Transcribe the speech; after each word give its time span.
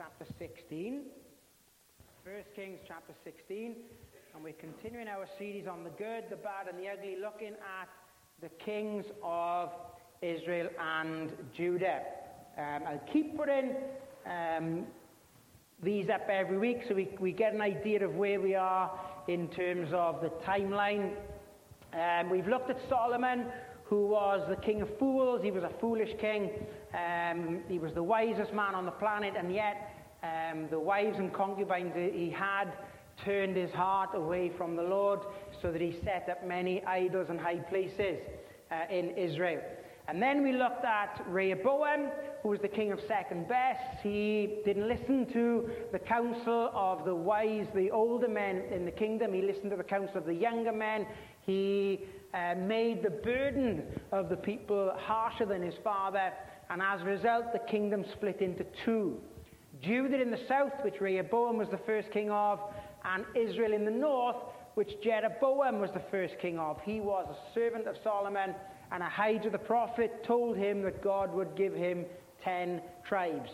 chapter 0.00 0.24
16. 0.38 1.02
1 2.24 2.34
Kings 2.56 2.78
chapter 2.88 3.12
16. 3.22 3.74
And 4.34 4.42
we're 4.42 4.54
continuing 4.54 5.08
our 5.08 5.26
series 5.36 5.66
on 5.66 5.84
the 5.84 5.90
good, 5.90 6.24
the 6.30 6.36
bad, 6.36 6.68
and 6.70 6.78
the 6.78 6.88
ugly, 6.88 7.16
looking 7.20 7.52
at 7.52 7.86
the 8.40 8.48
kings 8.64 9.04
of 9.22 9.68
Israel 10.22 10.70
and 10.80 11.30
Judah. 11.54 12.00
Um, 12.56 12.80
I'll 12.88 13.02
keep 13.12 13.36
putting 13.36 13.74
um, 14.24 14.86
these 15.82 16.08
up 16.08 16.26
every 16.30 16.56
week 16.56 16.84
so 16.88 16.94
we, 16.94 17.10
we 17.20 17.32
get 17.32 17.52
an 17.52 17.60
idea 17.60 18.02
of 18.02 18.14
where 18.14 18.40
we 18.40 18.54
are 18.54 18.98
in 19.28 19.48
terms 19.48 19.90
of 19.92 20.22
the 20.22 20.30
timeline. 20.46 21.12
Um, 21.92 22.30
we've 22.30 22.48
looked 22.48 22.70
at 22.70 22.78
Solomon, 22.88 23.44
who 23.84 24.06
was 24.06 24.48
the 24.48 24.56
king 24.56 24.80
of 24.80 24.98
fools. 24.98 25.42
He 25.42 25.50
was 25.50 25.64
a 25.64 25.72
foolish 25.78 26.12
king. 26.18 26.48
Um, 26.94 27.60
he 27.68 27.78
was 27.78 27.92
the 27.92 28.02
wisest 28.02 28.54
man 28.54 28.74
on 28.74 28.86
the 28.86 28.92
planet, 28.92 29.34
and 29.36 29.52
yet 29.52 29.89
um, 30.22 30.68
the 30.70 30.78
wives 30.78 31.18
and 31.18 31.32
concubines 31.32 31.92
he 31.94 32.30
had 32.30 32.72
turned 33.24 33.56
his 33.56 33.70
heart 33.70 34.10
away 34.14 34.50
from 34.56 34.76
the 34.76 34.82
Lord, 34.82 35.20
so 35.60 35.70
that 35.70 35.80
he 35.80 35.98
set 36.04 36.28
up 36.30 36.46
many 36.46 36.82
idols 36.84 37.26
and 37.28 37.38
high 37.38 37.58
places 37.58 38.18
uh, 38.70 38.84
in 38.90 39.10
Israel. 39.10 39.60
And 40.08 40.20
then 40.20 40.42
we 40.42 40.52
looked 40.52 40.84
at 40.84 41.22
Rehoboam, 41.28 42.08
who 42.42 42.48
was 42.48 42.58
the 42.60 42.68
king 42.68 42.90
of 42.90 43.00
second 43.06 43.46
best. 43.46 44.00
He 44.02 44.58
didn't 44.64 44.88
listen 44.88 45.26
to 45.32 45.70
the 45.92 46.00
counsel 46.00 46.70
of 46.74 47.04
the 47.04 47.14
wise, 47.14 47.66
the 47.74 47.90
older 47.90 48.26
men 48.26 48.62
in 48.72 48.84
the 48.84 48.90
kingdom. 48.90 49.32
He 49.32 49.42
listened 49.42 49.70
to 49.70 49.76
the 49.76 49.84
counsel 49.84 50.16
of 50.16 50.26
the 50.26 50.34
younger 50.34 50.72
men. 50.72 51.06
He 51.42 52.06
uh, 52.34 52.54
made 52.56 53.04
the 53.04 53.10
burden 53.10 53.84
of 54.10 54.28
the 54.28 54.36
people 54.36 54.92
harsher 54.96 55.46
than 55.46 55.62
his 55.62 55.76
father. 55.84 56.32
And 56.70 56.82
as 56.82 57.02
a 57.02 57.04
result, 57.04 57.52
the 57.52 57.60
kingdom 57.70 58.04
split 58.12 58.40
into 58.40 58.64
two. 58.84 59.20
Judah 59.82 60.20
in 60.20 60.30
the 60.30 60.40
south, 60.48 60.72
which 60.82 61.00
Rehoboam 61.00 61.56
was 61.56 61.68
the 61.70 61.78
first 61.78 62.10
king 62.10 62.30
of, 62.30 62.60
and 63.04 63.24
Israel 63.34 63.72
in 63.72 63.84
the 63.84 63.90
north, 63.90 64.36
which 64.74 64.90
Jeroboam 65.02 65.80
was 65.80 65.90
the 65.92 66.02
first 66.10 66.34
king 66.40 66.58
of. 66.58 66.78
He 66.82 67.00
was 67.00 67.26
a 67.28 67.54
servant 67.54 67.86
of 67.86 67.96
Solomon, 68.04 68.54
and 68.92 69.02
Ahijah 69.02 69.50
the 69.50 69.58
prophet 69.58 70.24
told 70.24 70.56
him 70.56 70.82
that 70.82 71.02
God 71.02 71.34
would 71.34 71.56
give 71.56 71.74
him 71.74 72.04
ten 72.44 72.82
tribes. 73.06 73.50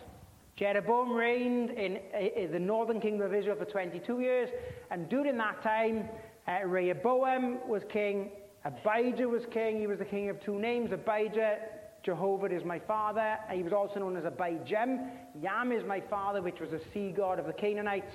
Jeroboam 0.56 1.12
reigned 1.12 1.70
in, 1.70 1.98
in 2.36 2.50
the 2.50 2.58
northern 2.58 3.00
kingdom 3.00 3.26
of 3.26 3.34
Israel 3.34 3.56
for 3.56 3.66
22 3.66 4.20
years, 4.20 4.48
and 4.90 5.08
during 5.08 5.36
that 5.36 5.62
time, 5.62 6.08
uh, 6.48 6.66
Rehoboam 6.66 7.58
was 7.68 7.82
king, 7.92 8.30
Abijah 8.66 9.28
was 9.28 9.42
king. 9.52 9.78
He 9.78 9.86
was 9.86 9.98
the 9.98 10.04
king 10.04 10.28
of 10.28 10.42
two 10.42 10.58
names. 10.58 10.90
Abijah 10.90 11.58
Jehovah 12.06 12.46
is 12.54 12.64
my 12.64 12.78
father. 12.78 13.36
He 13.52 13.64
was 13.64 13.72
also 13.72 13.98
known 13.98 14.16
as 14.16 14.22
Abijam. 14.22 15.10
Yam 15.42 15.72
is 15.72 15.82
my 15.84 16.00
father, 16.00 16.40
which 16.40 16.60
was 16.60 16.72
a 16.72 16.78
sea 16.94 17.10
god 17.10 17.40
of 17.40 17.46
the 17.46 17.52
Canaanites. 17.52 18.12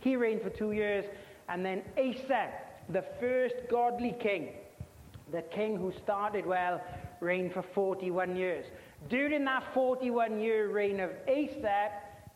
He 0.00 0.14
reigned 0.14 0.42
for 0.42 0.50
two 0.50 0.72
years. 0.72 1.06
And 1.48 1.64
then 1.64 1.82
Asa, 1.96 2.50
the 2.90 3.02
first 3.18 3.54
godly 3.70 4.14
king, 4.20 4.50
the 5.32 5.40
king 5.40 5.78
who 5.78 5.90
started 5.90 6.44
well, 6.44 6.82
reigned 7.20 7.54
for 7.54 7.62
41 7.62 8.36
years. 8.36 8.66
During 9.08 9.46
that 9.46 9.64
41 9.72 10.38
year 10.38 10.68
reign 10.68 11.00
of 11.00 11.10
Asa, 11.26 11.88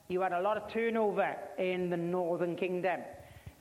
you 0.08 0.22
had 0.22 0.32
a 0.32 0.41
lot 0.41 0.56
of 0.56 0.72
turnover 0.72 1.36
in 1.58 1.91
the 1.91 1.98
northern 1.98 2.56
kingdom. 2.56 3.00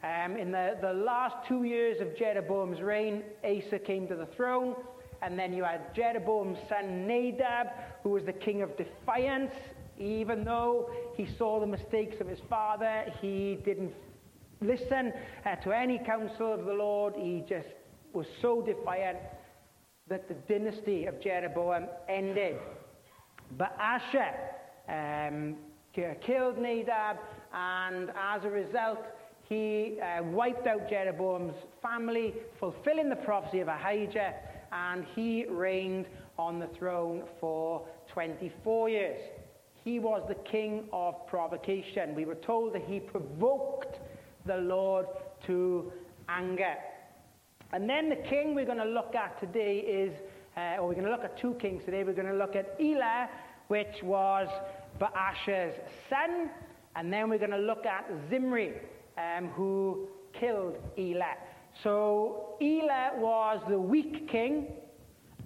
Um, 0.02 0.38
in 0.38 0.50
the, 0.52 0.78
the 0.80 0.94
last 0.94 1.36
two 1.46 1.66
years 1.66 2.00
of 2.00 2.16
Jeroboam's 2.16 2.82
reign, 2.82 3.22
Asa 3.44 3.80
came 3.80 4.08
to 4.08 4.16
the 4.16 4.28
throne. 4.28 4.76
And 5.24 5.40
then 5.40 5.54
you 5.54 5.64
had 5.64 5.96
Jeroboam's 5.96 6.60
son 6.68 7.08
Nadab, 7.08 7.68
who 8.04 8.10
was 8.10 8.24
the 8.26 8.34
king 8.34 8.62
of 8.62 8.76
defiance. 8.76 9.54
Even 9.98 10.44
though 10.44 10.90
he 11.16 11.28
saw 11.38 11.60
the 11.60 11.68
mistakes 11.68 12.20
of 12.20 12.28
his 12.28 12.40
father, 12.50 13.06
he 13.22 13.60
didn't 13.64 13.94
listen 14.60 15.14
uh, 15.46 15.56
to 15.58 15.72
any 15.72 16.00
counsel 16.00 16.54
of 16.54 16.66
the 16.66 16.74
Lord. 16.74 17.14
He 17.16 17.44
just 17.48 17.70
was 18.12 18.26
so 18.42 18.62
defiant 18.62 19.18
that 20.10 20.28
the 20.28 20.34
dynasty 20.34 21.06
of 21.06 21.22
Jeroboam 21.22 21.86
ended. 22.10 22.58
Baasha 23.58 24.34
um, 24.90 25.56
killed 25.94 26.58
Nadab, 26.58 27.18
and 27.54 28.10
as 28.10 28.44
a 28.44 28.50
result, 28.50 29.00
he 29.48 30.00
uh, 30.02 30.24
wiped 30.24 30.68
out 30.68 30.90
Jeroboam's 30.90 31.56
family, 31.82 32.34
fulfilling 32.60 33.10
the 33.10 33.16
prophecy 33.16 33.60
of 33.60 33.68
Ahijah 33.68 34.34
and 34.74 35.06
he 35.16 35.46
reigned 35.46 36.08
on 36.38 36.60
the 36.60 36.68
throne 36.68 37.24
for 37.40 37.86
24 38.12 38.90
years. 38.90 39.22
He 39.84 40.00
was 40.00 40.24
the 40.28 40.36
king 40.36 40.86
of 40.92 41.28
provocation. 41.28 42.16
We 42.16 42.26
were 42.26 42.36
told 42.36 42.74
that 42.74 42.84
he 42.84 43.00
provoked 43.00 44.00
the 44.46 44.58
Lord 44.58 45.06
to 45.46 45.92
anger. 46.28 46.76
And 47.72 47.90
then 47.90 48.10
the 48.10 48.16
king 48.16 48.56
we're 48.56 48.66
going 48.66 48.78
to 48.78 48.86
look 48.86 49.14
at 49.16 49.40
today 49.40 49.78
is, 49.78 50.14
uh, 50.58 50.78
or 50.80 50.88
we're 50.88 50.94
going 50.94 51.06
to 51.06 51.12
look 51.12 51.24
at 51.24 51.38
two 51.38 51.54
kings 51.56 51.84
today. 51.86 52.04
We're 52.04 52.14
going 52.14 52.28
to 52.28 52.34
look 52.34 52.56
at 52.56 52.76
Elah, 52.80 53.30
which 53.68 54.02
was 54.04 54.48
Baasha's 55.00 55.76
son, 56.10 56.50
and 56.96 57.12
then 57.12 57.30
we're 57.30 57.40
going 57.40 57.52
to 57.52 57.58
look 57.58 57.86
at 57.86 58.10
Zimri, 58.30 58.74
um, 59.18 59.50
who 59.50 60.08
killed 60.34 60.78
Elah. 60.98 61.36
So 61.82 62.56
Elah 62.62 63.12
was 63.18 63.62
the 63.68 63.80
weak 63.80 64.30
king, 64.30 64.68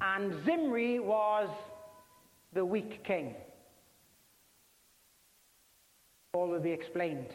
and 0.01 0.33
Zimri 0.45 0.99
was 0.99 1.49
the 2.53 2.65
weak 2.65 3.03
king. 3.03 3.35
All 6.33 6.49
will 6.49 6.59
be 6.59 6.71
explained. 6.71 7.27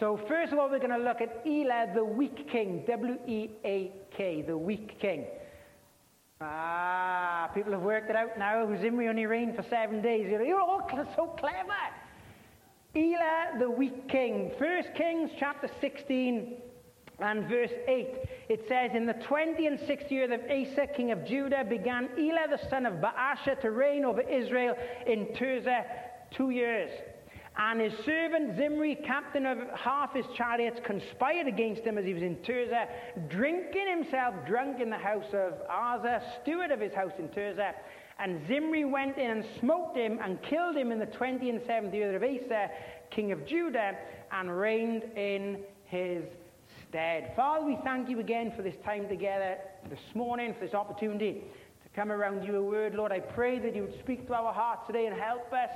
So, 0.00 0.18
first 0.26 0.52
of 0.52 0.58
all, 0.58 0.68
we're 0.68 0.78
going 0.78 0.90
to 0.90 0.96
look 0.98 1.20
at 1.20 1.42
Elah, 1.46 1.92
the 1.94 2.04
weak 2.04 2.50
king. 2.50 2.82
W 2.88 3.18
E 3.28 3.50
A 3.64 3.92
K, 4.16 4.42
the 4.42 4.56
weak 4.56 4.98
king. 5.00 5.26
Ah, 6.40 7.48
people 7.54 7.72
have 7.72 7.82
worked 7.82 8.10
it 8.10 8.16
out 8.16 8.36
now. 8.38 8.66
Zimri 8.80 9.08
only 9.08 9.26
reigned 9.26 9.54
for 9.54 9.62
seven 9.62 10.02
days. 10.02 10.28
You're 10.28 10.60
all 10.60 10.88
so 11.14 11.26
clever. 11.38 11.72
Elah, 12.96 13.58
the 13.60 13.70
weak 13.70 14.08
king. 14.08 14.50
First 14.58 14.88
Kings 14.94 15.30
chapter 15.38 15.68
16 15.80 16.56
and 17.20 17.48
verse 17.48 17.70
8, 17.86 18.08
it 18.48 18.64
says, 18.68 18.90
In 18.94 19.06
the 19.06 19.14
20 19.14 19.66
and 19.66 19.78
6th 19.78 20.10
year 20.10 20.32
of 20.32 20.40
Asa, 20.50 20.88
king 20.96 21.12
of 21.12 21.24
Judah, 21.24 21.64
began 21.64 22.08
Elah 22.18 22.48
the 22.50 22.68
son 22.68 22.86
of 22.86 22.94
Baasha 22.94 23.60
to 23.60 23.70
reign 23.70 24.04
over 24.04 24.20
Israel 24.20 24.74
in 25.06 25.26
Tirzah 25.26 25.84
two 26.30 26.50
years. 26.50 26.90
And 27.56 27.80
his 27.80 27.92
servant 28.04 28.56
Zimri, 28.56 28.96
captain 28.96 29.46
of 29.46 29.58
half 29.76 30.12
his 30.12 30.26
chariots, 30.36 30.80
conspired 30.84 31.46
against 31.46 31.82
him 31.82 31.98
as 31.98 32.04
he 32.04 32.12
was 32.12 32.22
in 32.22 32.36
Tirzah, 32.36 32.88
drinking 33.28 33.86
himself 33.88 34.34
drunk 34.44 34.80
in 34.80 34.90
the 34.90 34.98
house 34.98 35.32
of 35.32 35.52
Arza, 35.70 36.20
steward 36.42 36.72
of 36.72 36.80
his 36.80 36.92
house 36.92 37.12
in 37.18 37.28
Tirzah. 37.28 37.74
And 38.18 38.44
Zimri 38.48 38.84
went 38.84 39.18
in 39.18 39.30
and 39.30 39.44
smote 39.60 39.96
him 39.96 40.18
and 40.20 40.42
killed 40.42 40.76
him 40.76 40.90
in 40.90 40.98
the 40.98 41.06
20 41.06 41.48
and 41.48 41.60
7th 41.60 41.94
year 41.94 42.16
of 42.16 42.24
Asa, 42.24 42.70
king 43.10 43.30
of 43.30 43.46
Judah, 43.46 43.96
and 44.32 44.58
reigned 44.58 45.04
in 45.14 45.58
his 45.84 46.24
stead. 46.94 47.32
Father, 47.34 47.66
we 47.66 47.76
thank 47.82 48.08
you 48.08 48.20
again 48.20 48.52
for 48.54 48.62
this 48.62 48.76
time 48.84 49.08
together 49.08 49.56
this 49.90 49.98
morning, 50.14 50.54
for 50.54 50.64
this 50.64 50.74
opportunity 50.74 51.42
to 51.82 51.88
come 51.88 52.12
around 52.12 52.44
your 52.44 52.62
word. 52.62 52.94
Lord, 52.94 53.10
I 53.10 53.18
pray 53.18 53.58
that 53.58 53.74
you 53.74 53.82
would 53.82 53.98
speak 53.98 54.28
to 54.28 54.32
our 54.32 54.52
hearts 54.52 54.82
today 54.86 55.06
and 55.06 55.20
help 55.20 55.52
us 55.52 55.70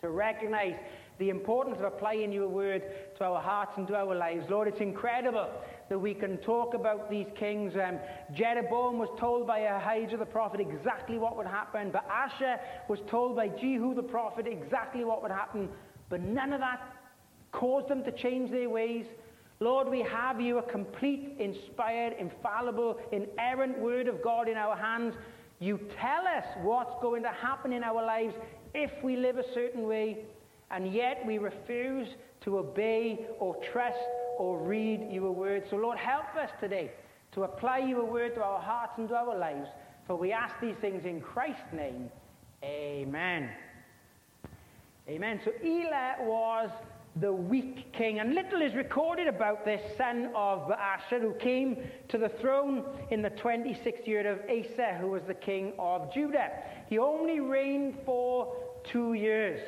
to 0.00 0.08
recognize 0.08 0.74
the 1.20 1.30
importance 1.30 1.76
of 1.78 1.84
applying 1.84 2.32
your 2.32 2.48
word 2.48 2.82
to 3.18 3.24
our 3.24 3.40
hearts 3.40 3.74
and 3.76 3.86
to 3.86 3.94
our 3.94 4.16
lives. 4.16 4.46
Lord, 4.50 4.66
it's 4.66 4.80
incredible 4.80 5.48
that 5.88 5.98
we 6.00 6.12
can 6.12 6.38
talk 6.38 6.74
about 6.74 7.08
these 7.08 7.28
kings. 7.38 7.74
Um, 7.76 8.00
Jeroboam 8.34 8.98
was 8.98 9.10
told 9.20 9.46
by 9.46 9.60
Ahijah 9.60 10.16
the 10.16 10.26
prophet 10.26 10.58
exactly 10.58 11.18
what 11.18 11.36
would 11.36 11.46
happen, 11.46 11.92
but 11.92 12.04
Baasha 12.08 12.58
was 12.88 12.98
told 13.08 13.36
by 13.36 13.46
Jehu 13.46 13.94
the 13.94 14.02
prophet 14.02 14.48
exactly 14.48 15.04
what 15.04 15.22
would 15.22 15.30
happen, 15.30 15.68
but 16.10 16.20
none 16.20 16.52
of 16.52 16.58
that 16.58 16.80
caused 17.52 17.86
them 17.86 18.02
to 18.02 18.10
change 18.10 18.50
their 18.50 18.68
ways. 18.68 19.06
Lord, 19.60 19.88
we 19.88 20.02
have 20.02 20.40
you, 20.40 20.58
a 20.58 20.62
complete, 20.62 21.36
inspired, 21.38 22.14
infallible, 22.18 22.98
inerrant 23.12 23.78
word 23.78 24.06
of 24.06 24.22
God 24.22 24.48
in 24.48 24.56
our 24.56 24.76
hands. 24.76 25.14
You 25.60 25.80
tell 25.98 26.26
us 26.26 26.44
what's 26.62 26.94
going 27.00 27.22
to 27.22 27.30
happen 27.30 27.72
in 27.72 27.82
our 27.82 28.04
lives 28.04 28.34
if 28.74 28.90
we 29.02 29.16
live 29.16 29.38
a 29.38 29.54
certain 29.54 29.86
way, 29.86 30.24
and 30.70 30.92
yet 30.92 31.24
we 31.26 31.38
refuse 31.38 32.08
to 32.42 32.58
obey 32.58 33.26
or 33.38 33.56
trust 33.72 33.98
or 34.38 34.58
read 34.58 35.08
your 35.10 35.32
word. 35.32 35.64
So, 35.70 35.76
Lord, 35.76 35.96
help 35.96 36.36
us 36.36 36.50
today 36.60 36.90
to 37.32 37.44
apply 37.44 37.78
your 37.78 38.04
word 38.04 38.34
to 38.34 38.42
our 38.42 38.60
hearts 38.60 38.92
and 38.98 39.08
to 39.08 39.14
our 39.14 39.38
lives. 39.38 39.68
For 40.06 40.16
we 40.16 40.32
ask 40.32 40.54
these 40.60 40.76
things 40.82 41.06
in 41.06 41.22
Christ's 41.22 41.72
name. 41.72 42.10
Amen. 42.62 43.50
Amen. 45.08 45.40
So, 45.44 45.52
Elah 45.64 46.16
was 46.20 46.70
the 47.20 47.32
weak 47.32 47.92
king. 47.92 48.18
And 48.18 48.34
little 48.34 48.60
is 48.60 48.74
recorded 48.74 49.26
about 49.26 49.64
this 49.64 49.80
son 49.96 50.30
of 50.34 50.68
Baasha 50.68 51.20
who 51.20 51.32
came 51.34 51.78
to 52.08 52.18
the 52.18 52.28
throne 52.28 52.84
in 53.10 53.22
the 53.22 53.30
26th 53.30 54.06
year 54.06 54.30
of 54.30 54.40
Asa, 54.50 54.98
who 55.00 55.08
was 55.08 55.22
the 55.26 55.34
king 55.34 55.72
of 55.78 56.12
Judah. 56.12 56.50
He 56.88 56.98
only 56.98 57.40
reigned 57.40 57.96
for 58.04 58.54
two 58.84 59.14
years. 59.14 59.60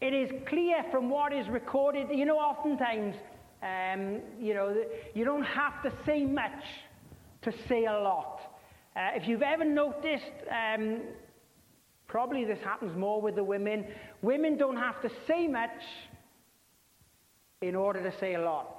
It 0.00 0.14
is 0.14 0.30
clear 0.46 0.84
from 0.90 1.10
what 1.10 1.32
is 1.32 1.48
recorded. 1.48 2.08
You 2.10 2.24
know, 2.24 2.38
oftentimes, 2.38 3.16
um, 3.62 4.20
you 4.40 4.54
know, 4.54 4.84
you 5.14 5.24
don't 5.24 5.44
have 5.44 5.82
to 5.82 5.92
say 6.06 6.24
much 6.24 6.64
to 7.42 7.52
say 7.68 7.86
a 7.86 7.92
lot. 7.92 8.40
Uh, 8.94 9.10
if 9.14 9.26
you've 9.26 9.42
ever 9.42 9.64
noticed, 9.64 10.24
um, 10.50 11.00
probably 12.06 12.44
this 12.44 12.58
happens 12.60 12.96
more 12.96 13.20
with 13.20 13.36
the 13.36 13.44
women, 13.44 13.86
women 14.22 14.56
don't 14.56 14.76
have 14.76 15.00
to 15.02 15.10
say 15.26 15.48
much 15.48 15.70
in 17.62 17.74
order 17.74 18.02
to 18.02 18.18
say 18.18 18.34
a 18.34 18.40
lot. 18.40 18.76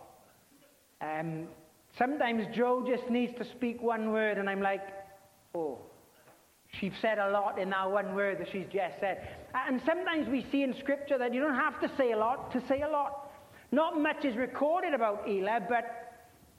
Um, 1.02 1.48
sometimes 1.98 2.46
Joe 2.56 2.86
just 2.88 3.10
needs 3.10 3.34
to 3.38 3.46
speak 3.56 3.82
one 3.82 4.12
word, 4.12 4.38
and 4.38 4.50
I'm 4.50 4.62
like, 4.62 4.82
oh, 5.56 5.80
she's 6.80 6.94
said 7.02 7.18
a 7.18 7.30
lot 7.30 7.60
in 7.60 7.70
that 7.70 7.90
one 7.90 8.14
word 8.14 8.40
that 8.40 8.48
she's 8.52 8.66
just 8.66 9.00
said. 9.00 9.28
And 9.54 9.82
sometimes 9.86 10.28
we 10.28 10.46
see 10.52 10.64
in 10.64 10.76
Scripture 10.80 11.18
that 11.18 11.34
you 11.34 11.42
don't 11.42 11.56
have 11.56 11.80
to 11.82 11.92
say 11.98 12.12
a 12.12 12.18
lot 12.18 12.52
to 12.52 12.62
say 12.68 12.82
a 12.82 12.90
lot. 12.90 13.32
Not 13.72 14.00
much 14.00 14.24
is 14.26 14.36
recorded 14.36 14.94
about 14.94 15.28
Elah, 15.28 15.62
but 15.68 16.04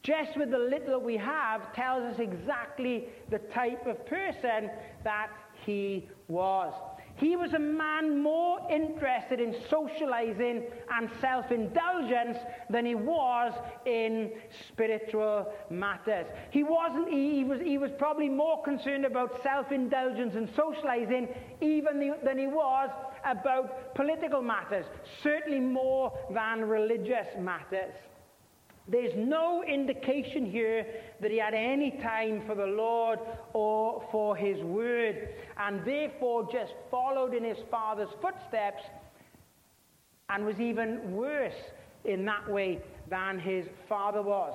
just 0.02 0.36
with 0.36 0.50
the 0.50 0.58
little 0.58 1.00
we 1.00 1.16
have, 1.16 1.72
tells 1.74 2.02
us 2.02 2.18
exactly 2.18 3.06
the 3.30 3.38
type 3.54 3.86
of 3.86 4.04
person 4.06 4.70
that 5.02 5.28
he 5.64 6.08
was. 6.28 6.74
He 7.16 7.36
was 7.36 7.52
a 7.52 7.58
man 7.58 8.20
more 8.22 8.58
interested 8.70 9.40
in 9.40 9.54
socializing 9.70 10.64
and 10.92 11.08
self 11.20 11.52
indulgence 11.52 12.38
than 12.68 12.84
he 12.84 12.96
was 12.96 13.52
in 13.86 14.32
spiritual 14.68 15.52
matters. 15.70 16.26
He, 16.50 16.64
wasn't, 16.64 17.08
he, 17.08 17.36
he, 17.36 17.44
was, 17.44 17.60
he 17.60 17.78
was 17.78 17.92
probably 17.98 18.28
more 18.28 18.62
concerned 18.62 19.04
about 19.04 19.40
self 19.42 19.70
indulgence 19.70 20.34
and 20.34 20.48
socializing 20.56 21.28
even 21.60 22.00
the, 22.00 22.16
than 22.24 22.36
he 22.36 22.48
was 22.48 22.90
about 23.24 23.94
political 23.94 24.42
matters, 24.42 24.86
certainly 25.22 25.60
more 25.60 26.12
than 26.32 26.64
religious 26.64 27.28
matters. 27.38 27.94
There's 28.86 29.14
no 29.16 29.64
indication 29.64 30.44
here 30.50 30.86
that 31.20 31.30
he 31.30 31.38
had 31.38 31.54
any 31.54 31.92
time 32.02 32.42
for 32.46 32.54
the 32.54 32.66
Lord 32.66 33.18
or 33.54 34.04
for 34.12 34.36
his 34.36 34.58
word, 34.62 35.30
and 35.56 35.84
therefore 35.86 36.48
just 36.52 36.74
followed 36.90 37.32
in 37.32 37.44
his 37.44 37.56
father's 37.70 38.10
footsteps 38.20 38.82
and 40.28 40.44
was 40.44 40.60
even 40.60 41.14
worse 41.14 41.54
in 42.04 42.24
that 42.26 42.50
way 42.50 42.80
than 43.08 43.38
his 43.38 43.66
father 43.88 44.20
was. 44.20 44.54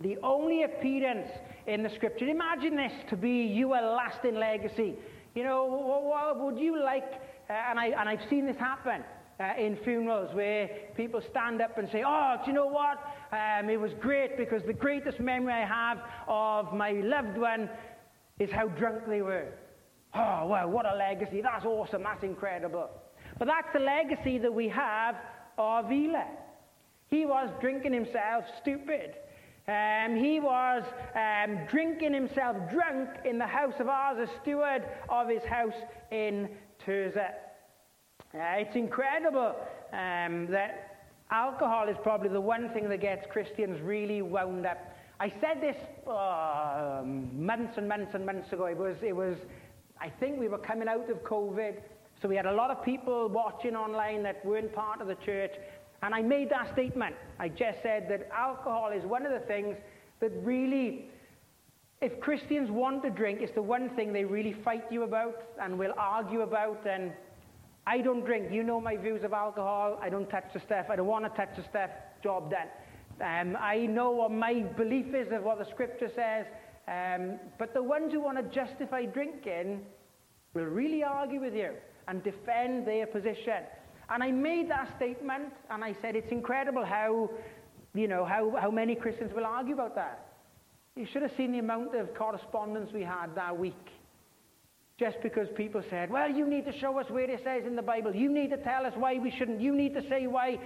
The 0.00 0.16
only 0.22 0.62
appearance 0.62 1.28
in 1.66 1.82
the 1.82 1.90
scripture, 1.90 2.26
imagine 2.26 2.76
this 2.76 2.92
to 3.10 3.16
be 3.16 3.44
your 3.44 3.80
lasting 3.80 4.34
legacy. 4.34 4.94
You 5.34 5.44
know, 5.44 5.64
what 5.64 6.40
would 6.40 6.58
you 6.58 6.82
like? 6.82 7.04
Uh, 7.48 7.52
and, 7.52 7.78
I, 7.78 7.86
and 7.88 8.08
I've 8.08 8.28
seen 8.30 8.46
this 8.46 8.56
happen 8.56 9.02
uh, 9.40 9.52
in 9.58 9.76
funerals 9.84 10.34
where 10.34 10.68
people 10.96 11.20
stand 11.30 11.60
up 11.60 11.78
and 11.78 11.88
say, 11.90 12.02
Oh, 12.06 12.36
do 12.44 12.50
you 12.50 12.56
know 12.56 12.66
what? 12.66 12.98
Um, 13.34 13.68
it 13.68 13.80
was 13.80 13.90
great 14.00 14.36
because 14.36 14.62
the 14.62 14.72
greatest 14.72 15.18
memory 15.18 15.52
I 15.52 15.66
have 15.66 15.98
of 16.28 16.72
my 16.72 16.92
loved 16.92 17.36
one 17.36 17.68
is 18.38 18.48
how 18.50 18.68
drunk 18.68 19.02
they 19.08 19.22
were. 19.22 19.48
Oh, 20.14 20.46
well, 20.46 20.70
what 20.70 20.86
a 20.86 20.94
legacy. 20.94 21.40
That's 21.40 21.64
awesome. 21.64 22.04
That's 22.04 22.22
incredible. 22.22 22.88
But 23.38 23.48
that's 23.48 23.72
the 23.72 23.80
legacy 23.80 24.38
that 24.38 24.54
we 24.54 24.68
have 24.68 25.16
of 25.58 25.90
Elah. 25.90 26.28
He 27.08 27.26
was 27.26 27.50
drinking 27.60 27.92
himself 27.92 28.44
stupid. 28.62 29.16
Um, 29.66 30.14
he 30.14 30.38
was 30.38 30.84
um, 31.16 31.66
drinking 31.68 32.14
himself 32.14 32.56
drunk 32.70 33.08
in 33.24 33.38
the 33.38 33.46
house 33.46 33.74
of 33.80 33.86
Arza, 33.86 34.28
steward 34.42 34.84
of 35.08 35.28
his 35.28 35.42
house 35.42 35.74
in 36.12 36.48
Tirzah. 36.86 37.30
Uh, 38.32 38.58
it's 38.58 38.76
incredible 38.76 39.56
um, 39.92 40.46
that 40.50 40.93
alcohol 41.34 41.88
is 41.88 41.96
probably 42.02 42.28
the 42.28 42.40
one 42.40 42.70
thing 42.70 42.88
that 42.88 43.00
gets 43.00 43.26
Christians 43.28 43.80
really 43.82 44.22
wound 44.22 44.64
up. 44.64 44.78
I 45.18 45.32
said 45.40 45.60
this 45.60 45.76
uh, 46.06 47.02
months 47.04 47.76
and 47.76 47.88
months 47.88 48.14
and 48.14 48.24
months 48.24 48.52
ago. 48.52 48.66
It 48.66 48.78
was, 48.78 48.96
it 49.02 49.14
was, 49.14 49.36
I 50.00 50.08
think 50.08 50.38
we 50.38 50.46
were 50.46 50.58
coming 50.58 50.86
out 50.86 51.10
of 51.10 51.18
COVID, 51.24 51.74
so 52.22 52.28
we 52.28 52.36
had 52.36 52.46
a 52.46 52.52
lot 52.52 52.70
of 52.70 52.84
people 52.84 53.28
watching 53.28 53.74
online 53.74 54.22
that 54.22 54.44
weren't 54.46 54.72
part 54.72 55.00
of 55.00 55.08
the 55.08 55.16
church. 55.16 55.50
And 56.02 56.14
I 56.14 56.22
made 56.22 56.50
that 56.50 56.72
statement. 56.72 57.16
I 57.40 57.48
just 57.48 57.82
said 57.82 58.06
that 58.10 58.28
alcohol 58.32 58.92
is 58.92 59.04
one 59.04 59.26
of 59.26 59.32
the 59.32 59.44
things 59.46 59.76
that 60.20 60.30
really, 60.42 61.10
if 62.00 62.20
Christians 62.20 62.70
want 62.70 63.02
to 63.02 63.10
drink, 63.10 63.40
it's 63.40 63.54
the 63.54 63.62
one 63.62 63.90
thing 63.96 64.12
they 64.12 64.24
really 64.24 64.52
fight 64.64 64.84
you 64.88 65.02
about 65.02 65.42
and 65.60 65.78
will 65.78 65.94
argue 65.98 66.42
about 66.42 66.86
and 66.86 67.12
I 67.86 68.00
don't 68.00 68.24
drink. 68.24 68.50
You 68.50 68.62
know 68.62 68.80
my 68.80 68.96
views 68.96 69.24
of 69.24 69.32
alcohol. 69.32 69.98
I 70.00 70.08
don't 70.08 70.28
touch 70.28 70.46
the 70.54 70.60
stuff. 70.60 70.86
I 70.88 70.96
don't 70.96 71.06
want 71.06 71.24
to 71.24 71.30
touch 71.30 71.54
the 71.56 71.64
stuff. 71.68 71.90
Job 72.22 72.50
done. 72.50 72.68
Um, 73.20 73.56
I 73.60 73.86
know 73.86 74.10
what 74.10 74.30
my 74.30 74.62
belief 74.76 75.14
is 75.14 75.30
of 75.32 75.42
what 75.42 75.58
the 75.58 75.66
scripture 75.70 76.10
says. 76.14 76.46
Um, 76.88 77.38
but 77.58 77.74
the 77.74 77.82
ones 77.82 78.12
who 78.12 78.20
want 78.20 78.38
to 78.38 78.54
justify 78.54 79.04
drinking 79.04 79.82
will 80.54 80.64
really 80.64 81.02
argue 81.02 81.40
with 81.40 81.54
you 81.54 81.70
and 82.08 82.22
defend 82.22 82.86
their 82.86 83.06
position. 83.06 83.64
And 84.10 84.22
I 84.22 84.30
made 84.30 84.70
that 84.70 84.94
statement 84.96 85.52
and 85.70 85.84
I 85.84 85.94
said 86.00 86.16
it's 86.16 86.30
incredible 86.32 86.84
how, 86.84 87.30
you 87.94 88.08
know, 88.08 88.24
how, 88.24 88.54
how 88.60 88.70
many 88.70 88.94
Christians 88.94 89.32
will 89.34 89.46
argue 89.46 89.74
about 89.74 89.94
that. 89.94 90.26
You 90.96 91.06
should 91.10 91.22
have 91.22 91.32
seen 91.36 91.52
the 91.52 91.58
amount 91.58 91.94
of 91.96 92.14
correspondence 92.14 92.92
we 92.92 93.02
had 93.02 93.34
that 93.34 93.58
week 93.58 93.74
just 94.98 95.16
because 95.22 95.48
people 95.56 95.82
said, 95.90 96.10
well, 96.10 96.30
you 96.30 96.46
need 96.46 96.64
to 96.66 96.78
show 96.78 96.98
us 96.98 97.06
where 97.10 97.28
it 97.28 97.40
says 97.42 97.64
in 97.66 97.74
the 97.74 97.82
Bible. 97.82 98.14
You 98.14 98.32
need 98.32 98.50
to 98.50 98.56
tell 98.58 98.86
us 98.86 98.92
why 98.96 99.18
we 99.18 99.30
shouldn't. 99.30 99.60
You 99.60 99.74
need 99.74 99.94
to 99.94 100.08
say 100.08 100.26
why. 100.26 100.58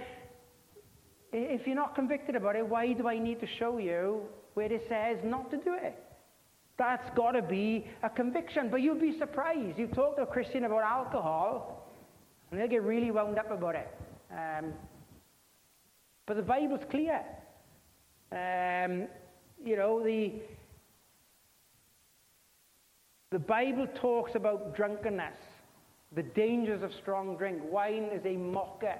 If 1.31 1.65
you're 1.65 1.75
not 1.75 1.95
convicted 1.95 2.35
about 2.35 2.55
it, 2.55 2.67
why 2.67 2.93
do 2.93 3.07
I 3.07 3.17
need 3.17 3.39
to 3.41 3.47
show 3.57 3.77
you 3.77 4.21
where 4.53 4.71
it 4.71 4.85
says 4.87 5.17
not 5.23 5.49
to 5.51 5.57
do 5.57 5.73
it? 5.73 5.97
That's 6.77 7.09
got 7.15 7.31
to 7.31 7.41
be 7.41 7.87
a 8.03 8.09
conviction. 8.09 8.69
But 8.69 8.81
you'll 8.81 8.99
be 8.99 9.17
surprised. 9.17 9.79
You 9.79 9.87
talk 9.87 10.15
to 10.17 10.23
a 10.23 10.27
Christian 10.27 10.63
about 10.63 10.83
alcohol, 10.83 11.91
and 12.51 12.59
they'll 12.59 12.67
get 12.67 12.83
really 12.83 13.11
wound 13.11 13.37
up 13.39 13.51
about 13.51 13.75
it. 13.75 13.87
Um, 14.31 14.73
but 16.27 16.37
the 16.37 16.43
Bible's 16.43 16.83
clear. 16.91 17.21
Um, 18.31 19.07
you 19.63 19.75
know, 19.75 20.03
the 20.03 20.33
the 23.31 23.39
Bible 23.39 23.87
talks 23.95 24.33
about 24.33 24.75
drunkenness, 24.75 25.37
the 26.15 26.23
dangers 26.23 26.81
of 26.81 26.91
strong 27.01 27.37
drink. 27.37 27.61
Wine 27.63 28.09
is 28.11 28.25
a 28.25 28.35
mocker. 28.35 28.95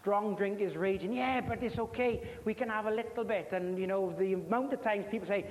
Strong 0.00 0.36
drink 0.36 0.60
is 0.60 0.76
raging. 0.76 1.14
Yeah, 1.14 1.40
but 1.40 1.62
it's 1.62 1.78
okay. 1.78 2.20
We 2.44 2.52
can 2.52 2.68
have 2.68 2.84
a 2.84 2.90
little 2.90 3.24
bit. 3.24 3.48
And, 3.52 3.78
you 3.78 3.86
know, 3.86 4.14
the 4.18 4.34
amount 4.34 4.74
of 4.74 4.82
times 4.82 5.06
people 5.10 5.26
say, 5.26 5.46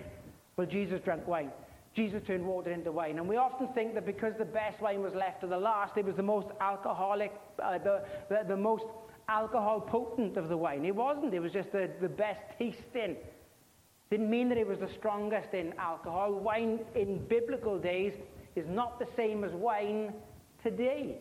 well, 0.56 0.68
Jesus 0.68 1.02
drank 1.04 1.28
wine. 1.28 1.50
Jesus 1.96 2.22
turned 2.28 2.46
water 2.46 2.72
into 2.72 2.92
wine. 2.92 3.18
And 3.18 3.28
we 3.28 3.38
often 3.38 3.70
think 3.74 3.96
that 3.96 4.06
because 4.06 4.34
the 4.38 4.46
best 4.46 4.80
wine 4.80 5.02
was 5.02 5.16
left 5.16 5.42
to 5.42 5.48
the 5.48 5.58
last, 5.58 5.98
it 5.98 6.06
was 6.06 6.16
the 6.16 6.24
most 6.24 6.48
alcoholic, 6.62 7.34
uh, 7.62 7.80
the, 7.80 8.04
the, 8.30 8.44
the 8.48 8.56
most 8.56 8.86
alcohol 9.28 9.82
potent 9.82 10.38
of 10.38 10.50
the 10.50 10.56
wine. 10.56 10.86
It 10.86 10.96
wasn't. 10.96 11.34
It 11.34 11.40
was 11.40 11.52
just 11.52 11.72
the, 11.72 11.90
the 12.00 12.08
best 12.10 12.40
tasting. 12.60 13.16
Didn't 14.12 14.30
mean 14.30 14.50
that 14.50 14.58
it 14.58 14.68
was 14.68 14.80
the 14.80 14.90
strongest 14.98 15.54
in 15.54 15.74
alcohol. 15.78 16.34
Wine 16.34 16.80
in 16.96 17.26
biblical 17.28 17.78
days 17.78 18.14
is 18.56 18.66
not 18.68 18.98
the 18.98 19.08
same 19.16 19.44
as 19.44 19.52
wine 19.52 20.14
today. 20.64 21.18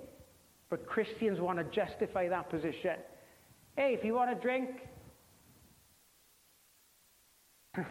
But 0.70 0.86
Christians 0.86 1.40
want 1.40 1.58
to 1.58 1.64
justify 1.64 2.28
that 2.28 2.48
position. 2.50 2.96
Hey, 3.76 3.94
if 3.98 4.04
you 4.04 4.14
want 4.14 4.30
to 4.34 4.40
drink, 4.40 4.70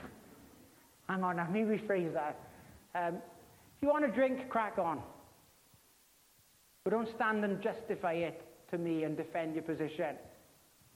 hang 1.08 1.24
on, 1.24 1.38
let 1.38 1.52
me 1.52 1.62
rephrase 1.62 2.14
that. 2.14 2.40
Um, 2.96 3.16
if 3.16 3.84
you 3.84 3.90
want 3.90 4.06
to 4.06 4.12
drink, 4.12 4.50
crack 4.50 4.80
on. 4.80 5.02
But 6.84 6.92
don't 6.92 7.10
stand 7.16 7.44
and 7.44 7.62
justify 7.62 8.14
it 8.14 8.42
to 8.72 8.78
me 8.78 9.04
and 9.04 9.16
defend 9.16 9.54
your 9.54 9.64
position. 9.64 10.16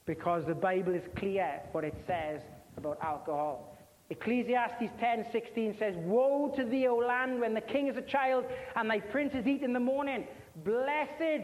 Because 0.06 0.44
the 0.46 0.54
Bible 0.54 0.94
is 0.94 1.02
clear 1.16 1.60
what 1.70 1.84
it 1.84 1.94
says 2.06 2.40
about 2.76 2.98
alcohol. 3.02 3.76
Ecclesiastes 4.12 4.92
10:16 5.00 5.78
says, 5.78 5.96
"Woe 5.96 6.50
to 6.54 6.64
thee, 6.64 6.86
O 6.86 6.96
land, 6.96 7.40
when 7.40 7.54
the 7.54 7.62
king 7.62 7.86
is 7.86 7.96
a 7.96 8.02
child 8.02 8.44
and 8.76 8.90
thy 8.90 9.00
princes 9.00 9.46
eat 9.46 9.62
in 9.62 9.72
the 9.72 9.80
morning. 9.80 10.26
Blessed, 10.56 11.40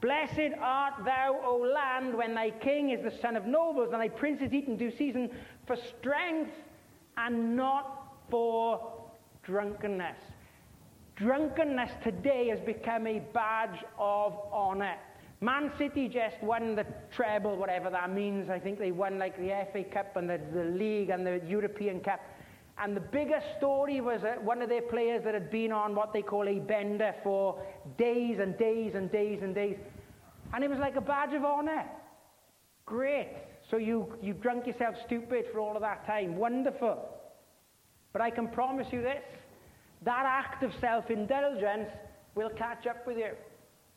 blessed 0.00 0.54
art 0.58 1.04
thou, 1.04 1.38
O 1.44 1.56
land, 1.58 2.14
when 2.14 2.34
thy 2.34 2.50
king 2.52 2.88
is 2.88 3.02
the 3.02 3.10
son 3.10 3.36
of 3.36 3.44
nobles 3.44 3.92
and 3.92 4.00
thy 4.00 4.08
princes 4.08 4.50
eat 4.54 4.66
in 4.66 4.78
due 4.78 4.90
season, 4.90 5.30
for 5.66 5.76
strength 5.76 6.56
and 7.18 7.54
not 7.54 8.14
for 8.30 9.10
drunkenness." 9.42 10.18
Drunkenness 11.16 11.92
today 12.02 12.48
has 12.48 12.60
become 12.60 13.06
a 13.06 13.18
badge 13.18 13.84
of 13.98 14.40
honor. 14.50 14.96
Man 15.44 15.70
City 15.76 16.08
just 16.08 16.42
won 16.42 16.74
the 16.74 16.86
treble, 17.14 17.54
whatever 17.56 17.90
that 17.90 18.10
means. 18.10 18.48
I 18.48 18.58
think 18.58 18.78
they 18.78 18.92
won 18.92 19.18
like 19.18 19.36
the 19.36 19.66
FA 19.72 19.84
Cup 19.84 20.16
and 20.16 20.28
the, 20.28 20.40
the 20.54 20.64
League 20.64 21.10
and 21.10 21.26
the 21.26 21.38
European 21.46 22.00
Cup. 22.00 22.20
And 22.78 22.96
the 22.96 23.02
biggest 23.02 23.44
story 23.58 24.00
was 24.00 24.22
that 24.22 24.42
one 24.42 24.62
of 24.62 24.70
their 24.70 24.80
players 24.80 25.22
that 25.24 25.34
had 25.34 25.50
been 25.50 25.70
on 25.70 25.94
what 25.94 26.14
they 26.14 26.22
call 26.22 26.48
a 26.48 26.60
bender 26.60 27.14
for 27.22 27.60
days 27.98 28.38
and 28.40 28.56
days 28.56 28.94
and 28.94 29.12
days 29.12 29.40
and 29.42 29.54
days. 29.54 29.76
And 30.54 30.64
it 30.64 30.70
was 30.70 30.78
like 30.78 30.96
a 30.96 31.02
badge 31.02 31.34
of 31.34 31.44
honor. 31.44 31.84
Great. 32.86 33.28
So 33.70 33.76
you, 33.76 34.14
you 34.22 34.32
drunk 34.32 34.66
yourself 34.66 34.94
stupid 35.04 35.44
for 35.52 35.60
all 35.60 35.76
of 35.76 35.82
that 35.82 36.06
time. 36.06 36.36
Wonderful. 36.36 37.06
But 38.14 38.22
I 38.22 38.30
can 38.30 38.48
promise 38.48 38.86
you 38.90 39.02
this 39.02 39.22
that 40.04 40.24
act 40.26 40.62
of 40.62 40.72
self 40.80 41.10
indulgence 41.10 41.90
will 42.34 42.50
catch 42.50 42.86
up 42.86 43.06
with 43.06 43.18
you. 43.18 43.32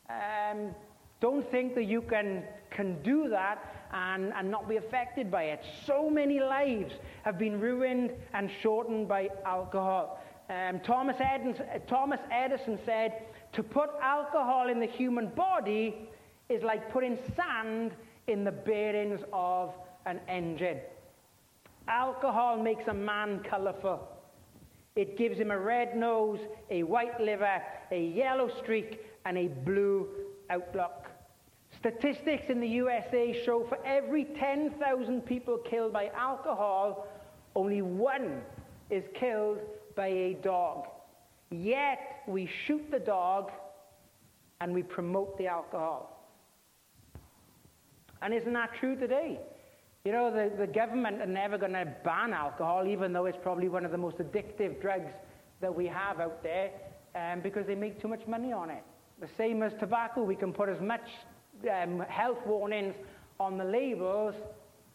Um, 0.09 0.75
don't 1.19 1.49
think 1.49 1.75
that 1.75 1.85
you 1.85 2.01
can, 2.01 2.43
can 2.69 3.01
do 3.01 3.29
that 3.29 3.87
and, 3.91 4.33
and 4.33 4.51
not 4.51 4.67
be 4.67 4.77
affected 4.77 5.31
by 5.31 5.43
it. 5.43 5.63
So 5.85 6.09
many 6.09 6.39
lives 6.39 6.93
have 7.23 7.37
been 7.37 7.59
ruined 7.59 8.11
and 8.33 8.49
shortened 8.61 9.07
by 9.07 9.29
alcohol. 9.45 10.21
Um, 10.49 10.79
Thomas, 10.81 11.17
Edison, 11.19 11.65
Thomas 11.87 12.19
Edison 12.31 12.79
said, 12.85 13.23
To 13.53 13.63
put 13.63 13.89
alcohol 14.01 14.69
in 14.69 14.79
the 14.79 14.85
human 14.85 15.27
body 15.29 16.09
is 16.49 16.63
like 16.63 16.91
putting 16.91 17.17
sand 17.35 17.91
in 18.27 18.43
the 18.43 18.51
bearings 18.51 19.21
of 19.33 19.73
an 20.05 20.19
engine. 20.27 20.79
Alcohol 21.87 22.61
makes 22.61 22.87
a 22.87 22.93
man 22.93 23.41
colorful. 23.49 24.07
It 24.95 25.17
gives 25.17 25.37
him 25.37 25.51
a 25.51 25.59
red 25.59 25.95
nose, 25.95 26.39
a 26.69 26.83
white 26.83 27.19
liver, 27.19 27.61
a 27.91 28.01
yellow 28.01 28.49
streak, 28.49 29.01
and 29.25 29.37
a 29.37 29.47
blue 29.47 30.07
outlook. 30.49 31.06
Statistics 31.87 32.49
in 32.49 32.59
the 32.59 32.67
USA 32.67 33.41
show 33.45 33.65
for 33.69 33.77
every 33.85 34.25
10,000 34.25 35.21
people 35.21 35.57
killed 35.57 35.93
by 35.93 36.07
alcohol, 36.07 37.07
only 37.55 37.81
one 37.81 38.41
is 38.89 39.05
killed 39.17 39.59
by 39.95 40.07
a 40.07 40.33
dog. 40.43 40.87
Yet 41.49 42.23
we 42.27 42.49
shoot 42.65 42.91
the 42.91 42.99
dog 42.99 43.51
and 44.59 44.73
we 44.73 44.83
promote 44.83 45.37
the 45.37 45.47
alcohol. 45.47 46.27
And 48.21 48.33
isn't 48.33 48.53
that 48.53 48.71
true 48.81 48.97
today? 48.97 49.39
You 50.03 50.11
know, 50.11 50.29
the, 50.29 50.51
the 50.57 50.67
government 50.67 51.21
are 51.21 51.25
never 51.25 51.57
going 51.57 51.71
to 51.71 51.87
ban 52.03 52.33
alcohol, 52.33 52.85
even 52.85 53.13
though 53.13 53.27
it's 53.27 53.37
probably 53.41 53.69
one 53.69 53.85
of 53.85 53.91
the 53.91 53.97
most 53.97 54.17
addictive 54.17 54.81
drugs 54.81 55.13
that 55.61 55.73
we 55.73 55.87
have 55.87 56.19
out 56.19 56.43
there, 56.43 56.71
um, 57.15 57.39
because 57.39 57.65
they 57.65 57.75
make 57.75 58.01
too 58.01 58.09
much 58.09 58.27
money 58.27 58.51
on 58.51 58.69
it. 58.69 58.83
The 59.21 59.29
same 59.37 59.63
as 59.63 59.71
tobacco, 59.79 60.23
we 60.23 60.35
can 60.35 60.51
put 60.51 60.67
as 60.67 60.81
much 60.81 61.07
um, 61.65 61.99
health 62.07 62.39
warnings 62.45 62.95
on 63.39 63.57
the 63.57 63.63
labels, 63.63 64.35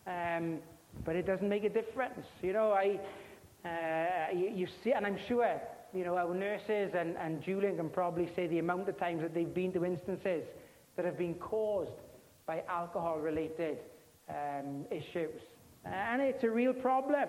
um, 0.07 0.59
but 1.04 1.16
it 1.16 1.26
doesn't 1.26 1.49
make 1.49 1.64
a 1.64 1.69
difference. 1.69 2.26
You 2.42 2.52
know, 2.52 2.73
I, 2.73 2.99
uh, 3.64 4.37
you, 4.37 4.50
you, 4.54 4.66
see, 4.83 4.92
and 4.92 5.07
I'm 5.07 5.19
sure, 5.28 5.61
you 5.95 6.04
know, 6.04 6.16
our 6.16 6.35
nurses 6.35 6.92
and, 6.99 7.16
and 7.16 7.42
Julian 7.42 7.76
can 7.76 7.88
probably 7.88 8.31
say 8.35 8.47
the 8.47 8.59
amount 8.59 8.88
of 8.88 8.99
times 8.99 9.23
that 9.23 9.35
they've 9.35 9.54
been 9.54 9.73
to 9.73 9.85
instances 9.85 10.45
that 10.97 11.04
have 11.04 11.19
been 11.19 11.35
caused 11.35 11.92
by 12.47 12.62
alcohol-related 12.69 13.78
um, 14.28 14.85
issues. 14.90 15.40
And 15.85 16.21
it's 16.21 16.45
a 16.45 16.50
real 16.50 16.73
problem. 16.73 17.28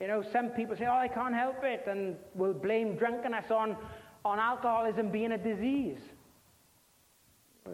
You 0.00 0.08
know, 0.08 0.24
some 0.32 0.50
people 0.50 0.76
say, 0.76 0.86
oh, 0.86 0.96
I 0.96 1.08
can't 1.08 1.34
help 1.34 1.62
it, 1.62 1.84
and 1.88 2.16
will 2.34 2.54
blame 2.54 2.96
drunkenness 2.96 3.50
on, 3.50 3.76
on 4.24 4.38
alcoholism 4.38 5.10
being 5.10 5.32
a 5.32 5.38
disease. 5.38 5.98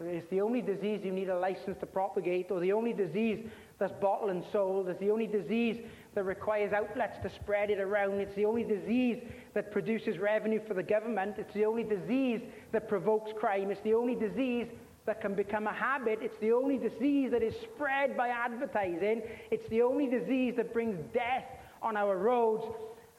It's 0.03 0.29
the 0.29 0.41
only 0.41 0.61
disease 0.61 1.01
you 1.03 1.11
need 1.11 1.29
a 1.29 1.37
license 1.37 1.77
to 1.79 1.85
propagate, 1.85 2.51
or 2.51 2.59
the 2.59 2.73
only 2.73 2.93
disease 2.93 3.45
that's 3.79 3.93
bottled 4.01 4.31
and 4.31 4.43
sold. 4.51 4.89
It's 4.89 4.99
the 4.99 5.09
only 5.09 5.27
disease 5.27 5.77
that 6.13 6.23
requires 6.23 6.73
outlets 6.73 7.17
to 7.23 7.29
spread 7.29 7.69
it 7.69 7.79
around. 7.79 8.19
It's 8.19 8.35
the 8.35 8.45
only 8.45 8.63
disease 8.63 9.21
that 9.53 9.71
produces 9.71 10.17
revenue 10.17 10.59
for 10.67 10.73
the 10.73 10.83
government. 10.83 11.35
It's 11.37 11.53
the 11.53 11.65
only 11.65 11.83
disease 11.83 12.41
that 12.71 12.87
provokes 12.87 13.31
crime. 13.37 13.71
It's 13.71 13.81
the 13.81 13.93
only 13.93 14.15
disease 14.15 14.67
that 15.05 15.21
can 15.21 15.35
become 15.35 15.67
a 15.67 15.73
habit. 15.73 16.19
It's 16.21 16.37
the 16.39 16.51
only 16.51 16.77
disease 16.77 17.31
that 17.31 17.43
is 17.43 17.55
spread 17.61 18.17
by 18.17 18.29
advertising. 18.29 19.21
It's 19.51 19.67
the 19.69 19.81
only 19.81 20.07
disease 20.07 20.55
that 20.57 20.73
brings 20.73 20.97
death 21.13 21.45
on 21.81 21.95
our 21.95 22.17
roads. 22.17 22.65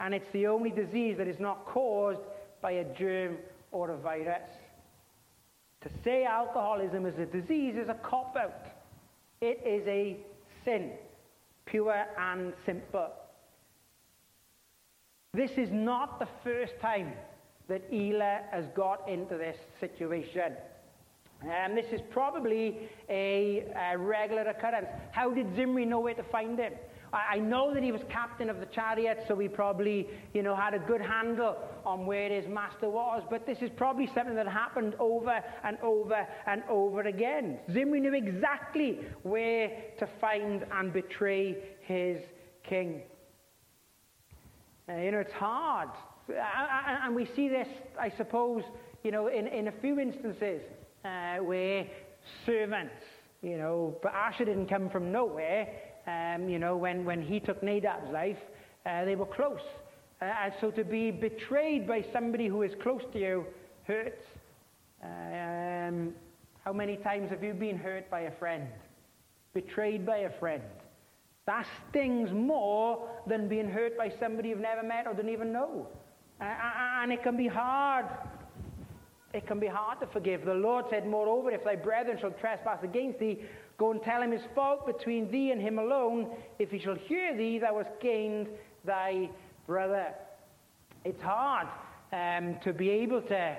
And 0.00 0.14
it's 0.14 0.30
the 0.33 0.47
only 0.47 0.71
disease 0.71 1.16
that 1.18 1.28
is 1.28 1.38
not 1.38 1.64
caused 1.66 2.21
by 2.61 2.73
a 2.73 2.85
germ 2.95 3.38
or 3.73 3.90
a 3.90 3.97
virus. 3.97 4.50
To 5.87 5.93
say 6.02 6.25
alcoholism 6.25 7.07
is 7.07 7.16
a 7.16 7.26
disease 7.26 7.76
is 7.76 7.88
a 7.88 7.95
cop 7.95 8.35
out. 8.37 8.66
It 9.40 9.62
is 9.64 9.87
a 9.87 10.16
sin, 10.64 10.90
pure 11.64 12.07
and 12.19 12.52
simple. 12.64 13.12
This 15.33 15.52
is 15.52 15.69
not 15.71 16.19
the 16.19 16.26
first 16.43 16.73
time 16.83 17.12
that 17.69 17.83
Elah 17.93 18.40
has 18.50 18.64
got 18.75 19.09
into 19.09 19.37
this 19.37 19.57
situation. 19.78 20.55
And 21.43 21.71
um, 21.71 21.76
this 21.76 21.93
is 21.93 22.00
probably 22.11 22.88
a, 23.09 23.66
a 23.93 23.97
regular 23.97 24.43
occurrence. 24.43 24.88
How 25.12 25.31
did 25.31 25.55
Zimri 25.55 25.85
know 25.85 26.00
where 26.00 26.14
to 26.14 26.25
find 26.25 26.59
him? 26.59 26.73
I, 27.12 27.38
know 27.38 27.72
that 27.72 27.82
he 27.82 27.92
was 27.92 28.00
captain 28.08 28.50
of 28.50 28.60
the 28.60 28.66
chariot, 28.66 29.25
so 29.28 29.38
he 29.38 29.48
probably, 29.48 30.08
you 30.34 30.42
know, 30.42 30.54
had 30.54 30.75
a 30.75 30.78
good 30.78 31.00
handle 31.00 31.56
on 31.84 32.06
where 32.06 32.28
his 32.28 32.48
master 32.48 32.88
was. 32.88 33.22
But 33.30 33.46
this 33.46 33.58
is 33.60 33.70
probably 33.76 34.08
something 34.14 34.34
that 34.34 34.48
happened 34.48 34.94
over 34.98 35.42
and 35.64 35.78
over 35.82 36.26
and 36.46 36.62
over 36.68 37.02
again. 37.02 37.58
Zimri 37.72 38.00
knew 38.00 38.14
exactly 38.14 39.00
where 39.22 39.70
to 39.98 40.08
find 40.20 40.64
and 40.72 40.92
betray 40.92 41.56
his 41.80 42.18
king. 42.68 43.02
Uh, 44.88 44.96
you 44.96 45.12
know, 45.12 45.18
it's 45.18 45.32
hard. 45.32 45.90
And 46.28 47.14
we 47.14 47.28
see 47.36 47.48
this, 47.48 47.68
I 48.00 48.10
suppose, 48.16 48.62
you 49.04 49.12
know, 49.12 49.28
in, 49.28 49.46
in 49.46 49.68
a 49.68 49.72
few 49.80 50.00
instances 50.00 50.60
uh, 51.04 51.36
where 51.36 51.86
servants, 52.44 53.04
you 53.42 53.58
know, 53.58 53.96
but 54.02 54.12
Baasha 54.12 54.38
didn't 54.38 54.66
come 54.66 54.90
from 54.90 55.12
nowhere 55.12 55.68
um, 56.06 56.48
you 56.48 56.58
know, 56.58 56.76
when, 56.76 57.04
when 57.04 57.22
he 57.22 57.40
took 57.40 57.62
Nadab's 57.62 58.10
life, 58.12 58.38
uh, 58.84 59.04
they 59.04 59.16
were 59.16 59.26
close. 59.26 59.60
Uh, 60.20 60.25
and 60.25 60.52
so 60.60 60.70
to 60.70 60.84
be 60.84 61.10
betrayed 61.10 61.86
by 61.86 62.04
somebody 62.12 62.46
who 62.46 62.62
is 62.62 62.72
close 62.82 63.02
to 63.12 63.18
you 63.18 63.44
hurts. 63.86 64.22
Um, 65.02 66.14
how 66.64 66.72
many 66.72 66.96
times 66.96 67.30
have 67.30 67.44
you 67.44 67.54
been 67.54 67.78
hurt 67.78 68.10
by 68.10 68.22
a 68.22 68.30
friend? 68.38 68.66
Betrayed 69.54 70.06
by 70.06 70.18
a 70.18 70.30
friend? 70.38 70.62
That 71.46 71.66
stings 71.88 72.32
more 72.32 73.08
than 73.26 73.48
being 73.48 73.68
hurt 73.68 73.96
by 73.96 74.12
somebody 74.18 74.48
you've 74.48 74.58
never 74.58 74.82
met 74.82 75.06
or 75.06 75.14
don't 75.14 75.28
even 75.28 75.52
know. 75.52 75.86
Uh, 76.40 76.44
and 77.02 77.12
it 77.12 77.22
can 77.22 77.36
be 77.36 77.46
hard. 77.46 78.06
It 79.32 79.46
can 79.46 79.60
be 79.60 79.66
hard 79.66 80.00
to 80.00 80.06
forgive. 80.06 80.44
The 80.44 80.54
Lord 80.54 80.86
said, 80.90 81.06
Moreover, 81.06 81.50
if 81.50 81.62
thy 81.62 81.76
brethren 81.76 82.18
shall 82.18 82.32
trespass 82.32 82.82
against 82.82 83.20
thee, 83.20 83.42
Go 83.78 83.90
and 83.90 84.02
tell 84.02 84.23
him 84.23 84.33
his 84.33 84.42
fault 84.54 84.87
between 84.87 85.30
thee 85.30 85.50
and 85.50 85.61
him 85.61 85.78
alone. 85.78 86.30
If 86.59 86.71
he 86.71 86.78
shall 86.78 86.95
hear 86.95 87.37
thee, 87.37 87.59
thou 87.59 87.76
hast 87.78 88.00
gained 88.00 88.49
thy 88.85 89.28
brother. 89.66 90.14
It's 91.04 91.23
hard 91.23 91.68
um, 92.12 92.56
to 92.64 92.73
be 92.73 92.88
able 92.88 93.21
to 93.23 93.56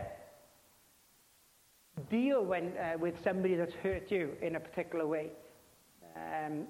deal 2.09 2.43
when, 2.43 2.73
uh, 2.77 2.97
with 2.99 3.15
somebody 3.23 3.55
that's 3.55 3.73
hurt 3.75 4.09
you 4.09 4.31
in 4.41 4.55
a 4.55 4.59
particular 4.59 5.05
way. 5.05 5.29
Um, 6.15 6.63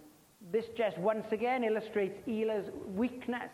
this 0.51 0.65
just 0.77 0.97
once 0.97 1.25
again 1.31 1.63
illustrates 1.63 2.17
Elah's 2.27 2.69
weakness. 2.95 3.49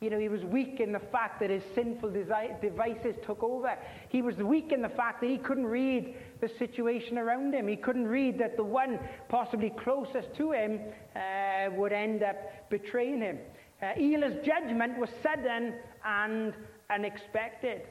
You 0.00 0.08
know, 0.08 0.18
he 0.18 0.30
was 0.30 0.42
weak 0.44 0.80
in 0.80 0.92
the 0.92 0.98
fact 0.98 1.40
that 1.40 1.50
his 1.50 1.62
sinful 1.74 2.10
devices 2.10 3.16
took 3.26 3.42
over. 3.42 3.76
He 4.08 4.22
was 4.22 4.34
weak 4.36 4.72
in 4.72 4.80
the 4.80 4.88
fact 4.88 5.20
that 5.20 5.28
he 5.28 5.36
couldn't 5.36 5.66
read 5.66 6.14
the 6.40 6.48
situation 6.58 7.18
around 7.18 7.52
him. 7.52 7.68
He 7.68 7.76
couldn't 7.76 8.06
read 8.06 8.38
that 8.38 8.56
the 8.56 8.64
one 8.64 8.98
possibly 9.28 9.70
closest 9.84 10.34
to 10.38 10.52
him 10.52 10.80
uh, 11.14 11.70
would 11.72 11.92
end 11.92 12.22
up 12.22 12.70
betraying 12.70 13.20
him. 13.20 13.40
Uh, 13.82 13.92
Elah's 14.00 14.42
judgment 14.42 14.98
was 14.98 15.10
sudden 15.22 15.74
and 16.02 16.54
unexpected. 16.88 17.82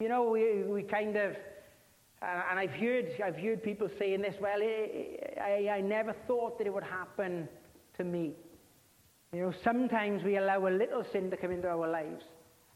You 0.00 0.08
know, 0.08 0.28
we, 0.28 0.64
we 0.64 0.82
kind 0.82 1.14
of, 1.14 1.36
uh, 2.20 2.42
and 2.50 2.58
I've 2.58 2.70
heard, 2.72 3.12
I've 3.24 3.36
heard 3.36 3.62
people 3.62 3.88
saying 3.96 4.22
this, 4.22 4.34
well, 4.40 4.58
I, 4.60 5.68
I 5.70 5.80
never 5.80 6.16
thought 6.26 6.58
that 6.58 6.66
it 6.66 6.74
would 6.74 6.82
happen 6.82 7.48
to 7.96 8.02
me. 8.02 8.32
You 9.32 9.40
know, 9.40 9.52
sometimes 9.64 10.22
we 10.22 10.36
allow 10.36 10.66
a 10.66 10.68
little 10.68 11.04
sin 11.10 11.30
to 11.30 11.36
come 11.38 11.52
into 11.52 11.68
our 11.68 11.88
lives. 11.88 12.22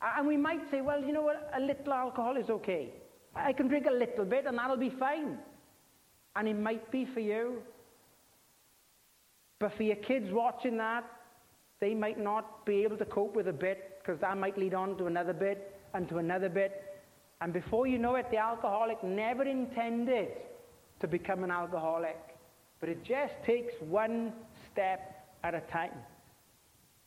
And 0.01 0.27
we 0.27 0.39
might 0.39 0.71
say, 0.71 0.81
well, 0.81 1.03
you 1.03 1.13
know 1.13 1.23
what, 1.23 1.51
a 1.55 1.61
little 1.61 1.93
alcohol 1.93 2.37
is 2.37 2.49
okay. 2.49 2.95
I 3.35 3.53
can 3.53 3.69
drink 3.69 3.87
a 3.87 3.93
little 3.93 4.25
bit 4.25 4.47
and 4.47 4.57
that'll 4.57 4.79
be 4.79 4.93
fine. 4.99 5.39
And 6.35 6.49
it 6.49 6.59
might 6.59 6.91
be 6.91 7.07
for 7.13 7.21
you. 7.21 7.63
But 9.59 9.77
for 9.77 9.83
your 9.83 9.97
kids 9.97 10.29
watching 10.31 10.79
that, 10.79 11.05
they 11.81 11.95
might 11.95 12.19
not 12.19 12.65
be 12.65 12.83
able 12.85 12.97
to 12.99 13.05
cope 13.05 13.37
with 13.37 13.49
a 13.49 13.53
bit 13.53 13.99
because 14.01 14.19
that 14.21 14.39
might 14.39 14.57
lead 14.57 14.73
on 14.73 14.97
to 14.97 15.07
another 15.07 15.35
bit 15.35 15.79
and 15.93 16.09
to 16.09 16.19
another 16.19 16.49
bit. 16.49 16.83
And 17.43 17.53
before 17.53 17.87
you 17.87 17.99
know 17.99 18.15
it, 18.17 18.31
the 18.31 18.39
alcoholic 18.39 19.03
never 19.05 19.43
intended 19.43 20.29
to 21.01 21.09
become 21.09 21.45
an 21.45 21.51
alcoholic. 21.51 22.19
But 22.81 22.89
it 22.89 23.05
just 23.05 23.35
takes 23.45 23.75
one 23.81 24.33
step 24.73 25.27
at 25.43 25.55
a 25.55 25.61
time. 25.73 25.93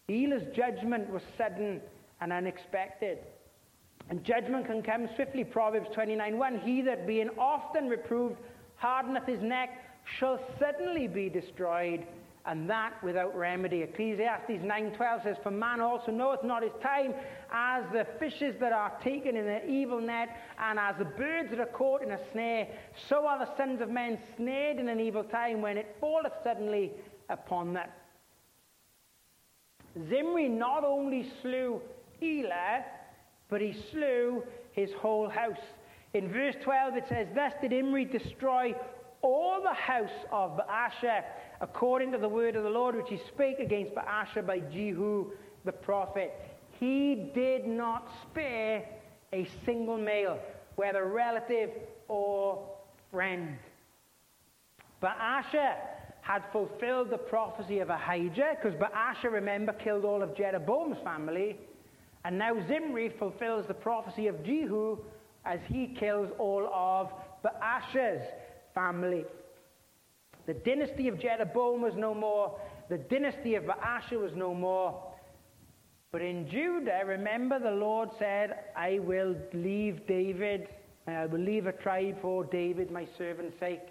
Elah's 0.09 0.43
judgment 0.55 1.09
was 1.09 1.21
sudden 1.37 1.81
and 2.21 2.33
unexpected. 2.33 3.19
And 4.09 4.23
judgment 4.23 4.65
can 4.65 4.81
come 4.81 5.07
swiftly. 5.15 5.43
Proverbs 5.43 5.89
29:1. 5.95 6.61
He 6.61 6.81
that 6.81 7.05
being 7.05 7.29
often 7.37 7.87
reproved 7.87 8.37
hardeneth 8.77 9.25
his 9.25 9.41
neck 9.41 9.69
shall 10.17 10.39
suddenly 10.59 11.07
be 11.07 11.29
destroyed, 11.29 12.07
and 12.45 12.67
that 12.69 12.93
without 13.03 13.37
remedy. 13.37 13.83
Ecclesiastes 13.83 14.63
9:12 14.63 15.23
says, 15.23 15.37
For 15.43 15.51
man 15.51 15.81
also 15.81 16.11
knoweth 16.11 16.43
not 16.43 16.63
his 16.63 16.71
time, 16.81 17.13
as 17.51 17.83
the 17.91 18.07
fishes 18.17 18.55
that 18.59 18.71
are 18.71 18.97
taken 19.03 19.35
in 19.35 19.47
an 19.47 19.69
evil 19.69 20.01
net, 20.01 20.29
and 20.57 20.79
as 20.79 20.95
the 20.97 21.05
birds 21.05 21.51
that 21.51 21.59
are 21.59 21.67
caught 21.67 22.01
in 22.01 22.11
a 22.11 22.31
snare, 22.31 22.67
so 23.07 23.27
are 23.27 23.37
the 23.37 23.55
sons 23.57 23.81
of 23.81 23.89
men 23.89 24.17
snared 24.37 24.77
in 24.77 24.89
an 24.89 24.99
evil 24.99 25.23
time 25.23 25.61
when 25.61 25.77
it 25.77 25.95
falleth 25.99 26.33
suddenly 26.43 26.91
upon 27.29 27.73
them. 27.73 27.89
Zimri 30.07 30.47
not 30.47 30.83
only 30.83 31.29
slew 31.41 31.81
Elah, 32.21 32.83
but 33.49 33.61
he 33.61 33.75
slew 33.91 34.43
his 34.71 34.91
whole 34.93 35.29
house. 35.29 35.57
In 36.13 36.31
verse 36.31 36.55
12 36.63 36.97
it 36.97 37.05
says, 37.09 37.27
Thus 37.33 37.53
did 37.61 37.71
Zimri 37.71 38.05
destroy 38.05 38.75
all 39.21 39.61
the 39.61 39.73
house 39.73 40.09
of 40.31 40.57
Baasha, 40.57 41.23
according 41.61 42.11
to 42.13 42.17
the 42.17 42.29
word 42.29 42.55
of 42.55 42.63
the 42.63 42.69
Lord, 42.69 42.95
which 42.95 43.09
he 43.09 43.19
spake 43.27 43.59
against 43.59 43.93
Baasha 43.93 44.45
by 44.45 44.59
Jehu 44.59 45.31
the 45.65 45.71
prophet. 45.71 46.33
He 46.79 47.31
did 47.35 47.67
not 47.67 48.09
spare 48.23 48.85
a 49.33 49.47
single 49.65 49.97
male, 49.97 50.39
whether 50.75 51.05
relative 51.05 51.71
or 52.07 52.65
friend. 53.11 53.57
Baasha 55.03 55.75
had 56.29 56.43
fulfilled 56.51 57.09
the 57.09 57.17
prophecy 57.17 57.79
of 57.79 57.89
Ahijah, 57.89 58.57
because 58.61 58.79
Baasha, 58.79 59.31
remember, 59.31 59.73
killed 59.73 60.05
all 60.05 60.21
of 60.21 60.37
Jeroboam's 60.37 60.99
family. 61.03 61.57
And 62.23 62.37
now 62.37 62.53
Zimri 62.67 63.11
fulfills 63.17 63.65
the 63.67 63.73
prophecy 63.73 64.27
of 64.27 64.43
Jehu 64.45 64.99
as 65.43 65.59
he 65.65 65.87
kills 65.99 66.29
all 66.37 66.69
of 66.71 67.11
Baasha's 67.43 68.21
family. 68.75 69.25
The 70.45 70.53
dynasty 70.53 71.07
of 71.07 71.19
Jeroboam 71.19 71.81
was 71.81 71.95
no 71.95 72.13
more. 72.13 72.59
The 72.89 72.99
dynasty 72.99 73.55
of 73.55 73.63
Baasha 73.63 74.21
was 74.21 74.33
no 74.35 74.53
more. 74.53 75.01
But 76.11 76.21
in 76.21 76.47
Judah, 76.47 77.01
remember 77.07 77.57
the 77.57 77.71
Lord 77.71 78.09
said, 78.19 78.55
I 78.77 78.99
will 78.99 79.35
leave 79.55 80.05
David, 80.05 80.67
I 81.07 81.25
will 81.25 81.39
leave 81.39 81.65
a 81.65 81.71
tribe 81.71 82.21
for 82.21 82.43
David, 82.43 82.91
my 82.91 83.07
servant's 83.17 83.59
sake. 83.59 83.81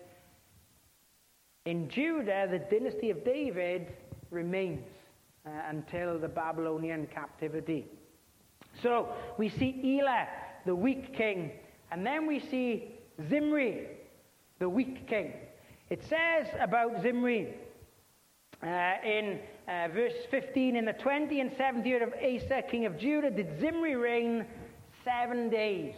In 1.69 1.87
Judah, 1.91 2.49
the 2.51 2.61
dynasty 2.61 3.11
of 3.11 3.23
David 3.27 3.89
remains 4.31 4.81
uh, 5.45 5.51
until 5.69 6.19
the 6.19 6.27
Babylonian 6.27 7.07
captivity. 7.09 7.85
So 8.83 9.11
we 9.37 9.51
see 9.51 10.01
Elah, 10.01 10.29
the 10.65 10.75
weak 10.75 11.15
king, 11.15 11.53
and 11.93 12.07
then 12.07 12.27
we 12.27 12.41
see 12.41 12.95
Zimri, 13.29 13.87
the 14.61 14.67
weak 14.67 15.07
king. 15.07 15.35
It 15.91 16.03
says 16.09 16.47
about 16.59 17.03
Zimri 17.03 17.53
uh, 18.63 18.67
in 19.05 19.39
uh, 19.69 19.89
verse 19.93 20.15
15 20.31 20.75
In 20.75 20.87
the 20.87 20.95
20 20.95 21.39
and 21.39 21.51
7th 21.51 21.85
year 21.85 22.03
of 22.03 22.15
Asa, 22.15 22.63
king 22.71 22.87
of 22.87 22.99
Judah, 22.99 23.31
did 23.31 23.61
Zimri 23.61 23.95
reign 23.95 24.47
seven 25.05 25.51
days. 25.51 25.97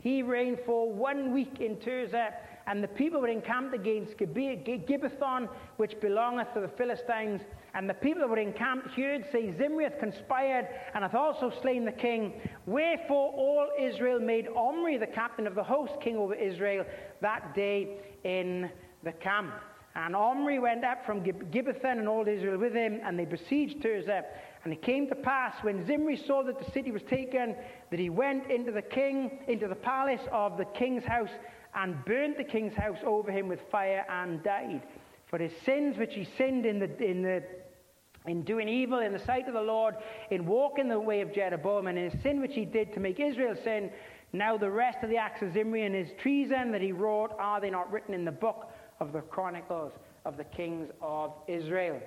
He 0.00 0.24
reigned 0.24 0.58
for 0.66 0.92
one 0.92 1.32
week 1.32 1.60
in 1.60 1.76
Tirzah, 1.76 2.32
and 2.66 2.82
the 2.82 2.88
people 2.88 3.20
were 3.20 3.28
encamped 3.28 3.74
against 3.74 4.16
Gibbethon, 4.16 5.48
which 5.76 6.00
belongeth 6.00 6.54
to 6.54 6.60
the 6.60 6.68
Philistines. 6.68 7.42
And 7.74 7.88
the 7.88 7.94
people 7.94 8.20
that 8.20 8.28
were 8.28 8.38
encamped 8.38 8.90
heard 8.90 9.26
say, 9.30 9.54
Zimri 9.56 9.84
hath 9.84 9.98
conspired, 9.98 10.68
and 10.94 11.04
hath 11.04 11.14
also 11.14 11.52
slain 11.60 11.84
the 11.84 11.92
king. 11.92 12.40
Wherefore 12.66 13.32
all 13.32 13.68
Israel 13.78 14.18
made 14.18 14.48
Omri 14.48 14.96
the 14.96 15.06
captain 15.06 15.46
of 15.46 15.54
the 15.54 15.62
host, 15.62 15.92
king 16.00 16.16
over 16.16 16.34
Israel, 16.34 16.84
that 17.20 17.54
day 17.54 17.98
in 18.24 18.70
the 19.02 19.12
camp. 19.12 19.52
And 19.96 20.16
Omri 20.16 20.58
went 20.58 20.84
up 20.84 21.06
from 21.06 21.22
Gibbethon, 21.22 21.98
and 21.98 22.08
all 22.08 22.26
Israel 22.26 22.58
with 22.58 22.74
him, 22.74 23.00
and 23.04 23.18
they 23.18 23.26
besieged 23.26 23.80
Tirzah. 23.80 24.24
And 24.64 24.72
it 24.72 24.82
came 24.82 25.06
to 25.08 25.14
pass 25.14 25.54
when 25.62 25.86
Zimri 25.86 26.16
saw 26.16 26.42
that 26.44 26.58
the 26.58 26.70
city 26.72 26.90
was 26.90 27.02
taken, 27.02 27.54
that 27.90 28.00
he 28.00 28.10
went 28.10 28.50
into 28.50 28.72
the 28.72 28.82
king, 28.82 29.40
into 29.46 29.68
the 29.68 29.74
palace 29.74 30.22
of 30.32 30.56
the 30.56 30.64
king's 30.64 31.04
house, 31.04 31.30
and 31.74 32.04
burnt 32.04 32.36
the 32.36 32.44
king's 32.44 32.74
house 32.74 32.98
over 33.04 33.30
him 33.30 33.48
with 33.48 33.60
fire, 33.70 34.04
and 34.08 34.42
died. 34.42 34.82
For 35.26 35.38
his 35.38 35.52
sins 35.64 35.96
which 35.98 36.14
he 36.14 36.28
sinned 36.36 36.66
in 36.66 36.78
the, 36.78 37.04
in 37.04 37.22
the 37.22 37.42
in 38.26 38.42
doing 38.42 38.68
evil 38.68 39.00
in 39.00 39.12
the 39.12 39.18
sight 39.18 39.48
of 39.48 39.54
the 39.54 39.60
Lord, 39.60 39.96
in 40.30 40.46
walking 40.46 40.88
the 40.88 40.98
way 40.98 41.20
of 41.20 41.34
Jeroboam, 41.34 41.88
and 41.88 41.98
in 41.98 42.10
his 42.10 42.22
sin 42.22 42.40
which 42.40 42.54
he 42.54 42.64
did 42.64 42.92
to 42.94 43.00
make 43.00 43.20
Israel 43.20 43.54
sin, 43.62 43.90
now 44.32 44.56
the 44.56 44.70
rest 44.70 44.98
of 45.02 45.10
the 45.10 45.16
acts 45.16 45.42
of 45.42 45.52
Zimri 45.52 45.84
and 45.84 45.94
his 45.94 46.08
treason 46.20 46.72
that 46.72 46.80
he 46.80 46.92
wrought, 46.92 47.36
are 47.38 47.60
they 47.60 47.70
not 47.70 47.92
written 47.92 48.14
in 48.14 48.24
the 48.24 48.32
book 48.32 48.72
of 48.98 49.12
the 49.12 49.20
Chronicles 49.20 49.92
of 50.24 50.36
the 50.36 50.44
kings 50.44 50.88
of 51.02 51.32
Israel? 51.46 52.00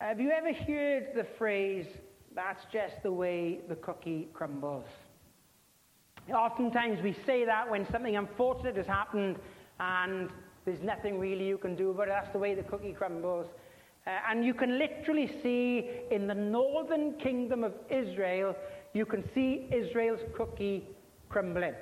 Have 0.00 0.20
you 0.20 0.30
ever 0.30 0.52
heard 0.52 1.08
the 1.14 1.26
phrase, 1.38 1.86
that's 2.34 2.64
just 2.72 3.02
the 3.02 3.12
way 3.12 3.60
the 3.68 3.76
cookie 3.76 4.28
crumbles? 4.32 4.86
Oftentimes 6.32 7.02
we 7.02 7.16
say 7.26 7.44
that 7.44 7.70
when 7.70 7.86
something 7.90 8.16
unfortunate 8.16 8.76
has 8.76 8.86
happened 8.86 9.36
and 9.78 10.30
there's 10.64 10.80
nothing 10.80 11.18
really 11.18 11.46
you 11.46 11.58
can 11.58 11.76
do, 11.76 11.92
but 11.96 12.08
that's 12.08 12.30
the 12.32 12.38
way 12.38 12.54
the 12.54 12.62
cookie 12.62 12.92
crumbles. 12.92 13.46
Uh, 14.06 14.10
and 14.30 14.44
you 14.44 14.54
can 14.54 14.78
literally 14.78 15.30
see 15.42 15.90
in 16.10 16.26
the 16.26 16.34
northern 16.34 17.14
kingdom 17.14 17.64
of 17.64 17.74
Israel, 17.90 18.54
you 18.92 19.04
can 19.04 19.24
see 19.34 19.68
Israel's 19.72 20.20
cookie 20.36 20.86
crumbling. 21.28 21.74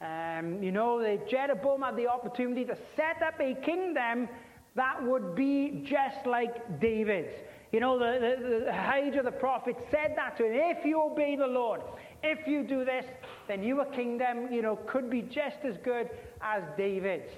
Um, 0.00 0.62
you 0.62 0.72
know, 0.72 1.00
the 1.00 1.20
Jeroboam 1.30 1.82
had 1.82 1.96
the 1.96 2.08
opportunity 2.08 2.64
to 2.64 2.76
set 2.96 3.22
up 3.22 3.40
a 3.40 3.54
kingdom 3.64 4.28
that 4.76 5.02
would 5.02 5.34
be 5.34 5.84
just 5.88 6.26
like 6.26 6.80
David's. 6.80 7.32
You 7.70 7.80
know, 7.80 7.98
the, 7.98 8.18
the, 8.20 8.64
the 8.64 8.68
Ahijah 8.70 9.22
the 9.22 9.32
prophet 9.32 9.76
said 9.90 10.14
that 10.16 10.36
to 10.38 10.44
him. 10.44 10.52
If 10.54 10.84
you 10.84 11.00
obey 11.00 11.36
the 11.36 11.46
Lord, 11.46 11.80
if 12.24 12.46
you 12.46 12.62
do 12.62 12.84
this, 12.84 13.04
then 13.46 13.62
your 13.62 13.84
kingdom, 13.84 14.50
you 14.50 14.62
know, 14.62 14.76
could 14.86 15.10
be 15.10 15.22
just 15.22 15.58
as 15.62 15.76
good 15.84 16.08
as 16.40 16.62
David's. 16.76 17.30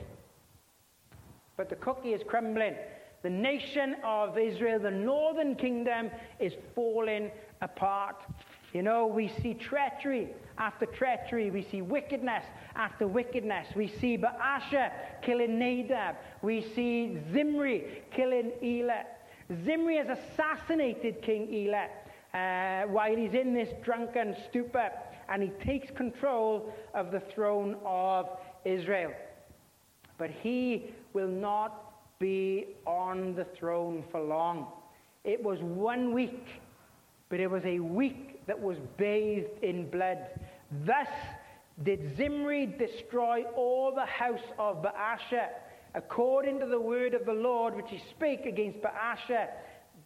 But 1.57 1.69
the 1.69 1.77
cookie 1.77 2.13
is 2.13 2.23
crumbling. 2.27 2.77
The 3.23 3.31
nation 3.31 3.97
of 4.05 4.39
Israel, 4.39 4.79
the 4.79 4.91
northern 4.91 5.57
kingdom, 5.57 6.11
is 6.39 6.53
falling 6.75 7.31
apart. 7.61 8.23
You 8.73 8.83
know, 8.83 9.07
we 9.07 9.33
see 9.43 9.55
treachery 9.55 10.29
after 10.59 10.87
treachery. 10.87 11.51
We 11.51 11.63
see 11.63 11.83
wickedness 11.83 12.45
after 12.77 13.09
wickedness. 13.09 13.69
We 13.75 13.89
see 13.89 14.17
Baasha 14.17 14.93
killing 15.23 15.59
Nadab. 15.59 16.17
We 16.43 16.61
see 16.75 17.19
Zimri 17.33 18.03
killing 18.13 18.53
Elah. 18.63 19.05
Zimri 19.65 19.97
has 19.97 20.19
assassinated 20.19 21.23
King 21.23 21.49
Elah 21.53 21.89
uh, 22.37 22.83
while 22.89 23.17
he's 23.17 23.33
in 23.33 23.55
this 23.55 23.71
drunken 23.83 24.37
stupor, 24.51 24.91
and 25.29 25.43
he 25.43 25.49
takes 25.65 25.91
control 25.97 26.73
of 26.95 27.11
the 27.11 27.21
throne 27.35 27.77
of 27.85 28.29
Israel. 28.65 29.13
But 30.19 30.31
he 30.31 30.95
will 31.15 31.29
not 31.29 32.19
be 32.19 32.67
on 32.87 33.35
the 33.35 33.47
throne 33.59 34.05
for 34.11 34.21
long. 34.21 34.67
It 35.25 35.43
was 35.43 35.61
one 35.61 36.13
week, 36.13 36.47
but 37.31 37.41
it 37.41 37.51
was 37.51 37.65
a 37.65 37.81
week 37.81 38.47
that 38.47 38.61
was 38.61 38.77
bathed 38.97 39.63
in 39.63 39.89
blood. 39.89 40.19
Thus 40.85 41.09
did 41.85 42.17
Zimri 42.17 42.67
destroy 42.67 43.45
all 43.57 43.95
the 43.95 44.07
house 44.07 44.47
of 44.59 44.83
Baasha 44.83 45.49
according 45.95 46.61
to 46.61 46.67
the 46.67 46.81
word 46.81 47.15
of 47.15 47.25
the 47.25 47.33
Lord 47.33 47.75
which 47.75 47.89
he 47.89 48.01
spake 48.11 48.45
against 48.45 48.79
Baasha 48.81 49.49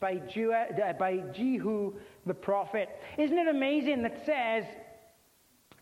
by, 0.01 0.15
uh, 0.15 0.93
by 0.95 1.19
Jehu 1.33 1.95
the 2.27 2.35
prophet. 2.35 2.89
Isn't 3.19 3.39
it 3.39 3.49
amazing 3.49 4.03
that 4.03 4.25
says 4.25 4.65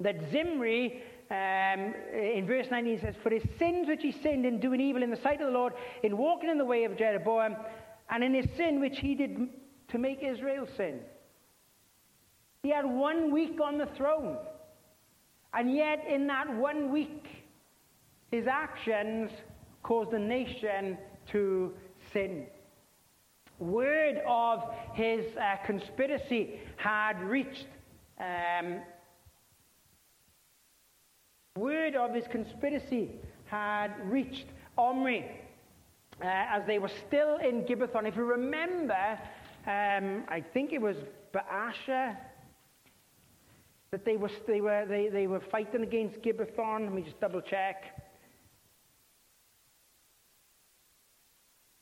that 0.01 0.17
Zimri, 0.31 1.03
um, 1.31 1.95
in 2.13 2.45
verse 2.47 2.67
19, 2.71 3.01
says, 3.01 3.15
For 3.23 3.31
his 3.31 3.45
sins 3.59 3.89
which 3.89 4.03
he 4.03 4.13
sinned 4.13 4.45
in 4.45 4.61
doing 4.61 4.81
evil 4.81 5.03
in 5.03 5.11
the 5.11 5.17
sight 5.17 5.41
of 5.41 5.47
the 5.47 5.59
Lord, 5.59 5.73
in 6.03 6.17
walking 6.17 6.51
in 6.51 6.59
the 6.59 6.65
way 6.65 6.85
of 6.85 6.97
Jeroboam, 6.97 7.57
and 8.11 8.25
in 8.25 8.35
his 8.35 8.47
sin 8.57 8.81
which 8.81 8.99
he 8.99 9.15
did 9.15 9.49
to 9.89 9.99
make 9.99 10.23
Israel 10.23 10.67
sin. 10.77 11.01
He 12.63 12.71
had 12.71 12.85
one 12.85 13.33
week 13.33 13.61
on 13.61 13.79
the 13.79 13.87
throne. 13.87 14.37
And 15.55 15.75
yet, 15.75 16.05
in 16.07 16.27
that 16.27 16.53
one 16.55 16.93
week, 16.93 17.27
his 18.31 18.47
actions 18.47 19.31
caused 19.83 20.11
the 20.11 20.19
nation 20.19 20.99
to 21.33 21.73
sin. 22.13 22.47
Word 23.59 24.21
of 24.27 24.63
his 24.95 25.25
uh, 25.37 25.57
conspiracy 25.67 26.61
had 26.77 27.21
reached. 27.23 27.67
Um, 28.21 28.81
word 31.57 31.97
of 31.97 32.15
his 32.15 32.27
conspiracy 32.29 33.11
had 33.47 33.91
reached 34.05 34.47
Omri. 34.77 35.25
uh, 36.21 36.27
as 36.27 36.67
they 36.67 36.79
were 36.79 36.91
still 37.07 37.37
in 37.37 37.63
Gibbethon. 37.65 38.07
If 38.07 38.17
you 38.17 38.25
remember, 38.25 39.19
um, 39.67 40.25
I 40.29 40.43
think 40.53 40.73
it 40.73 40.81
was 40.81 40.97
Baasha 41.33 42.17
that 43.91 44.05
they 44.05 44.17
were, 44.17 44.31
they, 44.47 44.61
were, 44.61 44.85
they, 44.87 45.09
they 45.09 45.27
were 45.27 45.41
fighting 45.41 45.83
against 45.83 46.21
Gibbethon. 46.23 46.85
Let 46.85 46.93
me 46.93 47.03
just 47.03 47.21
double 47.21 47.41
check. 47.41 47.85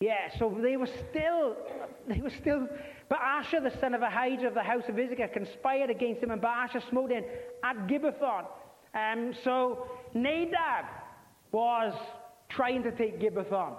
Yeah, 0.00 0.28
so 0.38 0.54
they 0.60 0.76
were 0.76 0.90
still, 1.10 1.56
they 2.06 2.20
were 2.20 2.32
still, 2.40 2.68
Baasha, 3.10 3.62
the 3.62 3.72
son 3.80 3.94
of 3.94 4.02
Ahijah 4.02 4.48
of 4.48 4.54
the 4.54 4.62
house 4.62 4.82
of 4.88 4.98
Issachar, 4.98 5.28
conspired 5.28 5.88
against 5.88 6.22
him, 6.22 6.30
and 6.30 6.42
Baasha 6.42 6.86
smote 6.90 7.10
him 7.10 7.24
at 7.64 7.86
Gibbethon. 7.86 8.44
Um, 8.94 9.32
so 9.42 9.86
Nadab 10.12 10.84
was 11.50 11.94
trying 12.50 12.82
to 12.82 12.90
take 12.90 13.20
Gibbethon. 13.20 13.74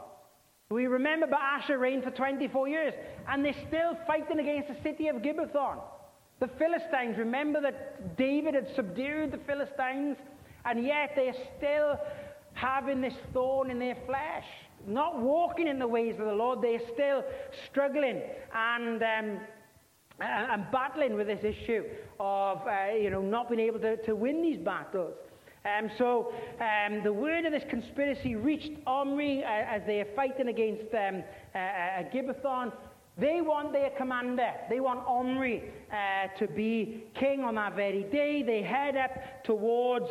We 0.69 0.87
remember 0.87 1.27
Baasha 1.27 1.79
reigned 1.79 2.03
for 2.03 2.09
24 2.09 2.67
years, 2.67 2.93
and 3.29 3.45
they're 3.45 3.67
still 3.67 3.95
fighting 4.07 4.39
against 4.39 4.69
the 4.69 4.81
city 4.81 5.09
of 5.09 5.17
Gibbethon. 5.17 5.79
The 6.39 6.49
Philistines, 6.57 7.19
remember 7.19 7.61
that 7.61 8.17
David 8.17 8.55
had 8.55 8.67
subdued 8.75 9.31
the 9.31 9.39
Philistines, 9.45 10.17
and 10.65 10.83
yet 10.83 11.11
they're 11.15 11.33
still 11.57 11.99
having 12.53 13.01
this 13.01 13.13
thorn 13.33 13.69
in 13.69 13.77
their 13.77 13.97
flesh 14.07 14.45
not 14.87 15.19
walking 15.19 15.67
in 15.67 15.79
the 15.79 15.87
ways 15.87 16.15
of 16.19 16.25
the 16.25 16.33
Lord. 16.33 16.61
They're 16.61 16.79
still 16.93 17.23
struggling 17.69 18.21
and, 18.55 19.03
um, 19.03 19.39
and 20.19 20.65
battling 20.71 21.15
with 21.15 21.27
this 21.27 21.43
issue 21.43 21.83
of 22.19 22.61
uh, 22.67 22.93
you 22.93 23.09
know, 23.09 23.21
not 23.21 23.49
being 23.49 23.61
able 23.61 23.79
to, 23.79 23.97
to 24.05 24.15
win 24.15 24.41
these 24.41 24.57
battles. 24.57 25.13
Um, 25.65 25.89
so 25.97 26.31
um, 26.61 27.03
the 27.03 27.11
word 27.11 27.45
of 27.45 27.51
this 27.51 27.63
conspiracy 27.69 28.35
reached 28.35 28.71
Omri 28.85 29.43
uh, 29.43 29.47
as 29.47 29.81
they 29.85 29.99
are 29.99 30.07
fighting 30.15 30.47
against 30.47 30.93
um, 30.93 31.23
uh, 31.53 31.57
uh, 31.57 32.03
Gibbethon. 32.13 32.71
They 33.17 33.41
want 33.41 33.73
their 33.73 33.89
commander. 33.91 34.53
They 34.69 34.79
want 34.79 35.05
Omri 35.05 35.63
uh, 35.91 36.37
to 36.39 36.47
be 36.47 37.05
king 37.15 37.41
on 37.43 37.55
that 37.55 37.75
very 37.75 38.03
day. 38.03 38.43
They 38.43 38.61
head 38.61 38.95
up 38.95 39.43
towards 39.43 40.09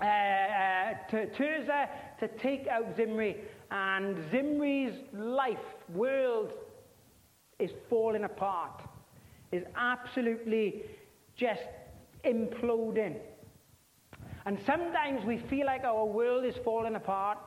uh, 0.00 0.04
uh, 0.04 0.94
Tirzah 1.10 1.88
to 2.20 2.28
take 2.42 2.66
out 2.66 2.94
Zimri. 2.96 3.36
And 3.74 4.16
Zimri's 4.30 4.96
life, 5.12 5.58
world, 5.92 6.52
is 7.58 7.72
falling 7.90 8.22
apart, 8.22 8.82
is 9.50 9.64
absolutely 9.74 10.82
just 11.36 11.62
imploding. 12.24 13.16
And 14.46 14.60
sometimes 14.64 15.24
we 15.24 15.38
feel 15.50 15.66
like 15.66 15.82
our 15.82 16.04
world 16.04 16.44
is 16.44 16.54
falling 16.64 16.94
apart. 16.94 17.38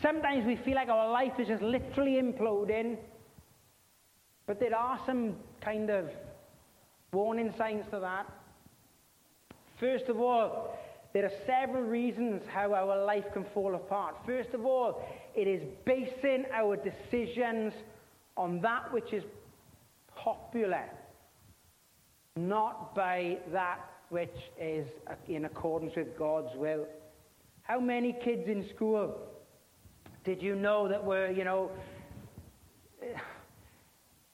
Sometimes 0.00 0.46
we 0.46 0.56
feel 0.56 0.76
like 0.76 0.88
our 0.88 1.10
life 1.10 1.38
is 1.38 1.48
just 1.48 1.62
literally 1.62 2.22
imploding. 2.22 2.96
But 4.46 4.58
there 4.58 4.74
are 4.74 4.98
some 5.04 5.36
kind 5.60 5.90
of 5.90 6.08
warning 7.12 7.52
signs 7.58 7.84
to 7.90 8.00
that. 8.00 8.26
First 9.78 10.06
of 10.06 10.20
all, 10.22 10.74
there 11.16 11.24
are 11.24 11.32
several 11.46 11.82
reasons 11.82 12.42
how 12.52 12.74
our 12.74 13.02
life 13.06 13.24
can 13.32 13.46
fall 13.54 13.74
apart. 13.74 14.14
First 14.26 14.50
of 14.50 14.66
all, 14.66 15.02
it 15.34 15.48
is 15.48 15.62
basing 15.86 16.44
our 16.52 16.76
decisions 16.76 17.72
on 18.36 18.60
that 18.60 18.92
which 18.92 19.14
is 19.14 19.24
popular, 20.14 20.84
not 22.36 22.94
by 22.94 23.38
that 23.50 23.80
which 24.10 24.36
is 24.60 24.86
in 25.26 25.46
accordance 25.46 25.94
with 25.96 26.18
God's 26.18 26.54
will. 26.54 26.84
How 27.62 27.80
many 27.80 28.14
kids 28.22 28.42
in 28.46 28.68
school 28.76 29.16
did 30.22 30.42
you 30.42 30.54
know 30.54 30.86
that 30.86 31.02
were, 31.02 31.30
you 31.30 31.44
know, 31.44 31.70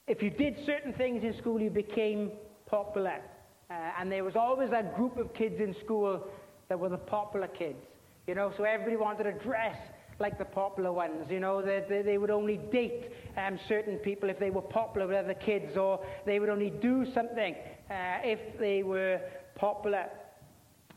if 0.09 0.21
you 0.21 0.31
did 0.31 0.57
certain 0.65 0.91
things 0.91 1.23
in 1.23 1.33
school, 1.37 1.61
you 1.61 1.69
became 1.69 2.31
popular. 2.65 3.21
Uh, 3.69 3.73
and 4.01 4.11
there 4.11 4.25
was 4.25 4.35
always 4.35 4.69
that 4.71 4.97
group 4.97 5.15
of 5.15 5.33
kids 5.33 5.61
in 5.61 5.73
school 5.85 6.27
that 6.73 6.79
were 6.79 6.89
the 6.89 6.97
popular 6.97 7.45
kids. 7.45 7.85
You 8.25 8.33
know, 8.33 8.51
so 8.57 8.63
everybody 8.63 8.95
wanted 8.95 9.25
to 9.25 9.33
dress 9.33 9.77
like 10.17 10.39
the 10.39 10.45
popular 10.45 10.91
ones. 10.91 11.27
You 11.29 11.39
know, 11.39 11.61
they, 11.61 11.83
they, 11.87 12.01
they 12.01 12.17
would 12.17 12.31
only 12.31 12.57
date 12.71 13.11
um, 13.37 13.59
certain 13.67 13.97
people 13.97 14.27
if 14.31 14.39
they 14.39 14.49
were 14.49 14.63
popular 14.63 15.05
with 15.05 15.15
other 15.15 15.35
kids, 15.35 15.77
or 15.77 16.03
they 16.25 16.39
would 16.39 16.49
only 16.49 16.71
do 16.71 17.05
something 17.13 17.53
uh, 17.91 18.17
if 18.23 18.39
they 18.59 18.81
were 18.81 19.21
popular. 19.53 20.05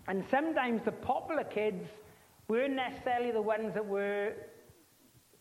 And 0.09 0.25
sometimes 0.31 0.81
the 0.87 0.93
popular 0.93 1.45
kids 1.45 1.85
weren't 2.49 2.77
necessarily 2.77 3.33
the 3.33 3.43
ones 3.43 3.75
that 3.75 3.85
were 3.85 4.33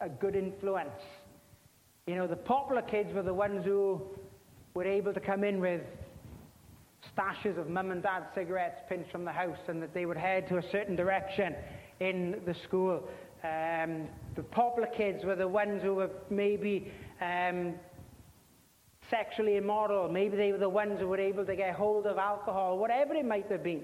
a 0.02 0.10
good 0.10 0.36
influence. 0.36 1.00
You 2.08 2.16
know, 2.16 2.28
the 2.28 2.36
popular 2.36 2.82
kids 2.82 3.14
were 3.14 3.24
the 3.24 3.34
ones 3.34 3.64
who 3.64 4.02
were 4.74 4.84
able 4.84 5.14
to 5.14 5.22
come 5.22 5.46
in 5.46 5.62
with 5.62 5.84
stashes 7.14 7.58
of 7.58 7.70
mum 7.70 7.92
and 7.92 8.02
dad's 8.02 8.26
cigarettes 8.34 8.82
pinched 8.88 9.12
from 9.12 9.26
the 9.26 9.32
house 9.32 9.58
and 9.68 9.82
that 9.82 9.94
they 9.94 10.06
would 10.06 10.18
head 10.18 10.48
to 10.50 10.58
a 10.58 10.72
certain 10.72 10.96
direction 10.96 11.56
in 12.00 12.42
the 12.46 12.56
school. 12.68 13.04
Um, 13.44 14.08
the 14.36 14.44
popular 14.44 14.88
kids 14.88 15.24
were 15.24 15.36
the 15.36 15.48
ones 15.48 15.82
who 15.84 15.96
were 15.96 16.10
maybe 16.30 16.92
um, 17.22 17.76
sexually 19.10 19.58
immoral. 19.58 20.12
Maybe 20.12 20.36
they 20.36 20.52
were 20.52 20.58
the 20.58 20.70
ones 20.70 21.00
who 21.00 21.08
were 21.08 21.20
able 21.20 21.46
to 21.46 21.56
get 21.56 21.76
hold 21.76 22.08
of 22.08 22.18
alcohol, 22.18 22.78
whatever 22.78 23.14
it 23.14 23.26
might 23.26 23.50
have 23.52 23.64
been. 23.64 23.84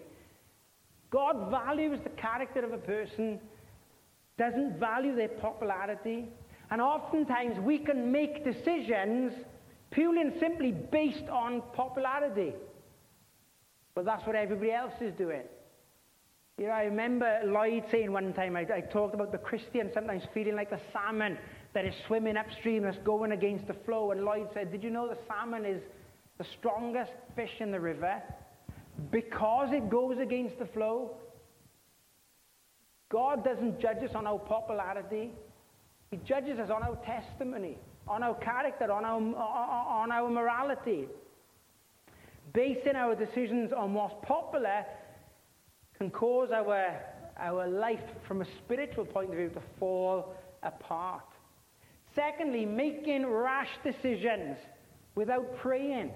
God 1.12 1.52
values 1.52 2.00
the 2.04 2.10
character 2.12 2.64
of 2.66 2.72
a 2.72 2.78
person, 2.78 3.40
doesn't 4.38 4.80
value 4.80 5.16
their 5.16 5.30
popularity. 5.30 6.30
And 6.72 6.82
oftentimes 6.82 7.60
we 7.60 7.78
can 7.80 8.12
make 8.12 8.46
decisions 8.46 9.34
purely 9.92 10.22
and 10.22 10.34
simply 10.40 10.72
based 10.72 11.28
on 11.30 11.62
popularity. 11.74 12.54
But 13.94 14.06
that's 14.06 14.26
what 14.26 14.36
everybody 14.36 14.72
else 14.72 14.94
is 15.02 15.14
doing. 15.18 15.44
You 16.58 16.68
know, 16.68 16.74
I 16.74 16.84
remember 16.84 17.40
Lloyd 17.46 17.84
saying 17.92 18.12
one 18.12 18.34
time, 18.34 18.56
I, 18.56 18.62
I 18.62 18.82
talked 18.82 19.16
about 19.16 19.32
the 19.32 19.38
Christian 19.38 19.90
sometimes 19.94 20.24
feeling 20.34 20.56
like 20.56 20.70
the 20.70 20.80
salmon 20.94 21.38
that 21.74 21.86
is 21.86 21.96
swimming 22.08 22.38
upstream, 22.38 22.84
that's 22.84 22.98
going 23.06 23.32
against 23.32 23.68
the 23.68 23.74
flow. 23.86 24.12
And 24.12 24.24
Lloyd 24.24 24.48
said, 24.54 24.72
Did 24.72 24.84
you 24.84 24.90
know 24.90 25.08
the 25.08 25.18
salmon 25.28 25.66
is 25.66 25.82
the 26.38 26.46
strongest 26.60 27.12
fish 27.36 27.52
in 27.60 27.72
the 27.72 27.80
river 27.80 28.22
because 29.10 29.74
it 29.74 29.90
goes 29.90 30.18
against 30.20 30.60
the 30.60 30.66
flow? 30.68 31.16
God 33.10 33.44
doesn't 33.44 33.80
judge 33.80 34.04
us 34.04 34.16
on 34.16 34.28
our 34.28 34.40
popularity, 34.40 35.32
He 36.12 36.18
judges 36.26 36.60
us 36.60 36.70
on 36.70 36.84
our 36.84 36.96
testimony, 36.98 37.78
on 38.08 38.24
our 38.24 38.36
character, 38.36 38.92
on 38.92 39.04
our, 39.04 39.20
on 39.20 40.12
our 40.12 40.30
morality 40.30 41.08
basing 42.54 42.96
our 42.96 43.16
decisions 43.16 43.72
on 43.72 43.94
what's 43.94 44.16
popular 44.24 44.86
can 45.98 46.10
cause 46.10 46.50
our, 46.52 47.00
our 47.38 47.68
life 47.68 48.04
from 48.28 48.42
a 48.42 48.46
spiritual 48.64 49.06
point 49.06 49.30
of 49.30 49.36
view 49.36 49.50
to 49.50 49.62
fall 49.80 50.36
apart. 50.64 51.26
Secondly, 52.16 52.66
making 52.66 53.26
rash 53.26 53.70
decisions 53.84 54.58
without 55.16 55.58
praying 55.58 56.12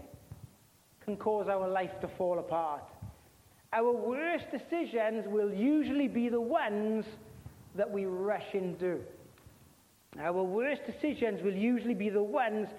can 1.03 1.15
cause 1.15 1.47
our 1.47 1.67
life 1.67 1.91
to 2.01 2.07
fall 2.17 2.39
apart. 2.39 2.83
Our 3.71 3.91
worst 3.91 4.45
decisions 4.51 5.25
will 5.27 5.53
usually 5.53 6.07
be 6.07 6.29
the 6.29 6.41
ones 6.41 7.05
that 7.75 7.89
we 7.89 8.05
rush 8.05 8.53
into. 8.53 8.99
Our 10.19 10.43
worst 10.43 10.81
decisions 10.85 11.41
will 11.43 11.53
usually 11.53 11.93
be 11.93 12.09
the 12.09 12.23
ones 12.23 12.69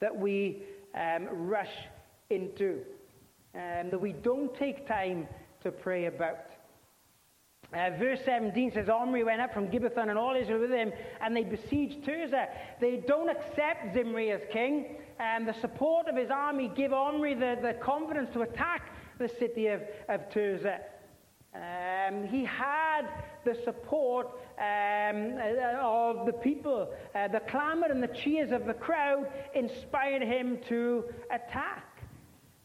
that 0.00 0.16
we 0.16 0.62
um, 0.94 1.26
rush 1.30 1.72
into 2.30 2.80
um, 3.54 3.90
that 3.90 4.00
we 4.00 4.12
don't 4.12 4.54
take 4.56 4.86
time 4.86 5.28
to 5.62 5.70
pray 5.70 6.06
about. 6.06 6.38
Uh, 7.72 7.90
verse 7.98 8.20
17 8.24 8.72
says, 8.72 8.88
Omri 8.88 9.24
went 9.24 9.40
up 9.40 9.52
from 9.52 9.68
Gibbethon 9.68 10.08
and 10.08 10.18
all 10.18 10.36
Israel 10.36 10.60
with 10.60 10.70
him, 10.70 10.92
and 11.20 11.36
they 11.36 11.42
besieged 11.42 12.04
Tirzah. 12.04 12.46
They 12.80 13.02
don't 13.06 13.28
accept 13.28 13.94
Zimri 13.94 14.30
as 14.30 14.42
king, 14.52 14.96
and 15.18 15.48
the 15.48 15.54
support 15.60 16.06
of 16.06 16.16
his 16.16 16.30
army 16.30 16.70
give 16.76 16.92
Omri 16.92 17.34
the, 17.34 17.56
the 17.60 17.74
confidence 17.82 18.30
to 18.34 18.42
attack 18.42 18.92
the 19.18 19.28
city 19.28 19.68
of, 19.68 19.80
of 20.08 20.28
Tirzah. 20.30 20.80
Um, 21.54 22.26
he 22.26 22.44
had 22.44 23.02
the 23.44 23.56
support 23.64 24.26
um, 24.58 25.36
uh, 25.38 25.78
of 25.80 26.26
the 26.26 26.32
people. 26.32 26.92
Uh, 27.14 27.28
the 27.28 27.40
clamor 27.48 27.86
and 27.90 28.02
the 28.02 28.08
cheers 28.08 28.50
of 28.52 28.66
the 28.66 28.74
crowd 28.74 29.26
inspired 29.54 30.22
him 30.22 30.58
to 30.68 31.04
attack. 31.30 31.93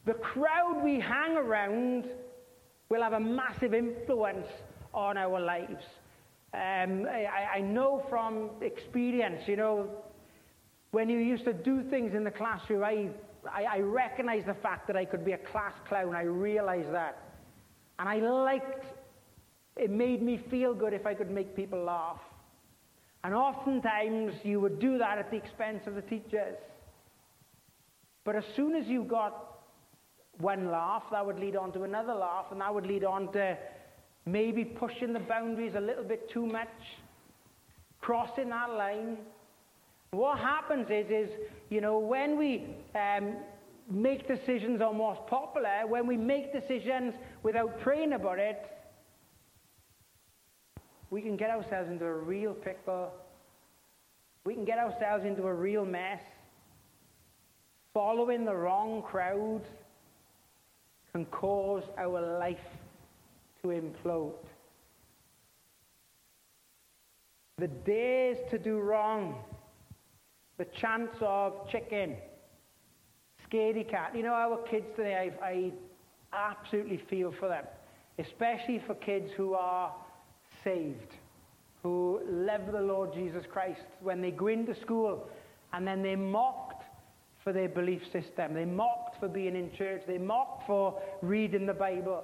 The 0.09 0.15
crowd 0.15 0.81
we 0.83 0.99
hang 0.99 1.37
around 1.37 2.05
will 2.89 3.03
have 3.03 3.13
a 3.13 3.19
massive 3.19 3.75
influence 3.75 4.47
on 4.91 5.17
our 5.17 5.39
lives. 5.39 5.85
Um, 6.51 7.05
I, 7.05 7.57
I 7.57 7.61
know 7.61 8.03
from 8.09 8.49
experience, 8.61 9.43
you 9.45 9.55
know, 9.55 9.87
when 10.89 11.09
you 11.09 11.19
used 11.19 11.45
to 11.45 11.53
do 11.53 11.83
things 11.91 12.15
in 12.15 12.23
the 12.23 12.31
classroom, 12.31 12.83
I, 12.83 13.09
I, 13.53 13.65
I 13.65 13.79
recognized 13.81 14.47
the 14.47 14.55
fact 14.55 14.87
that 14.87 14.97
I 14.97 15.05
could 15.05 15.23
be 15.23 15.33
a 15.33 15.37
class 15.37 15.73
clown. 15.87 16.15
I 16.15 16.23
realized 16.23 16.91
that. 16.91 17.21
And 17.99 18.09
I 18.09 18.15
liked, 18.15 18.85
it 19.77 19.91
made 19.91 20.23
me 20.23 20.43
feel 20.49 20.73
good 20.73 20.93
if 20.93 21.05
I 21.05 21.13
could 21.13 21.29
make 21.29 21.55
people 21.55 21.83
laugh. 21.83 22.21
And 23.23 23.35
oftentimes 23.35 24.33
you 24.41 24.59
would 24.59 24.79
do 24.79 24.97
that 24.97 25.19
at 25.19 25.29
the 25.29 25.37
expense 25.37 25.85
of 25.85 25.93
the 25.93 26.01
teachers. 26.01 26.57
But 28.23 28.35
as 28.35 28.43
soon 28.55 28.73
as 28.73 28.87
you 28.87 29.03
got 29.03 29.58
one 30.39 30.71
laugh, 30.71 31.03
that 31.11 31.25
would 31.25 31.39
lead 31.39 31.55
on 31.55 31.71
to 31.73 31.83
another 31.83 32.13
laugh, 32.13 32.45
and 32.51 32.61
that 32.61 32.73
would 32.73 32.85
lead 32.85 33.03
on 33.03 33.31
to 33.33 33.57
maybe 34.25 34.63
pushing 34.63 35.13
the 35.13 35.19
boundaries 35.19 35.73
a 35.75 35.81
little 35.81 36.03
bit 36.03 36.29
too 36.31 36.45
much, 36.45 36.67
crossing 37.99 38.49
that 38.49 38.69
line. 38.71 39.17
What 40.11 40.39
happens 40.39 40.87
is, 40.89 41.07
is 41.09 41.29
you 41.69 41.81
know, 41.81 41.99
when 41.99 42.37
we 42.37 42.75
um, 42.95 43.35
make 43.89 44.27
decisions 44.27 44.81
on 44.81 44.97
what's 44.97 45.19
popular, 45.29 45.85
when 45.87 46.07
we 46.07 46.15
make 46.15 46.53
decisions 46.53 47.13
without 47.43 47.79
praying 47.81 48.13
about 48.13 48.39
it, 48.39 48.61
we 51.09 51.21
can 51.21 51.35
get 51.35 51.49
ourselves 51.49 51.89
into 51.89 52.05
a 52.05 52.13
real 52.13 52.53
pickle. 52.53 53.11
We 54.45 54.53
can 54.53 54.63
get 54.63 54.77
ourselves 54.77 55.25
into 55.25 55.43
a 55.47 55.53
real 55.53 55.85
mess. 55.85 56.21
Following 57.93 58.45
the 58.45 58.55
wrong 58.55 59.01
crowd 59.01 59.63
cause 61.25 61.83
our 61.97 62.39
life 62.39 62.57
to 63.61 63.69
implode. 63.69 64.33
The 67.57 67.67
days 67.67 68.37
to 68.51 68.57
do 68.57 68.79
wrong, 68.79 69.35
the 70.57 70.65
chance 70.65 71.11
of 71.21 71.67
chicken, 71.69 72.15
scaredy 73.49 73.89
cat. 73.89 74.15
You 74.15 74.23
know, 74.23 74.33
our 74.33 74.57
kids 74.69 74.85
today, 74.95 75.31
I, 75.41 75.45
I 75.45 75.71
absolutely 76.33 77.01
feel 77.09 77.33
for 77.39 77.49
them, 77.49 77.65
especially 78.17 78.81
for 78.85 78.95
kids 78.95 79.31
who 79.35 79.53
are 79.53 79.93
saved, 80.63 81.15
who 81.83 82.21
love 82.25 82.71
the 82.71 82.81
Lord 82.81 83.13
Jesus 83.13 83.43
Christ. 83.51 83.81
When 84.01 84.21
they 84.21 84.31
go 84.31 84.47
into 84.47 84.79
school 84.79 85.27
and 85.73 85.87
then 85.87 86.01
they're 86.01 86.17
mocked 86.17 86.68
for 87.49 87.53
their 87.53 87.67
belief 87.67 88.03
system, 88.13 88.53
they're 88.53 88.67
mocked 88.67 89.19
for 89.19 89.27
being 89.27 89.55
in 89.55 89.71
church, 89.75 90.03
they're 90.05 90.19
mocked 90.19 90.67
for 90.67 91.01
reading 91.23 91.65
the 91.65 91.73
Bible. 91.73 92.23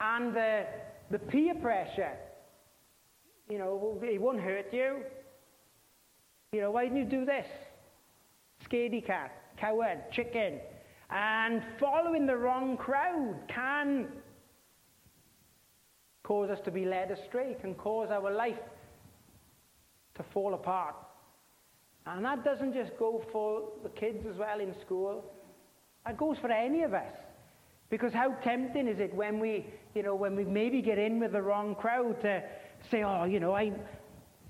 And 0.00 0.34
the, 0.34 0.64
the 1.10 1.18
peer 1.18 1.54
pressure, 1.56 2.16
you 3.50 3.58
know, 3.58 4.00
it 4.02 4.18
won't 4.18 4.40
hurt 4.40 4.72
you. 4.72 5.00
You 6.52 6.62
know, 6.62 6.70
why 6.70 6.84
didn't 6.84 6.96
you 6.96 7.04
do 7.04 7.26
this? 7.26 7.44
Scaredy 8.66 9.04
cat, 9.04 9.30
coward, 9.58 10.10
chicken. 10.10 10.58
And 11.10 11.62
following 11.78 12.24
the 12.24 12.36
wrong 12.38 12.78
crowd 12.78 13.36
can 13.48 14.06
cause 16.22 16.48
us 16.48 16.60
to 16.64 16.70
be 16.70 16.86
led 16.86 17.10
astray, 17.10 17.58
can 17.60 17.74
cause 17.74 18.08
our 18.10 18.30
life 18.30 18.56
to 20.14 20.24
fall 20.32 20.54
apart. 20.54 20.94
And 22.06 22.24
that 22.24 22.44
doesn't 22.44 22.74
just 22.74 22.92
go 22.98 23.24
for 23.32 23.62
the 23.82 23.88
kids 23.88 24.26
as 24.28 24.36
well 24.36 24.60
in 24.60 24.74
school. 24.84 25.24
That 26.04 26.18
goes 26.18 26.36
for 26.38 26.50
any 26.50 26.82
of 26.82 26.92
us. 26.92 27.12
Because 27.88 28.12
how 28.12 28.32
tempting 28.42 28.88
is 28.88 28.98
it 28.98 29.14
when 29.14 29.38
we, 29.38 29.66
you 29.94 30.02
know, 30.02 30.14
when 30.14 30.36
we 30.36 30.44
maybe 30.44 30.82
get 30.82 30.98
in 30.98 31.20
with 31.20 31.32
the 31.32 31.42
wrong 31.42 31.74
crowd 31.74 32.20
to 32.22 32.42
say, 32.90 33.02
oh, 33.02 33.24
you 33.24 33.40
know, 33.40 33.54
I'm, 33.54 33.76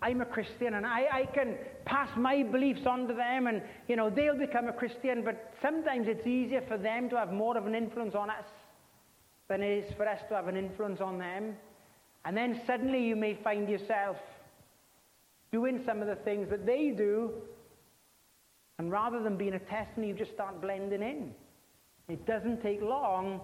I'm 0.02 0.20
a 0.20 0.24
Christian 0.24 0.74
and 0.74 0.86
I, 0.86 1.06
I 1.12 1.26
can 1.26 1.56
pass 1.84 2.08
my 2.16 2.42
beliefs 2.42 2.86
on 2.86 3.06
to 3.06 3.14
them 3.14 3.46
and, 3.46 3.62
you 3.86 3.96
know, 3.96 4.10
they'll 4.10 4.38
become 4.38 4.68
a 4.68 4.72
Christian. 4.72 5.22
But 5.24 5.52
sometimes 5.62 6.08
it's 6.08 6.26
easier 6.26 6.62
for 6.66 6.78
them 6.78 7.08
to 7.10 7.16
have 7.16 7.32
more 7.32 7.56
of 7.56 7.66
an 7.66 7.74
influence 7.74 8.14
on 8.14 8.30
us 8.30 8.44
than 9.48 9.62
it 9.62 9.84
is 9.84 9.94
for 9.96 10.08
us 10.08 10.20
to 10.28 10.34
have 10.34 10.48
an 10.48 10.56
influence 10.56 11.00
on 11.00 11.18
them. 11.18 11.54
And 12.24 12.36
then 12.36 12.60
suddenly 12.66 13.04
you 13.04 13.14
may 13.14 13.34
find 13.44 13.68
yourself 13.68 14.16
doing 15.54 15.80
some 15.86 16.02
of 16.02 16.08
the 16.08 16.16
things 16.16 16.50
that 16.50 16.66
they 16.66 16.90
do, 16.90 17.30
and 18.80 18.90
rather 18.90 19.22
than 19.22 19.36
being 19.36 19.54
a 19.54 19.58
testimony, 19.60 20.08
you 20.08 20.14
just 20.14 20.32
start 20.32 20.60
blending 20.60 21.00
in. 21.00 21.32
It 22.08 22.26
doesn't 22.26 22.60
take 22.60 22.82
long 22.82 23.40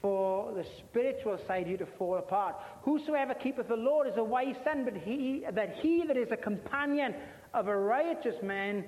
for 0.00 0.54
the 0.54 0.64
spiritual 0.78 1.36
side 1.48 1.62
of 1.62 1.68
you 1.68 1.76
to 1.78 1.86
fall 1.98 2.18
apart. 2.18 2.54
Whosoever 2.82 3.34
keepeth 3.34 3.66
the 3.66 3.74
Lord 3.74 4.06
is 4.06 4.12
a 4.18 4.22
wise 4.22 4.54
son, 4.62 4.84
but 4.84 4.96
he 5.02 5.42
that 5.52 5.74
he 5.82 6.04
that 6.06 6.16
is 6.16 6.28
a 6.30 6.36
companion 6.36 7.12
of 7.54 7.66
a 7.66 7.76
righteous 7.76 8.36
man 8.40 8.84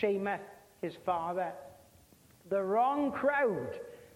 shameth 0.00 0.38
his 0.82 0.92
father. 1.04 1.50
The 2.48 2.62
wrong 2.62 3.10
crowd 3.10 3.70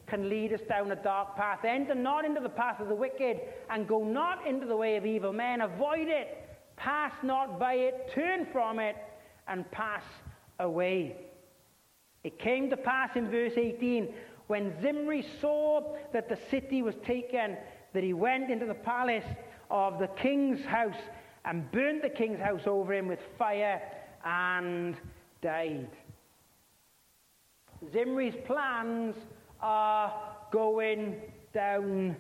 can 0.06 0.28
lead 0.28 0.52
us 0.52 0.61
down 0.68 0.92
a 0.92 0.96
dark 1.02 1.34
path. 1.34 1.64
Enter 1.64 1.96
not 1.96 2.24
into 2.24 2.40
the 2.40 2.48
path 2.48 2.78
of 2.78 2.87
the 2.87 2.94
wicked, 2.94 3.40
and 3.70 3.88
go 3.88 4.04
not 4.04 4.46
into 4.46 4.66
the 4.66 4.76
way 4.76 4.94
of 4.96 5.04
evil 5.04 5.32
men. 5.32 5.62
Avoid 5.62 6.06
it. 6.06 6.47
Pass 6.78 7.12
not 7.22 7.58
by 7.58 7.74
it. 7.74 8.10
Turn 8.14 8.46
from 8.52 8.78
it, 8.78 8.96
and 9.48 9.68
pass 9.70 10.02
away. 10.60 11.16
It 12.24 12.38
came 12.38 12.70
to 12.70 12.76
pass 12.76 13.16
in 13.16 13.30
verse 13.30 13.54
18 13.56 14.12
when 14.46 14.80
Zimri 14.80 15.24
saw 15.40 15.96
that 16.12 16.28
the 16.28 16.38
city 16.50 16.82
was 16.82 16.94
taken, 17.04 17.56
that 17.92 18.02
he 18.02 18.12
went 18.12 18.50
into 18.50 18.66
the 18.66 18.74
palace 18.74 19.24
of 19.70 19.98
the 19.98 20.08
king's 20.08 20.64
house 20.64 21.00
and 21.44 21.70
burnt 21.70 22.02
the 22.02 22.08
king's 22.08 22.40
house 22.40 22.62
over 22.66 22.94
him 22.94 23.08
with 23.08 23.20
fire 23.38 23.80
and 24.24 24.96
died. 25.42 25.88
Zimri's 27.92 28.34
plans 28.46 29.14
are 29.60 30.12
going 30.50 31.16
down 31.52 32.16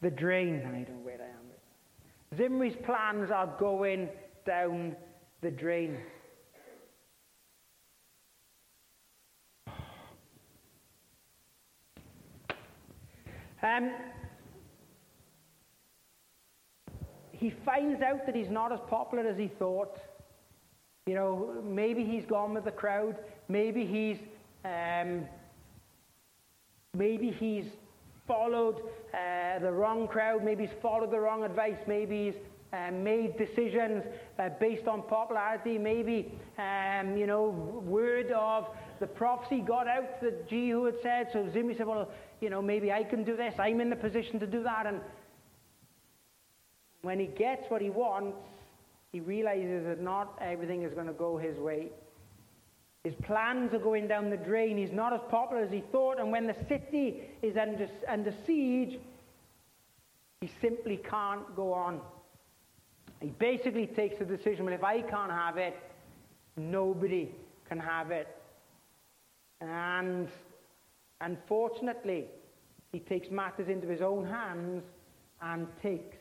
the 0.00 0.10
drain. 0.10 0.62
I 0.66 0.82
don't 0.82 0.88
know 0.88 1.04
where. 1.04 1.25
Zimri's 2.34 2.76
plans 2.84 3.30
are 3.30 3.54
going 3.58 4.08
down 4.44 4.96
the 5.42 5.50
drain. 5.50 5.98
Um, 13.62 13.90
he 17.32 17.52
finds 17.64 18.02
out 18.02 18.26
that 18.26 18.34
he's 18.34 18.50
not 18.50 18.72
as 18.72 18.80
popular 18.88 19.26
as 19.26 19.38
he 19.38 19.48
thought. 19.58 19.98
You 21.06 21.14
know, 21.14 21.62
maybe 21.64 22.04
he's 22.04 22.24
gone 22.26 22.54
with 22.54 22.64
the 22.64 22.70
crowd. 22.70 23.16
Maybe 23.48 23.86
he's 23.86 24.18
um, 24.64 25.26
Maybe 26.96 27.30
he's 27.30 27.66
followed 28.26 28.82
uh, 29.14 29.58
the 29.60 29.72
wrong 29.72 30.08
crowd. 30.08 30.44
Maybe 30.44 30.66
he's 30.66 30.76
followed 30.82 31.10
the 31.10 31.20
wrong 31.20 31.44
advice. 31.44 31.78
Maybe 31.86 32.26
he's 32.26 32.34
uh, 32.72 32.90
made 32.90 33.36
decisions 33.38 34.04
uh, 34.38 34.50
based 34.60 34.86
on 34.86 35.02
popularity. 35.02 35.78
Maybe, 35.78 36.32
um, 36.58 37.16
you 37.16 37.26
know, 37.26 37.48
word 37.84 38.30
of 38.32 38.68
the 39.00 39.06
prophecy 39.06 39.60
got 39.60 39.86
out 39.86 40.20
that 40.20 40.48
Jehu 40.48 40.84
had 40.84 40.96
said. 41.02 41.28
So 41.32 41.48
Zimri 41.52 41.76
said, 41.76 41.86
well, 41.86 42.10
you 42.40 42.50
know, 42.50 42.60
maybe 42.60 42.92
I 42.92 43.04
can 43.04 43.24
do 43.24 43.36
this. 43.36 43.54
I'm 43.58 43.80
in 43.80 43.90
the 43.90 43.96
position 43.96 44.40
to 44.40 44.46
do 44.46 44.62
that. 44.64 44.86
And 44.86 45.00
when 47.02 47.20
he 47.20 47.26
gets 47.26 47.70
what 47.70 47.80
he 47.80 47.90
wants, 47.90 48.36
he 49.12 49.20
realizes 49.20 49.84
that 49.86 50.00
not 50.00 50.38
everything 50.42 50.82
is 50.82 50.92
going 50.92 51.06
to 51.06 51.12
go 51.12 51.38
his 51.38 51.56
way. 51.58 51.88
His 53.06 53.14
plans 53.22 53.72
are 53.72 53.78
going 53.78 54.08
down 54.08 54.30
the 54.30 54.36
drain. 54.36 54.76
He's 54.76 54.90
not 54.90 55.12
as 55.12 55.20
popular 55.30 55.62
as 55.62 55.70
he 55.70 55.80
thought. 55.92 56.18
And 56.18 56.32
when 56.32 56.48
the 56.48 56.56
city 56.68 57.20
is 57.40 57.56
under, 57.56 57.88
under 58.08 58.34
siege, 58.44 58.98
he 60.40 60.50
simply 60.60 60.96
can't 60.96 61.54
go 61.54 61.72
on. 61.72 62.00
He 63.20 63.28
basically 63.28 63.86
takes 63.86 64.18
the 64.18 64.24
decision 64.24 64.64
well, 64.64 64.74
if 64.74 64.82
I 64.82 65.02
can't 65.02 65.30
have 65.30 65.56
it, 65.56 65.78
nobody 66.56 67.30
can 67.68 67.78
have 67.78 68.10
it. 68.10 68.26
And 69.60 70.26
unfortunately, 71.20 72.24
he 72.90 72.98
takes 72.98 73.30
matters 73.30 73.68
into 73.68 73.86
his 73.86 74.02
own 74.02 74.26
hands 74.26 74.82
and 75.40 75.68
takes 75.80 76.16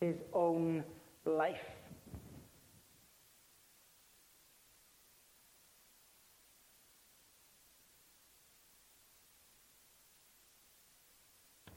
his 0.00 0.14
own 0.32 0.84
life. 1.24 1.77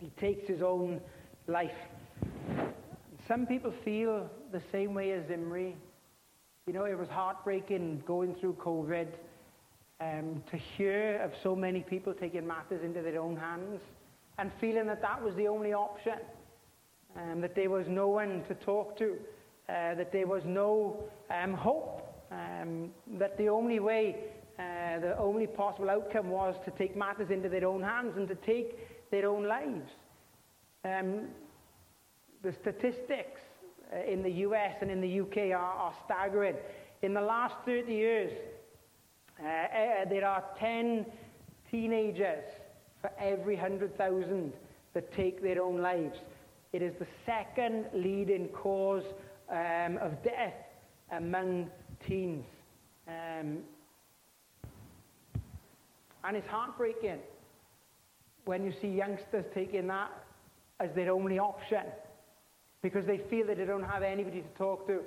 He 0.02 0.10
takes 0.20 0.48
his 0.48 0.64
own 0.64 1.00
life. 1.46 1.70
Some 3.28 3.46
people 3.46 3.72
feel 3.86 4.28
the 4.52 4.62
same 4.72 4.96
way 4.96 5.12
as 5.12 5.28
Zimri. 5.28 5.76
You 6.66 6.74
know, 6.74 6.86
it 6.86 6.98
was 6.98 7.08
heartbreaking 7.08 8.02
going 8.08 8.34
through 8.34 8.54
COVID 8.54 9.10
um, 10.00 10.42
to 10.50 10.58
hear 10.58 11.22
of 11.24 11.32
so 11.44 11.56
many 11.56 11.82
people 11.82 12.16
taking 12.16 12.48
matters 12.48 12.84
into 12.84 13.04
their 13.04 13.22
own 13.22 13.38
hands 13.38 13.80
and 14.40 14.52
feeling 14.60 14.88
that 14.88 15.04
that 15.04 15.22
was 15.22 15.36
the 15.36 15.48
only 15.48 15.72
option, 15.74 16.18
um, 17.16 17.40
that 17.42 17.54
there 17.54 17.70
was 17.70 17.86
no 17.88 18.08
one 18.08 18.44
to 18.48 18.56
talk 18.56 18.98
to, 18.98 19.18
uh, 19.70 19.94
that 19.94 20.12
there 20.12 20.26
was 20.26 20.42
no 20.46 21.04
um, 21.30 21.54
hope, 21.54 22.26
um, 22.32 22.90
that 23.20 23.38
the 23.38 23.50
only 23.50 23.80
way, 23.80 24.16
uh, 24.58 25.00
the 25.00 25.16
only 25.20 25.46
possible 25.46 25.92
outcome 25.92 26.32
was 26.32 26.56
to 26.66 26.72
take 26.72 26.96
matters 26.96 27.30
into 27.30 27.50
their 27.50 27.68
own 27.68 27.84
hands 27.84 28.14
and 28.18 28.28
to 28.28 28.36
take 28.36 28.80
their 29.12 29.30
own 29.30 29.47
lives. 29.47 29.91
Um, 30.84 31.28
the 32.41 32.54
statistics 32.62 33.41
uh, 33.93 34.12
in 34.12 34.24
the 34.24 34.32
US 34.47 34.76
and 34.82 34.89
in 34.89 35.02
the 35.02 35.21
UK 35.21 35.52
are, 35.52 35.56
are 35.56 35.93
staggering. 36.06 36.56
In 37.02 37.13
the 37.13 37.21
last 37.21 37.56
30 37.65 37.93
years, 37.93 38.32
uh, 39.39 39.47
uh, 39.47 40.10
there 40.10 40.26
are 40.26 40.43
10 40.60 41.06
teenagers 41.69 42.43
for 43.02 43.12
every 43.19 43.56
100,000 43.56 44.54
that 44.93 45.13
take 45.13 45.41
their 45.41 45.62
own 45.62 45.82
lives. 45.82 46.17
It 46.74 46.82
is 46.82 46.93
the 47.00 47.08
second 47.26 47.86
leading 47.93 48.47
cause 48.50 49.04
um, 49.50 49.97
of 49.97 50.24
death 50.24 50.54
among 51.12 51.69
teens. 52.08 52.45
Um, 53.08 53.60
and 56.24 56.38
it's 56.38 56.47
heartbreaking 56.47 57.19
when 58.46 58.64
you 58.64 58.74
see 58.82 58.88
youngsters 58.88 59.46
taking 59.54 59.88
that 59.88 60.12
as 60.80 60.90
their 60.96 61.12
only 61.12 61.40
option 61.40 61.84
because 62.82 63.06
they 63.06 63.20
feel 63.30 63.46
that 63.48 63.58
they 63.58 63.66
don't 63.66 63.84
have 63.84 64.04
anybody 64.04 64.42
to 64.42 64.58
talk 64.58 64.88
to. 64.88 65.02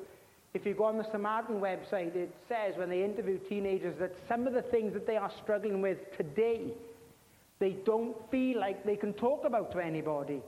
If 0.55 0.65
you 0.65 0.75
go 0.75 0.85
on 0.85 0.97
the 0.97 1.11
Samaritan 1.11 1.61
website, 1.61 2.15
it 2.15 2.33
says 2.49 2.75
when 2.77 2.89
they 2.89 3.03
interview 3.03 3.39
teenagers 3.39 3.97
that 3.99 4.15
some 4.29 4.47
of 4.47 4.53
the 4.53 4.63
things 4.63 4.93
that 4.95 5.07
they 5.07 5.17
are 5.17 5.33
struggling 5.43 5.83
with 5.83 5.99
today, 6.17 6.69
they 7.59 7.71
don't 7.85 8.17
feel 8.31 8.61
like 8.61 8.85
they 8.85 8.95
can 8.95 9.13
talk 9.15 9.45
about 9.45 9.73
to 9.73 9.81
anybody. 9.81 10.41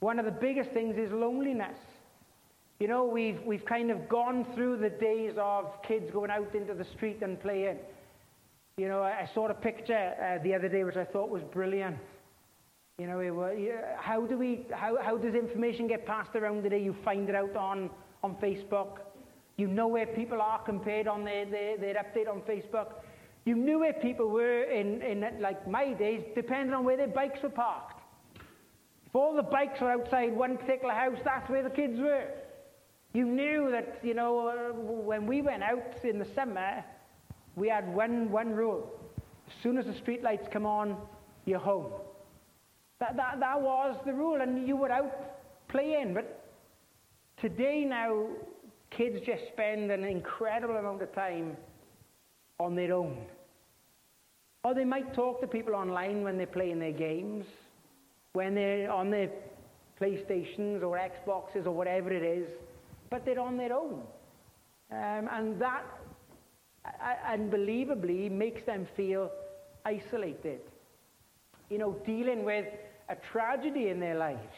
One 0.00 0.18
of 0.18 0.24
the 0.24 0.32
biggest 0.32 0.70
things 0.70 0.96
is 0.98 1.12
loneliness. 1.12 1.78
You 2.80 2.88
know, 2.88 3.04
we've, 3.04 3.40
we've 3.46 3.64
kind 3.64 3.92
of 3.92 4.08
gone 4.08 4.44
through 4.56 4.78
the 4.78 4.90
days 4.90 5.34
of 5.38 5.66
kids 5.86 6.10
going 6.10 6.32
out 6.32 6.52
into 6.54 6.74
the 6.74 6.84
street 6.96 7.22
and 7.22 7.40
playing. 7.40 7.78
You 8.76 8.88
know, 8.88 9.02
I, 9.02 9.22
I 9.22 9.30
saw 9.32 9.46
a 9.46 9.54
picture 9.54 10.14
uh, 10.20 10.42
the 10.42 10.52
other 10.52 10.68
day 10.68 10.82
which 10.82 10.96
I 10.96 11.04
thought 11.04 11.30
was 11.30 11.42
brilliant. 11.52 11.96
You 12.98 13.08
know, 13.08 13.96
how 13.98 14.24
do 14.24 14.38
we, 14.38 14.66
how, 14.72 14.96
how 15.02 15.16
does 15.16 15.34
information 15.34 15.88
get 15.88 16.06
passed 16.06 16.36
around 16.36 16.62
today? 16.62 16.80
You 16.80 16.94
find 17.04 17.28
it 17.28 17.34
out 17.34 17.56
on, 17.56 17.90
on 18.22 18.36
Facebook. 18.36 18.98
You 19.56 19.66
know 19.66 19.88
where 19.88 20.06
people 20.06 20.40
are 20.40 20.60
compared 20.60 21.08
on 21.08 21.24
their, 21.24 21.44
their, 21.44 21.76
their 21.76 21.94
update 21.94 22.28
on 22.30 22.42
Facebook. 22.42 22.92
You 23.46 23.56
knew 23.56 23.80
where 23.80 23.94
people 23.94 24.28
were 24.28 24.62
in, 24.62 25.02
in 25.02 25.24
like 25.40 25.68
my 25.68 25.92
days, 25.92 26.22
depending 26.36 26.72
on 26.72 26.84
where 26.84 26.96
their 26.96 27.08
bikes 27.08 27.42
were 27.42 27.48
parked. 27.48 28.00
If 29.06 29.16
all 29.16 29.34
the 29.34 29.42
bikes 29.42 29.80
were 29.80 29.90
outside 29.90 30.32
one 30.32 30.56
particular 30.56 30.94
house, 30.94 31.18
that's 31.24 31.50
where 31.50 31.64
the 31.64 31.70
kids 31.70 31.98
were. 31.98 32.28
You 33.12 33.24
knew 33.24 33.72
that, 33.72 33.98
you 34.04 34.14
know, 34.14 34.46
uh, 34.46 34.72
when 34.72 35.26
we 35.26 35.42
went 35.42 35.64
out 35.64 36.04
in 36.04 36.20
the 36.20 36.28
summer, 36.32 36.84
we 37.56 37.68
had 37.68 37.92
one, 37.92 38.30
one 38.30 38.50
rule. 38.50 38.88
As 39.48 39.52
soon 39.64 39.78
as 39.78 39.84
the 39.84 39.92
streetlights 39.94 40.48
come 40.52 40.64
on, 40.64 40.96
you're 41.44 41.58
home. 41.58 41.90
That, 43.00 43.16
that, 43.16 43.40
that 43.40 43.60
was 43.60 43.96
the 44.06 44.12
rule, 44.12 44.40
and 44.40 44.66
you 44.66 44.76
were 44.76 44.90
out 44.90 45.12
playing. 45.68 46.14
But 46.14 46.48
today, 47.40 47.84
now, 47.84 48.26
kids 48.90 49.18
just 49.26 49.42
spend 49.52 49.90
an 49.90 50.04
incredible 50.04 50.76
amount 50.76 51.02
of 51.02 51.12
time 51.14 51.56
on 52.60 52.74
their 52.74 52.94
own. 52.94 53.18
Or 54.62 54.74
they 54.74 54.84
might 54.84 55.12
talk 55.12 55.40
to 55.40 55.46
people 55.46 55.74
online 55.74 56.22
when 56.22 56.38
they're 56.38 56.46
playing 56.46 56.78
their 56.78 56.92
games, 56.92 57.44
when 58.32 58.54
they're 58.54 58.90
on 58.90 59.10
their 59.10 59.30
PlayStations 60.00 60.82
or 60.82 60.98
Xboxes 60.98 61.66
or 61.66 61.72
whatever 61.72 62.12
it 62.12 62.22
is, 62.22 62.48
but 63.10 63.24
they're 63.24 63.40
on 63.40 63.56
their 63.56 63.72
own. 63.72 64.02
Um, 64.90 65.28
and 65.30 65.60
that 65.60 65.84
uh, 66.84 67.32
unbelievably 67.32 68.28
makes 68.28 68.64
them 68.64 68.86
feel 68.96 69.30
isolated 69.84 70.60
you 71.70 71.78
know, 71.78 71.92
dealing 72.04 72.44
with 72.44 72.66
a 73.08 73.16
tragedy 73.32 73.88
in 73.88 74.00
their 74.00 74.16
lives, 74.16 74.56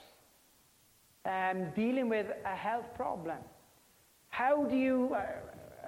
um, 1.24 1.70
dealing 1.74 2.08
with 2.08 2.26
a 2.44 2.56
health 2.56 2.86
problem. 2.94 3.38
How 4.28 4.64
do 4.64 4.76
you, 4.76 5.14
uh, 5.14 5.22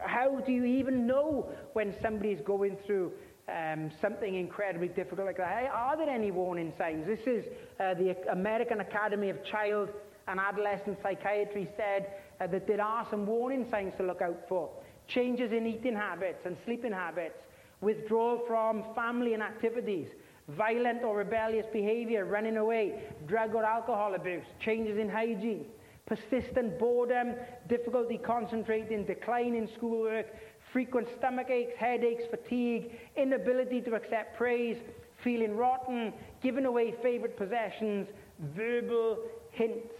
how 0.06 0.40
do 0.40 0.52
you 0.52 0.64
even 0.64 1.06
know 1.06 1.48
when 1.74 1.94
somebody's 2.00 2.40
going 2.40 2.76
through 2.86 3.12
um, 3.48 3.90
something 4.00 4.34
incredibly 4.34 4.88
difficult 4.88 5.26
like 5.26 5.36
that? 5.38 5.70
Are 5.72 5.96
there 5.96 6.08
any 6.08 6.30
warning 6.30 6.72
signs? 6.78 7.06
This 7.06 7.26
is 7.26 7.44
uh, 7.80 7.94
the 7.94 8.16
American 8.30 8.80
Academy 8.80 9.30
of 9.30 9.44
Child 9.44 9.90
and 10.26 10.38
Adolescent 10.38 10.98
Psychiatry 11.02 11.68
said 11.76 12.12
uh, 12.40 12.46
that 12.48 12.66
there 12.66 12.82
are 12.82 13.06
some 13.10 13.26
warning 13.26 13.66
signs 13.70 13.94
to 13.96 14.04
look 14.04 14.22
out 14.22 14.40
for. 14.48 14.70
Changes 15.08 15.52
in 15.52 15.66
eating 15.66 15.96
habits 15.96 16.44
and 16.44 16.56
sleeping 16.64 16.92
habits, 16.92 17.38
withdrawal 17.80 18.42
from 18.46 18.84
family 18.94 19.34
and 19.34 19.42
activities, 19.42 20.08
violent 20.48 21.02
or 21.02 21.16
rebellious 21.16 21.66
behavior, 21.72 22.24
running 22.24 22.56
away, 22.56 23.02
drug 23.26 23.54
or 23.54 23.64
alcohol 23.64 24.14
abuse, 24.14 24.44
changes 24.60 24.98
in 24.98 25.08
hygiene, 25.08 25.66
persistent 26.06 26.78
boredom, 26.78 27.34
difficulty 27.68 28.18
concentrating, 28.18 29.04
decline 29.04 29.54
in 29.54 29.68
schoolwork, 29.76 30.26
frequent 30.72 31.06
stomach 31.18 31.50
aches, 31.50 31.72
headaches, 31.78 32.24
fatigue, 32.30 32.90
inability 33.16 33.80
to 33.82 33.94
accept 33.94 34.36
praise, 34.36 34.78
feeling 35.22 35.56
rotten, 35.56 36.12
giving 36.42 36.64
away 36.64 36.94
favorite 37.02 37.36
possessions, 37.36 38.08
verbal 38.54 39.18
hints. 39.50 39.92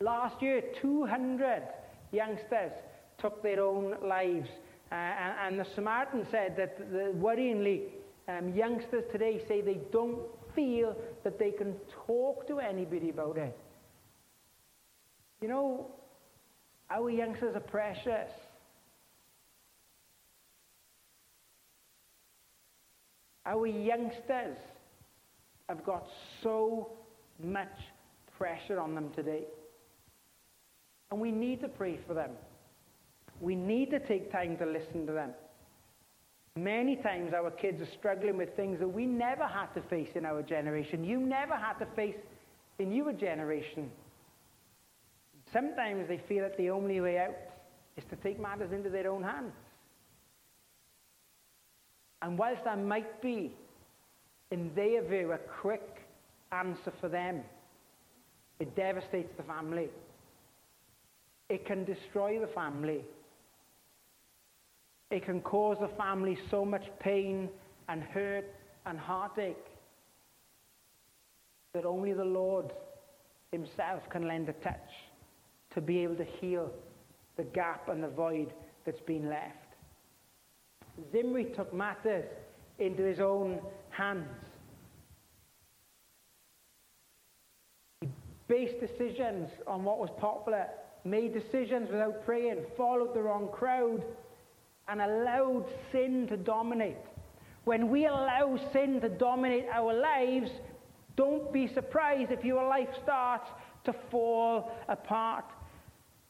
Last 0.00 0.40
year, 0.40 0.62
200 0.80 1.62
youngsters 2.12 2.72
took 3.18 3.42
their 3.42 3.62
own 3.62 3.96
lives. 4.02 4.48
Uh, 4.90 4.94
and, 4.94 5.34
and, 5.46 5.60
the 5.60 5.66
Samaritan 5.74 6.26
said 6.30 6.54
that 6.56 6.78
the, 6.92 7.12
worryingly, 7.16 7.84
um, 8.38 8.54
youngsters 8.54 9.04
today 9.10 9.42
say 9.48 9.60
they 9.60 9.80
don't 9.90 10.20
feel 10.54 10.96
that 11.24 11.38
they 11.38 11.50
can 11.50 11.74
talk 12.06 12.46
to 12.48 12.58
anybody 12.58 13.10
about 13.10 13.36
it. 13.36 13.56
You 15.40 15.48
know, 15.48 15.86
our 16.90 17.10
youngsters 17.10 17.56
are 17.56 17.60
precious. 17.60 18.30
Our 23.44 23.66
youngsters 23.66 24.56
have 25.68 25.84
got 25.84 26.06
so 26.42 26.92
much 27.42 27.72
pressure 28.38 28.78
on 28.78 28.94
them 28.94 29.10
today. 29.16 29.44
And 31.10 31.20
we 31.20 31.32
need 31.32 31.60
to 31.62 31.68
pray 31.68 31.98
for 32.06 32.14
them. 32.14 32.30
We 33.40 33.56
need 33.56 33.90
to 33.90 33.98
take 33.98 34.30
time 34.30 34.56
to 34.58 34.66
listen 34.66 35.06
to 35.06 35.12
them. 35.12 35.30
Many 36.56 36.96
times 36.96 37.32
our 37.32 37.50
kids 37.50 37.80
are 37.80 37.88
struggling 37.98 38.36
with 38.36 38.54
things 38.56 38.78
that 38.80 38.88
we 38.88 39.06
never 39.06 39.46
had 39.46 39.72
to 39.74 39.82
face 39.88 40.10
in 40.14 40.26
our 40.26 40.42
generation. 40.42 41.02
You 41.02 41.18
never 41.18 41.56
had 41.56 41.78
to 41.78 41.86
face 41.96 42.16
in 42.78 42.92
your 42.92 43.12
generation. 43.12 43.90
Sometimes 45.52 46.08
they 46.08 46.20
feel 46.28 46.42
that 46.42 46.56
the 46.58 46.70
only 46.70 47.00
way 47.00 47.18
out 47.18 47.36
is 47.96 48.04
to 48.10 48.16
take 48.16 48.38
matters 48.38 48.72
into 48.72 48.90
their 48.90 49.10
own 49.10 49.22
hands. 49.22 49.52
And 52.20 52.38
whilst 52.38 52.64
that 52.64 52.78
might 52.78 53.20
be, 53.22 53.52
in 54.50 54.70
their 54.74 55.02
view, 55.02 55.32
a 55.32 55.38
quick 55.38 56.06
answer 56.52 56.92
for 57.00 57.08
them, 57.08 57.40
it 58.60 58.76
devastates 58.76 59.32
the 59.36 59.42
family. 59.42 59.88
It 61.48 61.66
can 61.66 61.84
destroy 61.84 62.38
the 62.38 62.46
family. 62.48 63.00
It 65.12 65.26
can 65.26 65.42
cause 65.42 65.76
a 65.82 65.88
family 65.88 66.38
so 66.50 66.64
much 66.64 66.84
pain 66.98 67.50
and 67.90 68.02
hurt 68.02 68.46
and 68.86 68.98
heartache 68.98 69.66
that 71.74 71.84
only 71.84 72.14
the 72.14 72.24
Lord 72.24 72.72
Himself 73.52 74.08
can 74.08 74.26
lend 74.26 74.48
a 74.48 74.54
touch 74.54 74.90
to 75.74 75.82
be 75.82 76.02
able 76.02 76.16
to 76.16 76.24
heal 76.24 76.72
the 77.36 77.42
gap 77.42 77.90
and 77.90 78.02
the 78.02 78.08
void 78.08 78.54
that's 78.86 79.02
been 79.02 79.28
left. 79.28 79.74
Zimri 81.12 81.44
took 81.54 81.74
matters 81.74 82.24
into 82.78 83.02
his 83.02 83.20
own 83.20 83.60
hands. 83.90 84.26
He 88.00 88.08
based 88.48 88.80
decisions 88.80 89.50
on 89.66 89.84
what 89.84 89.98
was 89.98 90.08
popular, 90.18 90.68
made 91.04 91.34
decisions 91.34 91.90
without 91.90 92.24
praying, 92.24 92.64
followed 92.78 93.12
the 93.14 93.20
wrong 93.20 93.50
crowd, 93.52 94.02
and 94.88 95.00
allowed 95.00 95.66
sin 95.90 96.26
to 96.28 96.36
dominate. 96.36 96.96
When 97.64 97.90
we 97.90 98.06
allow 98.06 98.58
sin 98.72 99.00
to 99.00 99.08
dominate 99.08 99.66
our 99.72 99.94
lives, 99.94 100.50
don't 101.16 101.52
be 101.52 101.68
surprised 101.72 102.30
if 102.32 102.44
your 102.44 102.66
life 102.66 102.88
starts 103.02 103.48
to 103.84 103.94
fall 104.10 104.72
apart. 104.88 105.44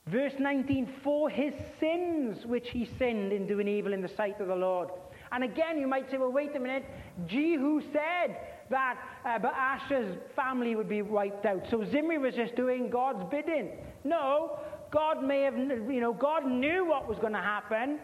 Verse 0.06 0.32
19, 0.38 0.94
for 1.04 1.30
his 1.30 1.54
sins 1.78 2.44
which 2.44 2.68
he 2.70 2.90
sinned 2.98 3.32
in 3.32 3.46
doing 3.46 3.68
evil 3.68 3.92
in 3.92 4.02
the 4.02 4.10
sight 4.16 4.40
of 4.40 4.48
the 4.48 4.56
Lord. 4.56 4.88
And 5.30 5.44
again, 5.44 5.78
you 5.78 5.86
might 5.86 6.10
say, 6.10 6.18
well, 6.18 6.32
wait 6.32 6.54
a 6.56 6.60
minute. 6.60 6.84
Jehu 7.26 7.80
said 7.92 8.36
that 8.68 8.98
uh, 9.24 9.38
Baasha's 9.38 10.18
family 10.34 10.74
would 10.74 10.88
be 10.88 11.02
wiped 11.02 11.46
out. 11.46 11.62
So 11.70 11.84
Zimri 11.90 12.18
was 12.18 12.34
just 12.34 12.56
doing 12.56 12.90
God's 12.90 13.24
bidding. 13.30 13.70
No, 14.04 14.58
God 14.90 15.22
may 15.24 15.42
have, 15.42 15.56
you 15.56 16.00
know, 16.00 16.12
God 16.12 16.46
knew 16.46 16.84
what 16.84 17.08
was 17.08 17.18
going 17.18 17.32
to 17.32 17.38
happen. 17.38 17.98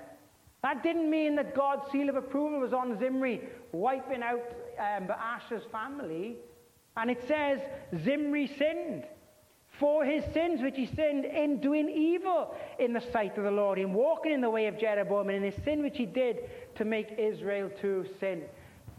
That 0.62 0.82
didn't 0.82 1.08
mean 1.08 1.36
that 1.36 1.54
God's 1.54 1.90
seal 1.92 2.08
of 2.08 2.16
approval 2.16 2.60
was 2.60 2.72
on 2.72 2.98
Zimri, 2.98 3.42
wiping 3.72 4.22
out 4.22 4.42
um, 4.78 5.06
Baasha's 5.06 5.64
family. 5.70 6.36
And 6.96 7.10
it 7.10 7.22
says, 7.28 7.60
Zimri 8.04 8.48
sinned. 8.58 9.04
for 9.78 10.04
his 10.04 10.24
sins 10.32 10.60
which 10.60 10.76
he 10.76 10.86
sinned 10.86 11.24
in 11.24 11.60
doing 11.60 11.88
evil 11.88 12.54
in 12.78 12.92
the 12.92 13.00
sight 13.12 13.38
of 13.38 13.44
the 13.44 13.50
Lord, 13.50 13.78
in 13.78 13.92
walking 13.92 14.32
in 14.32 14.40
the 14.40 14.50
way 14.50 14.66
of 14.66 14.78
Jeroboam, 14.78 15.28
and 15.28 15.36
in 15.44 15.52
his 15.52 15.62
sin 15.64 15.82
which 15.82 15.96
he 15.96 16.06
did 16.06 16.50
to 16.74 16.84
make 16.84 17.14
Israel 17.16 17.70
to 17.80 18.04
sin. 18.18 18.42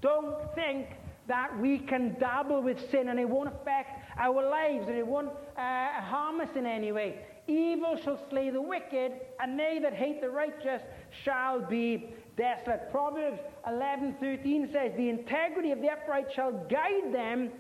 Don't 0.02 0.38
think 0.56 0.88
that 1.28 1.58
we 1.60 1.78
can 1.80 2.18
dabble 2.20 2.62
with 2.62 2.90
sin 2.90 3.10
and 3.10 3.20
it 3.20 3.30
won't 3.30 3.50
affect 3.50 4.00
our 4.18 4.42
lives 4.50 4.88
and 4.88 4.98
it 4.98 5.06
won't 5.06 5.30
uh, 5.58 6.02
harm 6.02 6.40
us 6.42 6.50
in 6.56 6.66
any 6.66 6.92
way. 6.92 7.20
Evil 7.50 7.98
shall 7.98 8.20
slay 8.30 8.52
the 8.52 8.62
wicked, 8.62 9.12
and 9.40 9.60
they 9.60 9.80
that 9.82 9.94
hate 9.94 10.22
the 10.22 10.30
righteous 10.30 10.84
shall 11.24 11.60
be 11.60 12.14
desolate. 12.38 12.92
Proverbs 12.92 13.40
11:13 13.68 14.72
says, 14.72 14.94
"The 14.96 15.10
integrity 15.10 15.72
of 15.72 15.82
the 15.82 15.90
upright 15.90 16.32
shall 16.32 16.52
guide 16.52 17.12
them, 17.12 17.52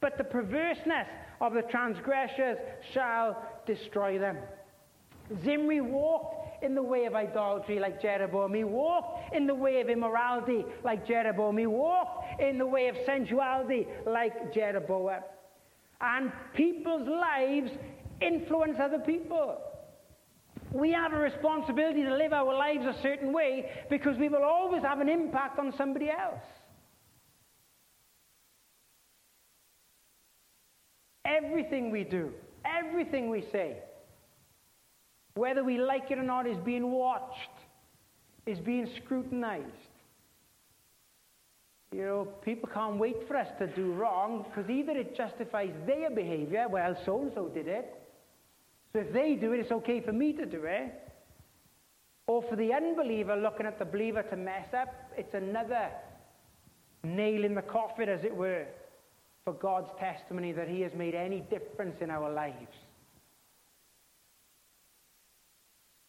but 0.00 0.18
the 0.18 0.24
perverseness 0.24 1.08
of 1.40 1.54
the 1.54 1.62
transgressors 1.62 2.58
shall 2.92 3.42
destroy 3.64 4.18
them." 4.18 4.38
Zimri 5.42 5.80
walked 5.80 6.62
in 6.62 6.74
the 6.74 6.82
way 6.82 7.06
of 7.06 7.14
idolatry 7.14 7.78
like 7.78 8.02
Jeroboam. 8.02 8.52
He 8.52 8.64
walked 8.64 9.34
in 9.34 9.46
the 9.46 9.54
way 9.54 9.80
of 9.80 9.88
immorality 9.88 10.64
like 10.82 11.06
Jeroboam. 11.06 11.56
He 11.56 11.66
walked 11.66 12.40
in 12.40 12.58
the 12.58 12.66
way 12.66 12.88
of 12.88 12.96
sensuality 13.06 13.88
like 14.04 14.52
Jeroboam. 14.52 15.22
And 16.00 16.32
people's 16.52 17.08
lives 17.08 17.72
influence 18.20 18.78
other 18.80 18.98
people. 18.98 19.58
We 20.72 20.92
have 20.92 21.12
a 21.12 21.18
responsibility 21.18 22.02
to 22.02 22.14
live 22.14 22.32
our 22.32 22.52
lives 22.54 22.84
a 22.84 23.00
certain 23.02 23.32
way 23.32 23.70
because 23.88 24.18
we 24.18 24.28
will 24.28 24.42
always 24.42 24.82
have 24.82 25.00
an 25.00 25.08
impact 25.08 25.58
on 25.58 25.72
somebody 25.78 26.10
else. 26.10 26.42
Everything 31.24 31.90
we 31.90 32.04
do, 32.04 32.32
everything 32.64 33.30
we 33.30 33.44
say, 33.52 33.78
whether 35.34 35.62
we 35.62 35.78
like 35.78 36.10
it 36.10 36.18
or 36.18 36.22
not, 36.22 36.46
is 36.46 36.56
being 36.64 36.90
watched, 36.90 37.50
is 38.46 38.58
being 38.58 38.88
scrutinized. 39.04 39.64
You 41.92 42.02
know, 42.02 42.28
people 42.44 42.68
can't 42.72 42.98
wait 42.98 43.16
for 43.26 43.36
us 43.36 43.48
to 43.58 43.66
do 43.68 43.92
wrong 43.92 44.44
because 44.44 44.68
either 44.68 44.92
it 44.92 45.16
justifies 45.16 45.72
their 45.86 46.10
behavior, 46.10 46.66
well, 46.68 46.96
so 47.06 47.22
and 47.22 47.32
so 47.34 47.48
did 47.48 47.66
it, 47.66 47.94
so 48.92 49.00
if 49.00 49.12
they 49.12 49.34
do 49.34 49.52
it, 49.52 49.60
it's 49.60 49.72
okay 49.72 50.00
for 50.00 50.12
me 50.12 50.32
to 50.32 50.46
do 50.46 50.64
it. 50.64 50.94
Or 52.26 52.42
for 52.42 52.56
the 52.56 52.72
unbeliever 52.72 53.36
looking 53.36 53.66
at 53.66 53.78
the 53.78 53.84
believer 53.84 54.22
to 54.22 54.36
mess 54.36 54.68
up, 54.74 54.94
it's 55.16 55.34
another 55.34 55.88
nail 57.02 57.44
in 57.44 57.54
the 57.54 57.62
coffin, 57.62 58.08
as 58.08 58.24
it 58.24 58.34
were, 58.34 58.66
for 59.44 59.54
God's 59.54 59.90
testimony 59.98 60.52
that 60.52 60.68
He 60.68 60.80
has 60.82 60.92
made 60.94 61.14
any 61.14 61.40
difference 61.40 61.96
in 62.00 62.10
our 62.10 62.30
lives. 62.30 62.76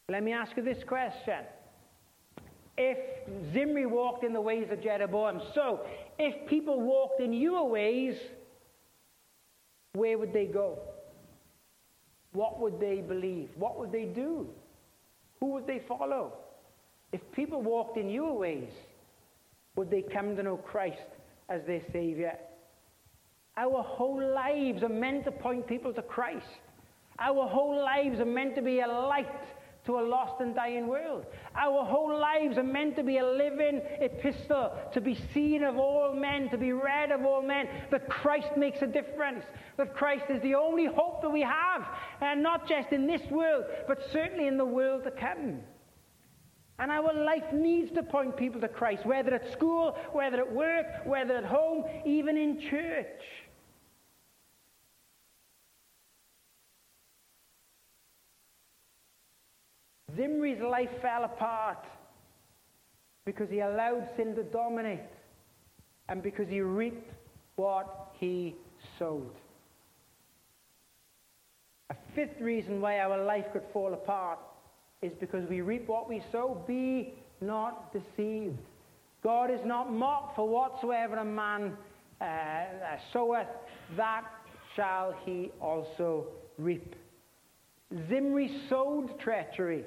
Let 0.09 0.23
me 0.23 0.34
ask 0.34 0.57
you 0.57 0.63
this 0.63 0.84
question. 0.84 1.45
If 2.77 2.97
Zimri 3.53 3.86
walked 3.86 4.23
in 4.23 4.34
the 4.34 4.41
ways 4.41 4.67
of 4.71 4.82
Jeroboam, 4.82 5.41
so 5.53 5.82
if 6.17 6.47
people 6.49 6.82
walked 6.82 7.21
in 7.21 7.34
your 7.34 7.69
ways, 7.69 8.15
where 9.93 10.17
would 10.17 10.34
they 10.34 10.45
go? 10.45 10.80
What 12.34 12.59
would 12.59 12.80
they 12.80 13.01
believe? 13.01 13.49
What 13.55 13.80
would 13.80 13.91
they 13.91 14.05
do? 14.05 14.47
Who 15.39 15.47
would 15.47 15.67
they 15.67 15.82
follow? 15.88 16.34
If 17.11 17.21
people 17.32 17.61
walked 17.61 17.97
in 17.97 18.09
your 18.09 18.38
ways, 18.38 18.71
would 19.75 19.89
they 19.89 20.01
come 20.01 20.36
to 20.36 20.43
know 20.43 20.57
Christ 20.57 20.99
as 21.49 21.61
their 21.65 21.82
Savior? 21.91 22.38
Our 23.57 23.82
whole 23.82 24.21
lives 24.34 24.84
are 24.84 24.89
meant 24.89 25.25
to 25.25 25.32
point 25.32 25.67
people 25.67 25.93
to 25.93 26.01
Christ. 26.01 26.45
Our 27.19 27.47
whole 27.47 27.75
lives 27.84 28.19
are 28.19 28.25
meant 28.25 28.55
to 28.55 28.61
be 28.61 28.80
a 28.80 28.88
light 28.88 29.27
to 29.86 29.99
a 29.99 30.01
lost 30.01 30.41
and 30.41 30.53
dying 30.53 30.88
world. 30.88 31.25
Our 31.55 31.86
whole 31.86 32.17
lives 32.17 32.57
are 32.57 32.63
meant 32.63 32.95
to 32.97 33.03
be 33.03 33.17
a 33.17 33.25
living 33.25 33.82
epistle, 33.99 34.73
to 34.93 35.01
be 35.01 35.15
seen 35.34 35.63
of 35.63 35.77
all 35.77 36.13
men, 36.13 36.49
to 36.49 36.57
be 36.57 36.73
read 36.73 37.11
of 37.11 37.25
all 37.25 37.41
men, 37.41 37.67
that 37.91 38.09
Christ 38.09 38.57
makes 38.57 38.82
a 38.82 38.88
difference, 38.88 39.45
that 39.77 39.95
Christ 39.95 40.25
is 40.30 40.41
the 40.41 40.55
only 40.55 40.86
hope 40.86 41.21
that 41.21 41.30
we 41.30 41.41
have, 41.41 41.88
and 42.21 42.43
not 42.43 42.67
just 42.67 42.91
in 42.91 43.07
this 43.07 43.21
world, 43.32 43.65
but 43.88 43.99
certainly 44.11 44.47
in 44.47 44.57
the 44.57 44.65
world 44.65 45.03
to 45.05 45.11
come. 45.11 45.61
And 46.80 46.91
our 46.91 47.13
life 47.13 47.51
needs 47.51 47.91
to 47.91 48.03
point 48.03 48.38
people 48.38 48.61
to 48.61 48.69
Christ, 48.69 49.05
whether 49.05 49.34
at 49.34 49.51
school, 49.51 49.97
whether 50.13 50.38
at 50.38 50.53
work, 50.53 50.86
whether 51.05 51.36
at 51.36 51.43
home, 51.43 51.84
even 52.05 52.38
in 52.38 52.59
church. 52.59 53.21
Zimri's 60.20 60.61
life 60.61 60.89
fell 61.01 61.24
apart 61.24 61.86
because 63.26 63.49
he 63.49 63.61
allowed 63.61 64.09
sin 64.17 64.36
to 64.36 64.43
dominate 64.43 64.99
and 66.09 66.22
because 66.22 66.49
he 66.49 66.59
reaped 66.59 67.09
what 67.55 68.11
he 68.20 68.55
sowed. 68.97 69.32
A 71.89 71.95
fifth 72.15 72.41
reason 72.41 72.82
why 72.82 72.99
our 72.99 73.24
life 73.24 73.45
could 73.53 73.63
fall 73.72 73.93
apart 73.93 74.39
is 75.01 75.13
because 75.20 75.47
we 75.49 75.61
reap 75.61 75.88
what 75.88 76.09
we 76.09 76.22
sow. 76.32 76.61
Be 76.67 77.13
not 77.39 77.93
deceived. 77.93 78.57
God 79.24 79.51
is 79.51 79.61
not 79.65 79.91
mocked, 79.91 80.36
for 80.36 80.47
whatsoever 80.47 81.17
a 81.17 81.26
man 81.26 81.74
uh, 82.22 82.26
soweth, 83.13 83.47
that 83.95 84.26
shall 84.76 85.15
he 85.26 85.51
also 85.61 86.26
reap. 86.57 86.95
Zimri 88.09 88.61
sowed 88.70 89.20
treachery. 89.20 89.84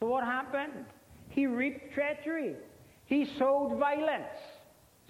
So 0.00 0.06
what 0.06 0.24
happened? 0.24 0.86
He 1.28 1.46
reaped 1.46 1.92
treachery. 1.92 2.56
He 3.04 3.24
sowed 3.24 3.78
violence. 3.78 4.38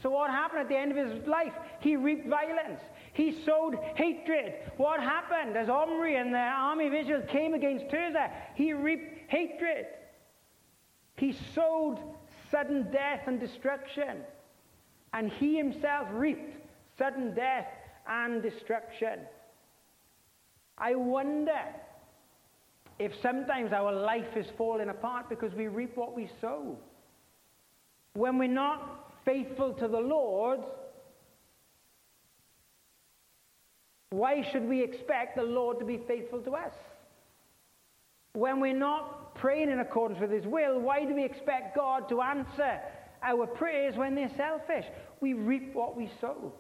So 0.03 0.11
what 0.11 0.31
happened 0.31 0.63
at 0.63 0.69
the 0.69 0.77
end 0.77 0.91
of 0.91 0.97
his 0.97 1.27
life? 1.27 1.53
He 1.81 1.95
reaped 1.97 2.29
violence. 2.29 2.81
He 3.13 3.33
sowed 3.45 3.79
hatred. 3.95 4.55
What 4.77 5.01
happened 5.01 5.57
as 5.57 5.69
Omri 5.69 6.17
and 6.17 6.35
the 6.35 6.39
army 6.39 6.87
of 6.87 6.95
Israel 6.95 7.23
came 7.29 7.55
against 7.55 7.89
Tirzah? 7.89 8.31
He 8.55 8.73
reaped 8.73 9.31
hatred. 9.31 9.87
He 11.17 11.37
sowed 11.55 11.99
sudden 12.51 12.91
death 12.91 13.23
and 13.27 13.39
destruction. 13.39 14.19
And 15.13 15.31
he 15.31 15.57
himself 15.57 16.09
reaped 16.13 16.57
sudden 16.97 17.35
death 17.35 17.67
and 18.09 18.43
destruction. 18.43 19.21
I 20.79 20.95
wonder 20.95 21.61
if 23.01 23.13
sometimes 23.23 23.73
our 23.73 23.93
life 23.93 24.37
is 24.37 24.45
falling 24.59 24.91
apart 24.91 25.31
because 25.31 25.55
we 25.55 25.69
reap 25.69 25.97
what 25.97 26.15
we 26.15 26.29
sow. 26.39 26.77
When 28.13 28.37
we're 28.37 28.47
not 28.47 29.15
faithful 29.25 29.73
to 29.73 29.89
the 29.89 29.99
Lord, 29.99 30.61
why 34.11 34.47
should 34.53 34.69
we 34.69 34.83
expect 34.83 35.37
the 35.37 35.43
Lord 35.43 35.79
to 35.79 35.87
be 35.87 35.99
faithful 36.07 36.43
to 36.43 36.55
us? 36.55 36.75
When 38.35 38.61
we're 38.61 38.79
not 38.79 39.35
praying 39.35 39.71
in 39.71 39.81
accordance 39.81 40.21
with 40.21 40.31
His 40.31 40.45
will, 40.45 40.79
why 40.79 41.07
do 41.07 41.15
we 41.15 41.25
expect 41.25 41.75
God 41.75 42.07
to 42.11 42.21
answer 42.21 42.81
our 43.23 43.47
prayers 43.47 43.97
when 43.97 44.15
they're 44.15 44.31
selfish? 44.37 44.85
We 45.23 45.33
reap 45.33 45.75
what 45.75 45.97
we 45.97 46.11
sow. 46.21 46.53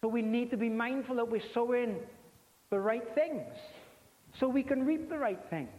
So 0.00 0.08
we 0.08 0.22
need 0.22 0.50
to 0.52 0.56
be 0.56 0.70
mindful 0.70 1.16
that 1.16 1.30
we're 1.30 1.52
sowing 1.52 1.96
the 2.70 2.78
right 2.78 3.04
things 3.14 3.52
so 4.38 4.48
we 4.48 4.62
can 4.62 4.84
reap 4.84 5.08
the 5.08 5.18
right 5.18 5.40
things. 5.50 5.70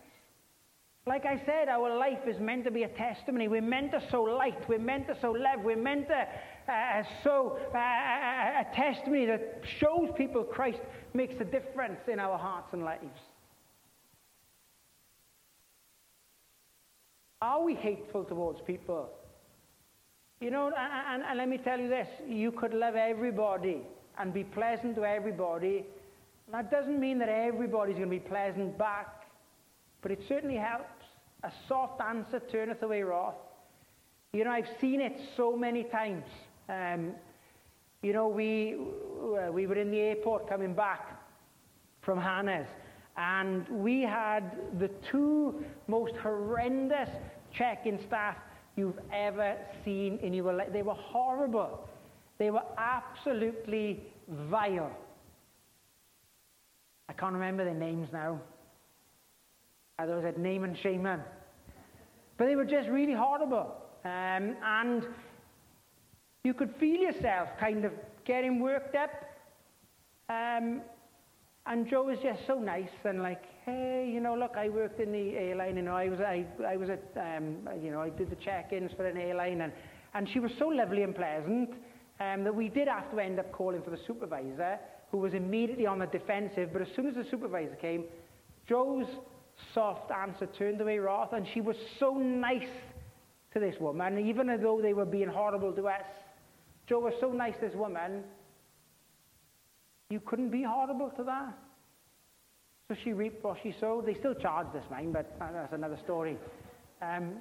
Like 1.07 1.25
I 1.25 1.39
said, 1.45 1.69
our 1.69 1.95
life 1.95 2.27
is 2.27 2.39
meant 2.39 2.63
to 2.63 2.71
be 2.71 2.81
a 2.83 2.87
testimony. 2.87 3.47
We're 3.47 3.61
meant 3.61 3.91
to 3.91 4.01
sow 4.09 4.23
light. 4.23 4.67
We're 4.67 4.79
meant 4.79 5.07
to 5.07 5.17
sow 5.21 5.31
love. 5.31 5.63
We're 5.63 5.75
meant 5.75 6.07
to 6.07 6.27
uh, 6.71 7.03
sow 7.23 7.59
uh, 7.75 7.77
a 7.77 8.65
testimony 8.75 9.27
that 9.27 9.61
shows 9.79 10.09
people 10.17 10.43
Christ 10.43 10.79
makes 11.13 11.35
a 11.39 11.43
difference 11.43 11.99
in 12.11 12.19
our 12.19 12.39
hearts 12.39 12.69
and 12.73 12.83
lives. 12.83 13.19
Are 17.39 17.63
we 17.63 17.75
hateful 17.75 18.23
towards 18.23 18.61
people? 18.61 19.09
You 20.41 20.49
know, 20.49 20.71
and, 20.75 21.21
and 21.21 21.37
let 21.37 21.47
me 21.47 21.59
tell 21.59 21.79
you 21.79 21.87
this 21.87 22.07
you 22.27 22.51
could 22.51 22.73
love 22.73 22.95
everybody 22.95 23.83
and 24.17 24.33
be 24.33 24.43
pleasant 24.43 24.95
to 24.95 25.05
everybody 25.05 25.85
that 26.51 26.69
doesn't 26.71 26.99
mean 26.99 27.19
that 27.19 27.29
everybody's 27.29 27.95
going 27.95 28.09
to 28.09 28.15
be 28.15 28.19
pleasant 28.19 28.77
back, 28.77 29.25
but 30.01 30.11
it 30.11 30.19
certainly 30.27 30.57
helps. 30.57 31.03
A 31.43 31.51
soft 31.67 32.01
answer 32.01 32.41
turneth 32.51 32.81
away 32.81 33.03
wrath. 33.03 33.35
You 34.33 34.43
know, 34.43 34.51
I've 34.51 34.69
seen 34.81 35.01
it 35.01 35.19
so 35.37 35.55
many 35.55 35.83
times. 35.83 36.25
Um, 36.69 37.11
you 38.01 38.13
know, 38.13 38.27
we, 38.27 38.77
we 39.51 39.67
were 39.67 39.75
in 39.75 39.91
the 39.91 39.99
airport 39.99 40.49
coming 40.49 40.73
back 40.73 41.19
from 42.01 42.19
Hannah's, 42.19 42.67
and 43.17 43.67
we 43.69 44.01
had 44.01 44.51
the 44.79 44.89
two 45.11 45.63
most 45.87 46.13
horrendous 46.17 47.09
check-in 47.53 47.99
staff 48.07 48.35
you've 48.75 48.99
ever 49.13 49.55
seen 49.83 50.19
in 50.21 50.33
your 50.33 50.53
life. 50.53 50.69
They 50.73 50.83
were 50.83 50.93
horrible. 50.93 51.87
They 52.37 52.51
were 52.51 52.63
absolutely 52.77 54.03
vile. 54.49 54.91
Can't 57.13 57.33
remember 57.33 57.63
their 57.63 57.73
names 57.73 58.09
now. 58.11 58.39
Uh, 59.97 60.05
was 60.07 60.25
a 60.25 60.39
name 60.39 60.63
and 60.63 60.77
shaman. 60.77 61.21
But 62.37 62.45
they 62.45 62.55
were 62.55 62.65
just 62.65 62.89
really 62.89 63.13
horrible. 63.13 63.75
Um, 64.03 64.55
and 64.63 65.05
you 66.43 66.53
could 66.53 66.73
feel 66.79 66.99
yourself 66.99 67.49
kind 67.59 67.85
of 67.85 67.91
getting 68.25 68.59
worked 68.59 68.95
up. 68.95 69.11
Um, 70.29 70.81
and 71.67 71.89
Joe 71.89 72.03
was 72.03 72.19
just 72.21 72.41
so 72.45 72.59
nice 72.59 72.89
and 73.03 73.23
like, 73.23 73.41
hey, 73.65 74.09
you 74.13 74.19
know, 74.19 74.35
look, 74.35 74.55
I 74.55 74.69
worked 74.69 74.99
in 74.99 75.11
the 75.11 75.35
airline, 75.35 75.77
you 75.77 75.81
know, 75.81 75.95
I 75.95 76.09
was, 76.09 76.19
I, 76.19 76.45
I 76.67 76.77
was 76.77 76.89
at, 76.89 77.03
um, 77.17 77.67
you 77.81 77.89
know, 77.89 78.01
I 78.01 78.09
did 78.09 78.29
the 78.29 78.35
check-ins 78.35 78.91
for 78.95 79.07
an 79.07 79.17
airline, 79.17 79.61
and, 79.61 79.73
and 80.13 80.29
she 80.29 80.39
was 80.39 80.51
so 80.59 80.67
lovely 80.67 81.01
and 81.01 81.15
pleasant 81.15 81.71
um, 82.19 82.43
that 82.43 82.53
we 82.53 82.69
did 82.69 82.87
have 82.87 83.09
to 83.11 83.19
end 83.19 83.39
up 83.39 83.51
calling 83.51 83.81
for 83.81 83.89
the 83.89 83.99
supervisor, 84.05 84.77
who 85.15 85.21
was 85.21 85.33
immediately 85.33 85.85
on 85.85 85.99
the 85.99 86.07
defensive, 86.07 86.73
but 86.73 86.81
as 86.81 86.89
soon 86.93 87.07
as 87.07 87.15
the 87.15 87.23
supervisor 87.31 87.75
came, 87.75 88.03
Joe's 88.67 89.07
soft 89.73 90.11
answer 90.11 90.45
turned 90.57 90.81
away 90.81 90.99
wrath, 90.99 91.31
and 91.31 91.47
she 91.53 91.61
was 91.61 91.77
so 92.01 92.15
nice 92.15 92.67
to 93.53 93.61
this 93.61 93.75
woman, 93.79 94.19
even 94.27 94.47
though 94.61 94.81
they 94.81 94.91
were 94.91 95.05
being 95.05 95.29
horrible 95.29 95.71
to 95.71 95.87
us. 95.87 96.03
Joe 96.89 96.99
was 96.99 97.13
so 97.21 97.31
nice 97.31 97.53
to 97.61 97.67
this 97.67 97.75
woman, 97.75 98.25
you 100.09 100.19
couldn't 100.19 100.49
be 100.49 100.63
horrible 100.63 101.09
to 101.11 101.23
that. 101.23 101.57
So 102.89 102.97
she 103.01 103.13
reaped 103.13 103.41
what 103.41 103.57
she 103.63 103.73
sowed. 103.79 104.05
They 104.05 104.15
still 104.15 104.35
charge 104.35 104.67
this 104.73 104.83
mine, 104.91 105.13
but 105.13 105.33
that's 105.39 105.71
another 105.71 105.97
story. 106.03 106.37
Um, 107.01 107.35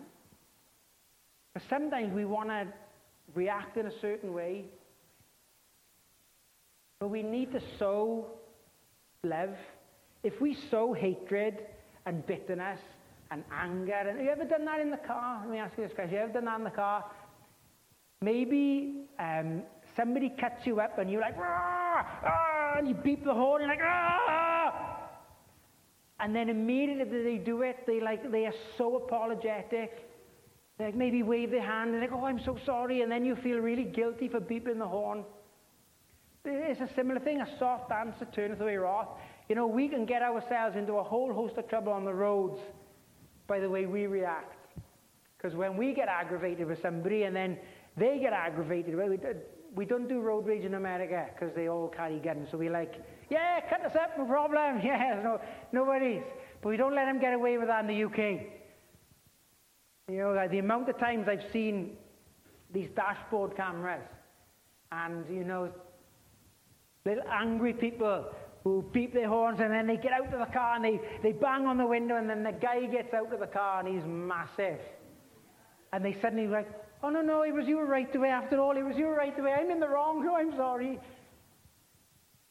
but 1.53 1.62
sometimes 1.68 2.14
we 2.14 2.25
want 2.25 2.51
to 2.51 2.68
react 3.35 3.77
in 3.77 3.87
a 3.87 4.01
certain 4.01 4.33
way, 4.33 4.66
but 7.05 7.11
we 7.11 7.22
need 7.22 7.52
to 7.52 7.61
sow 7.78 8.24
love. 9.24 9.55
If 10.22 10.40
we 10.40 10.57
sow 10.70 10.94
hatred 10.94 11.66
and 12.07 12.26
bitterness 12.26 12.80
and 13.30 13.44
anger, 13.52 13.92
and 13.92 14.16
have 14.16 14.20
you 14.24 14.30
ever 14.30 14.46
done 14.46 14.64
that 14.64 14.80
in 14.80 14.90
the 14.90 14.96
car? 14.96 15.42
Let 15.42 15.50
me 15.50 15.59
ask 15.59 15.76
you 15.76 15.84
this 15.84 15.92
question: 15.92 16.16
Have 16.16 16.18
you 16.18 16.24
ever 16.24 16.32
done 16.32 16.46
that 16.46 16.57
in 16.57 16.64
the 16.64 16.70
car? 16.70 17.05
Maybe 18.22 19.02
um, 19.18 19.64
somebody 19.94 20.30
cuts 20.30 20.64
you 20.64 20.80
up 20.80 20.96
and 20.98 21.11
you're 21.11 21.20
like! 21.20 21.36
Ah! 21.38 22.76
and 22.78 22.88
you 22.88 22.94
beep 22.94 23.22
the 23.22 23.34
horn, 23.34 23.61
and 23.61 23.68
you're 23.68 23.76
like, 23.76 23.86
ah! 23.86 25.11
And 26.20 26.34
then 26.34 26.48
immediately 26.48 27.22
they 27.22 27.36
do 27.36 27.61
it, 27.61 27.80
they 27.86 28.00
like 28.00 28.32
they 28.32 28.46
are 28.46 28.55
so 28.78 28.96
apologetic. 28.96 30.09
They 30.78 30.86
like 30.86 30.94
maybe 30.94 31.22
wave 31.22 31.50
their 31.50 31.61
hand 31.61 31.94
and 31.94 32.09
go, 32.09 32.18
oh, 32.18 32.24
I'm 32.24 32.42
so 32.42 32.57
sorry, 32.64 33.02
and 33.02 33.12
then 33.12 33.26
you 33.26 33.36
feel 33.36 33.59
really 33.59 33.84
guilty 33.84 34.26
for 34.26 34.40
beeping 34.40 34.78
the 34.78 34.88
horn. 34.88 35.22
It's 36.45 36.80
a 36.80 36.95
similar 36.95 37.20
thing. 37.20 37.40
A 37.40 37.59
soft 37.59 37.90
answer 37.90 38.26
turneth 38.34 38.61
away 38.61 38.76
wrath. 38.76 39.09
You 39.49 39.55
know, 39.55 39.66
we 39.66 39.88
can 39.88 40.05
get 40.05 40.22
ourselves 40.22 40.76
into 40.76 40.95
a 40.95 41.03
whole 41.03 41.32
host 41.32 41.57
of 41.57 41.68
trouble 41.68 41.92
on 41.92 42.05
the 42.05 42.12
roads 42.12 42.59
by 43.47 43.61
the 43.61 43.68
way 43.68 43.86
we 43.86 44.07
react. 44.07 44.55
Because 45.36 45.57
when 45.57 45.76
we 45.76 45.95
get 45.95 46.09
aggravated 46.09 46.66
with 46.66 46.80
somebody 46.82 47.24
and 47.24 47.34
then 47.34 47.59
they 47.97 48.18
get 48.18 48.32
aggravated, 48.32 48.97
well, 48.97 49.09
we, 49.09 49.18
we 49.74 49.84
don't 49.84 50.09
do 50.09 50.20
road 50.20 50.47
rage 50.47 50.64
in 50.64 50.74
America 50.74 51.26
because 51.32 51.55
they 51.55 51.68
all 51.68 51.88
carry 51.88 52.18
guns. 52.18 52.49
So 52.51 52.59
we're 52.59 52.70
like, 52.70 53.03
yeah, 53.30 53.61
cut 53.68 53.84
us 53.84 53.97
up, 53.97 54.16
no 54.18 54.24
problem. 54.26 54.80
Yeah, 54.84 55.20
no, 55.22 55.40
no 55.72 55.84
worries. 55.84 56.22
But 56.62 56.70
we 56.70 56.76
don't 56.76 56.95
let 56.95 57.07
them 57.07 57.20
get 57.20 57.34
away 57.34 57.59
with 57.59 57.68
that 57.68 57.80
in 57.80 57.86
the 57.86 58.05
UK. 58.05 58.18
You 60.09 60.18
know, 60.18 60.49
the 60.49 60.59
amount 60.59 60.88
of 60.90 60.99
times 60.99 61.26
I've 61.28 61.51
seen 61.53 61.97
these 62.72 62.88
dashboard 62.95 63.57
cameras 63.57 64.05
and, 64.92 65.24
you 65.30 65.45
know, 65.45 65.70
little 67.05 67.24
angry 67.30 67.72
people 67.72 68.26
who 68.62 68.84
beep 68.92 69.12
their 69.12 69.28
horns 69.28 69.61
and 69.61 69.70
then 69.70 69.86
they 69.86 69.96
get 69.96 70.12
out 70.12 70.32
of 70.32 70.40
the 70.40 70.52
car 70.52 70.76
and 70.76 70.84
they, 70.84 71.00
they 71.22 71.32
bang 71.32 71.66
on 71.66 71.76
the 71.76 71.86
window 71.86 72.16
and 72.16 72.28
then 72.28 72.42
the 72.42 72.52
guy 72.52 72.86
gets 72.86 73.12
out 73.12 73.32
of 73.32 73.40
the 73.40 73.46
car 73.46 73.80
and 73.80 73.88
he's 73.88 74.07
massive. 74.07 74.80
And 75.92 76.05
they 76.05 76.16
suddenly 76.20 76.46
like, 76.46 76.68
Oh, 77.05 77.11
no, 77.11 77.20
no, 77.20 77.42
it 77.42 77.52
was 77.52 77.66
you 77.68 77.82
right 77.82 78.12
away 78.16 78.30
after 78.30 78.59
all. 78.59 78.78
It 78.78 78.82
was 78.82 78.96
you 78.96 79.09
right 79.09 79.38
away. 79.38 79.52
I'm 79.52 79.70
in 79.70 79.78
the 79.78 79.88
wrong. 79.88 80.24
No, 80.24 80.34
I'm 80.36 80.57
sorry. 80.57 80.98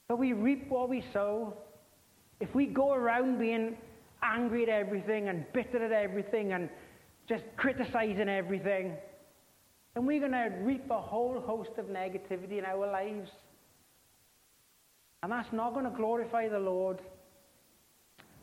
But 0.07 0.19
we 0.19 0.33
reap 0.33 0.69
what 0.69 0.89
we 0.89 1.03
sow. 1.11 1.57
If 2.39 2.53
we 2.53 2.67
go 2.67 2.93
around 2.93 3.39
being 3.39 3.75
angry 4.21 4.61
at 4.61 4.69
everything 4.69 5.27
and 5.27 5.43
bitter 5.53 5.83
at 5.83 5.91
everything 5.91 6.53
and 6.53 6.69
just 7.27 7.43
criticizing 7.57 8.29
everything, 8.29 8.93
then 9.95 10.05
we're 10.05 10.19
going 10.19 10.33
to 10.33 10.51
reap 10.61 10.87
a 10.91 11.01
whole 11.01 11.39
host 11.39 11.71
of 11.79 11.85
negativity 11.85 12.59
in 12.59 12.65
our 12.65 12.85
lives. 12.85 13.31
And 15.24 15.32
that's 15.32 15.47
not 15.53 15.74
going 15.74 15.86
to 15.86 15.91
glorify 15.91 16.49
the 16.49 16.59
Lord. 16.59 16.99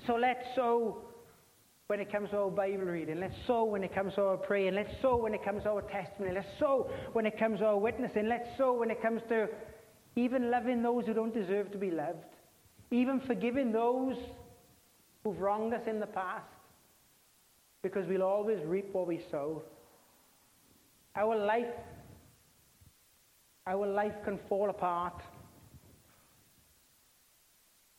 So 0.06 0.14
let's 0.14 0.42
sow 0.56 1.02
when 1.88 2.00
it 2.00 2.10
comes 2.10 2.30
to 2.30 2.38
our 2.38 2.50
Bible 2.50 2.84
reading. 2.84 3.20
Let's 3.20 3.34
sow 3.46 3.64
when 3.64 3.84
it 3.84 3.94
comes 3.94 4.14
to 4.14 4.22
our 4.22 4.38
praying. 4.38 4.76
Let's 4.76 4.90
sow 5.02 5.16
when 5.16 5.34
it 5.34 5.44
comes 5.44 5.64
to 5.64 5.68
our 5.68 5.82
testimony. 5.82 6.34
Let's 6.34 6.48
sow 6.58 6.90
when 7.12 7.26
it 7.26 7.38
comes 7.38 7.58
to 7.58 7.66
our 7.66 7.78
witnessing. 7.78 8.28
Let's 8.30 8.48
sow 8.56 8.72
when 8.72 8.90
it 8.90 9.02
comes 9.02 9.20
to 9.28 9.48
even 10.16 10.50
loving 10.50 10.82
those 10.82 11.04
who 11.04 11.12
don't 11.12 11.34
deserve 11.34 11.70
to 11.72 11.78
be 11.78 11.90
loved. 11.90 12.24
Even 12.90 13.20
forgiving 13.26 13.72
those 13.72 14.16
who've 15.22 15.38
wronged 15.38 15.74
us 15.74 15.82
in 15.86 16.00
the 16.00 16.06
past. 16.06 16.46
Because 17.82 18.08
we'll 18.08 18.22
always 18.22 18.58
reap 18.64 18.88
what 18.92 19.06
we 19.06 19.20
sow. 19.30 19.62
Our 21.14 21.36
life, 21.36 21.74
our 23.66 23.86
life 23.86 24.14
can 24.24 24.38
fall 24.48 24.70
apart. 24.70 25.20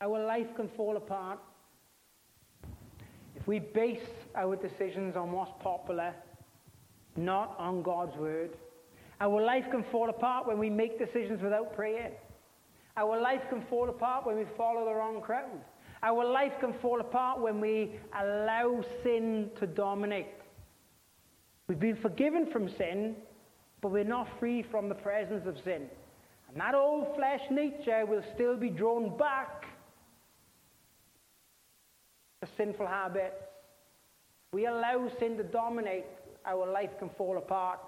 Our 0.02 0.24
life 0.26 0.48
can 0.56 0.68
fall 0.76 0.96
apart 0.96 1.38
if 3.36 3.46
we 3.46 3.60
base 3.60 4.00
our 4.34 4.56
decisions 4.56 5.16
on 5.16 5.30
what's 5.30 5.52
popular, 5.62 6.12
not 7.16 7.54
on 7.56 7.82
God's 7.82 8.16
word, 8.16 8.50
our 9.20 9.40
life 9.40 9.64
can 9.70 9.84
fall 9.92 10.10
apart 10.10 10.48
when 10.48 10.58
we 10.58 10.70
make 10.70 10.98
decisions 10.98 11.40
without 11.40 11.76
prayer. 11.76 12.10
Our 12.96 13.20
life 13.20 13.42
can 13.48 13.64
fall 13.70 13.88
apart 13.88 14.26
when 14.26 14.36
we 14.36 14.44
follow 14.56 14.84
the 14.84 14.92
wrong 14.92 15.20
crowd. 15.20 15.60
Our 16.02 16.24
life 16.24 16.52
can 16.60 16.74
fall 16.82 17.00
apart 17.00 17.40
when 17.40 17.60
we 17.60 17.92
allow 18.20 18.84
sin 19.04 19.50
to 19.60 19.68
dominate. 19.68 20.26
We've 21.68 21.78
been 21.78 21.96
forgiven 21.96 22.50
from 22.50 22.68
sin, 22.76 23.14
but 23.80 23.92
we're 23.92 24.02
not 24.02 24.28
free 24.40 24.64
from 24.68 24.88
the 24.88 24.96
presence 24.96 25.46
of 25.46 25.56
sin. 25.62 25.86
And 26.48 26.60
that 26.60 26.74
old 26.74 27.14
flesh 27.14 27.42
nature 27.52 28.04
will 28.04 28.24
still 28.34 28.56
be 28.56 28.68
drawn 28.68 29.16
back 29.16 29.66
sinful 32.56 32.86
habits. 32.86 33.42
We 34.52 34.66
allow 34.66 35.08
sin 35.18 35.36
to 35.38 35.44
dominate, 35.44 36.04
our 36.44 36.70
life 36.70 36.90
can 36.98 37.08
fall 37.16 37.38
apart. 37.38 37.78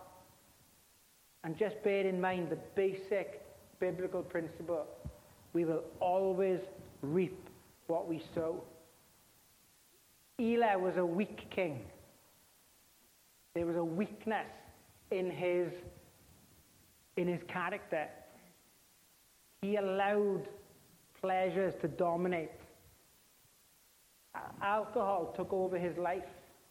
And 1.43 1.59
just 1.59 1.83
bear 1.83 2.07
in 2.07 2.21
mind 2.21 2.49
the 2.51 2.59
basic 2.75 3.43
biblical 3.79 4.23
principle. 4.23 4.87
We 5.53 5.65
will 5.65 5.85
always 6.01 6.61
reap 7.03 7.39
what 7.87 8.09
we 8.09 8.23
sow. 8.35 8.63
Elah 10.41 10.79
was 10.79 10.97
a 10.97 11.05
weak 11.05 11.51
king. 11.51 11.81
There 13.55 13.67
was 13.67 13.77
a 13.77 13.85
weakness 13.85 14.47
in 15.11 15.31
his, 15.31 15.69
in 17.17 17.29
his 17.29 17.41
character. 17.47 18.09
He 19.63 19.77
allowed 19.77 20.49
pleasures 21.21 21.75
to 21.83 21.89
dominate 21.89 22.51
alcohol 24.63 25.33
took 25.37 25.53
over 25.53 25.79
his 25.79 25.97
life. 25.97 26.25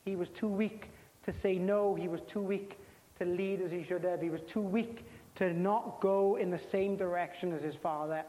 He 0.05 0.15
was 0.15 0.27
too 0.39 0.47
weak 0.47 0.89
to 1.25 1.33
say 1.41 1.55
no. 1.55 1.95
He 1.95 2.07
was 2.07 2.21
too 2.31 2.41
weak 2.41 2.77
to 3.19 3.25
lead 3.25 3.61
as 3.61 3.71
he 3.71 3.83
should 3.83 4.03
have. 4.03 4.21
He 4.21 4.29
was 4.29 4.41
too 4.51 4.61
weak 4.61 5.05
to 5.35 5.53
not 5.53 6.01
go 6.01 6.37
in 6.37 6.51
the 6.51 6.59
same 6.71 6.95
direction 6.97 7.53
as 7.53 7.61
his 7.61 7.75
father. 7.81 8.23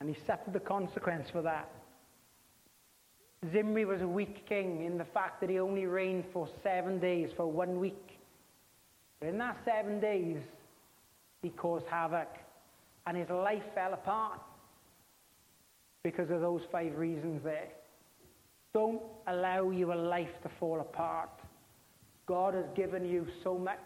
And 0.00 0.08
he 0.08 0.16
suffered 0.26 0.52
the 0.52 0.60
consequence 0.60 1.28
for 1.30 1.42
that. 1.42 1.70
Zimri 3.52 3.86
was 3.86 4.02
a 4.02 4.08
weak 4.08 4.46
king 4.46 4.84
in 4.84 4.98
the 4.98 5.04
fact 5.04 5.40
that 5.40 5.48
he 5.48 5.58
only 5.58 5.86
reigned 5.86 6.24
for 6.32 6.48
seven 6.62 6.98
days, 6.98 7.30
for 7.36 7.50
one 7.50 7.80
week. 7.80 8.18
But 9.18 9.30
in 9.30 9.38
that 9.38 9.56
seven 9.64 9.98
days, 9.98 10.38
he 11.42 11.48
caused 11.50 11.86
havoc, 11.86 12.28
and 13.06 13.16
his 13.16 13.30
life 13.30 13.62
fell 13.74 13.94
apart 13.94 14.40
because 16.02 16.30
of 16.30 16.40
those 16.40 16.62
five 16.72 16.96
reasons 16.96 17.42
there. 17.44 17.68
Don't 18.72 19.02
allow 19.26 19.70
your 19.70 19.94
life 19.94 20.30
to 20.42 20.50
fall 20.58 20.80
apart. 20.80 21.30
God 22.26 22.54
has 22.54 22.64
given 22.76 23.04
you 23.04 23.26
so 23.42 23.58
much. 23.58 23.78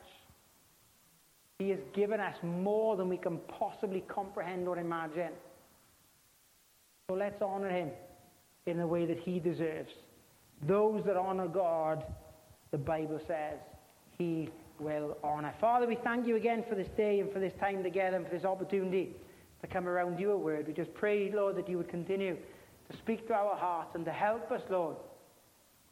He 1.59 1.71
has 1.71 1.79
given 1.95 2.21
us 2.21 2.37
more 2.43 2.97
than 2.97 3.09
we 3.09 3.17
can 3.17 3.39
possibly 3.59 4.05
comprehend 4.09 4.69
or 4.69 4.79
imagine. 4.79 5.33
So 7.09 7.15
let's 7.15 7.41
honor 7.41 7.71
him 7.71 7.91
in 8.67 8.79
the 8.79 8.87
way 8.87 9.07
that 9.07 9.19
he 9.19 9.39
deserves. 9.41 9.91
Those 10.67 11.03
that 11.07 11.17
honor 11.17 11.49
God, 11.49 12.05
the 12.71 12.79
Bible 12.79 13.21
says, 13.27 13.59
he 14.19 14.49
will 14.79 15.17
honor. 15.23 15.55
Father, 15.61 15.87
we 15.87 15.97
thank 15.97 16.27
you 16.27 16.37
again 16.37 16.65
for 16.69 16.75
this 16.75 16.89
day 16.97 17.21
and 17.21 17.33
for 17.33 17.41
this 17.41 17.53
time 17.61 17.83
together 17.83 18.17
and 18.17 18.27
for 18.27 18.35
this 18.35 18.45
opportunity 18.45 19.15
to 19.65 19.73
come 19.73 19.89
around 19.89 20.19
your 20.19 20.37
word. 20.37 20.67
We 20.67 20.75
just 20.75 20.93
pray, 20.93 21.33
Lord, 21.33 21.57
that 21.57 21.71
you 21.71 21.79
would 21.79 21.89
continue 21.89 22.37
to 22.91 22.97
speak 22.99 23.27
to 23.29 23.33
our 23.33 23.57
hearts 23.57 23.93
and 23.95 24.05
to 24.05 24.13
help 24.13 24.51
us, 24.53 24.61
Lord, 24.69 24.97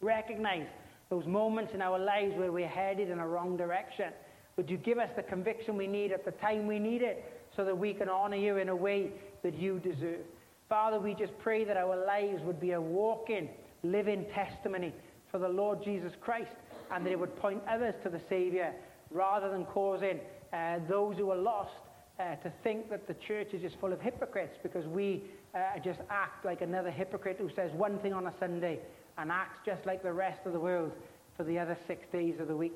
recognize 0.03 0.67
those 1.09 1.25
moments 1.27 1.73
in 1.73 1.81
our 1.81 1.99
lives 1.99 2.35
where 2.37 2.53
we're 2.53 2.69
headed 2.69 3.09
in 3.09 3.19
a 3.19 3.27
wrong 3.27 3.57
direction. 3.57 4.13
Would 4.57 4.69
you 4.69 4.77
give 4.77 4.99
us 4.99 5.09
the 5.17 5.23
conviction 5.23 5.79
we 5.79 5.87
need 5.87 6.13
at 6.13 6.27
the 6.27 6.33
time 6.33 6.67
we 6.67 6.79
need 6.79 7.01
it 7.01 7.25
so 7.57 7.65
that 7.65 7.77
we 7.77 7.95
can 7.95 8.11
honor 8.11 8.37
you 8.37 8.59
in 8.59 8.69
a 8.69 8.77
way 8.77 9.11
that 9.43 9.59
you 9.59 9.79
deserve? 9.79 10.21
Father, 10.69 11.01
we 11.01 11.15
just 11.15 11.33
pray 11.39 11.65
that 11.65 11.79
our 11.79 12.05
lives 12.05 12.43
would 12.45 12.61
be 12.61 12.73
a 12.73 12.81
walking, 12.81 13.49
living 13.83 14.27
testimony 14.35 14.93
for 15.31 15.39
the 15.39 15.49
Lord 15.49 15.83
Jesus 15.83 16.13
Christ 16.21 16.53
and 16.91 17.07
that 17.07 17.11
it 17.11 17.19
would 17.19 17.37
point 17.37 17.63
others 17.67 17.95
to 18.03 18.11
the 18.11 18.21
Savior 18.29 18.75
rather 19.11 19.51
than 19.51 19.65
causing 19.65 20.21
uh, 20.53 20.79
those 20.91 21.17
who 21.17 21.31
are 21.31 21.39
lost 21.39 21.73
uh, 22.19 22.37
to 22.37 22.53
think 22.63 22.91
that 22.91 23.07
the 23.07 23.15
church 23.15 23.49
is 23.53 23.63
just 23.63 23.79
full 23.81 23.93
of 23.93 24.01
hypocrites 24.01 24.57
because 24.63 24.87
we 24.87 25.23
uh, 25.55 25.79
just 25.83 26.01
act 26.11 26.45
like 26.45 26.61
another 26.61 26.91
hypocrite 26.91 27.37
who 27.39 27.51
says 27.55 27.71
one 27.73 27.99
thing 27.99 28.13
on 28.13 28.27
a 28.27 28.35
Sunday 28.39 28.79
and 29.19 29.31
acts 29.31 29.59
just 29.65 29.85
like 29.87 30.03
the 30.03 30.13
rest 30.13 30.41
of 30.45 30.53
the 30.53 30.61
world 30.61 30.93
for 31.37 31.45
the 31.45 31.59
other 31.59 31.77
six 31.87 32.07
days 32.13 32.35
of 32.41 32.49
the 32.49 32.57
week. 32.57 32.73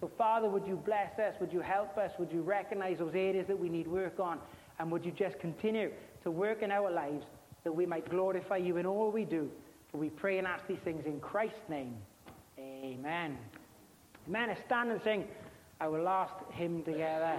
So, 0.00 0.10
Father, 0.16 0.48
would 0.48 0.66
you 0.66 0.76
bless 0.76 1.18
us? 1.18 1.34
Would 1.40 1.52
you 1.52 1.60
help 1.60 1.98
us? 1.98 2.12
Would 2.18 2.32
you 2.32 2.42
recognize 2.42 2.98
those 2.98 3.14
areas 3.14 3.46
that 3.48 3.58
we 3.58 3.68
need 3.68 3.88
work 3.88 4.20
on? 4.20 4.38
And 4.78 4.92
would 4.92 5.04
you 5.04 5.10
just 5.10 5.38
continue 5.40 5.90
to 6.22 6.30
work 6.30 6.62
in 6.62 6.70
our 6.70 6.90
lives 6.90 7.24
that 7.64 7.72
we 7.72 7.84
might 7.84 8.08
glorify 8.08 8.58
you 8.58 8.76
in 8.76 8.86
all 8.86 9.10
we 9.10 9.24
do? 9.24 9.50
For 9.90 9.98
we 9.98 10.10
pray 10.10 10.38
and 10.38 10.46
ask 10.46 10.66
these 10.68 10.78
things 10.84 11.04
in 11.06 11.18
Christ's 11.20 11.68
name. 11.68 11.96
Amen. 12.58 13.36
Amen. 14.28 14.56
Stand 14.66 14.92
and 14.92 15.00
sing 15.02 15.24
our 15.80 16.00
last 16.00 16.34
hymn 16.52 16.82
together. 16.84 17.38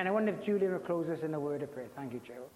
Amen. 0.00 0.10
I 0.10 0.14
wonder 0.14 0.32
if 0.32 0.42
Julian 0.46 0.72
will 0.72 0.78
close 0.78 1.10
us 1.10 1.18
in 1.22 1.34
a 1.34 1.40
word 1.40 1.62
of 1.62 1.74
prayer. 1.74 1.88
Thank 1.94 2.14
you, 2.14 2.22
Gerald. 2.26 2.48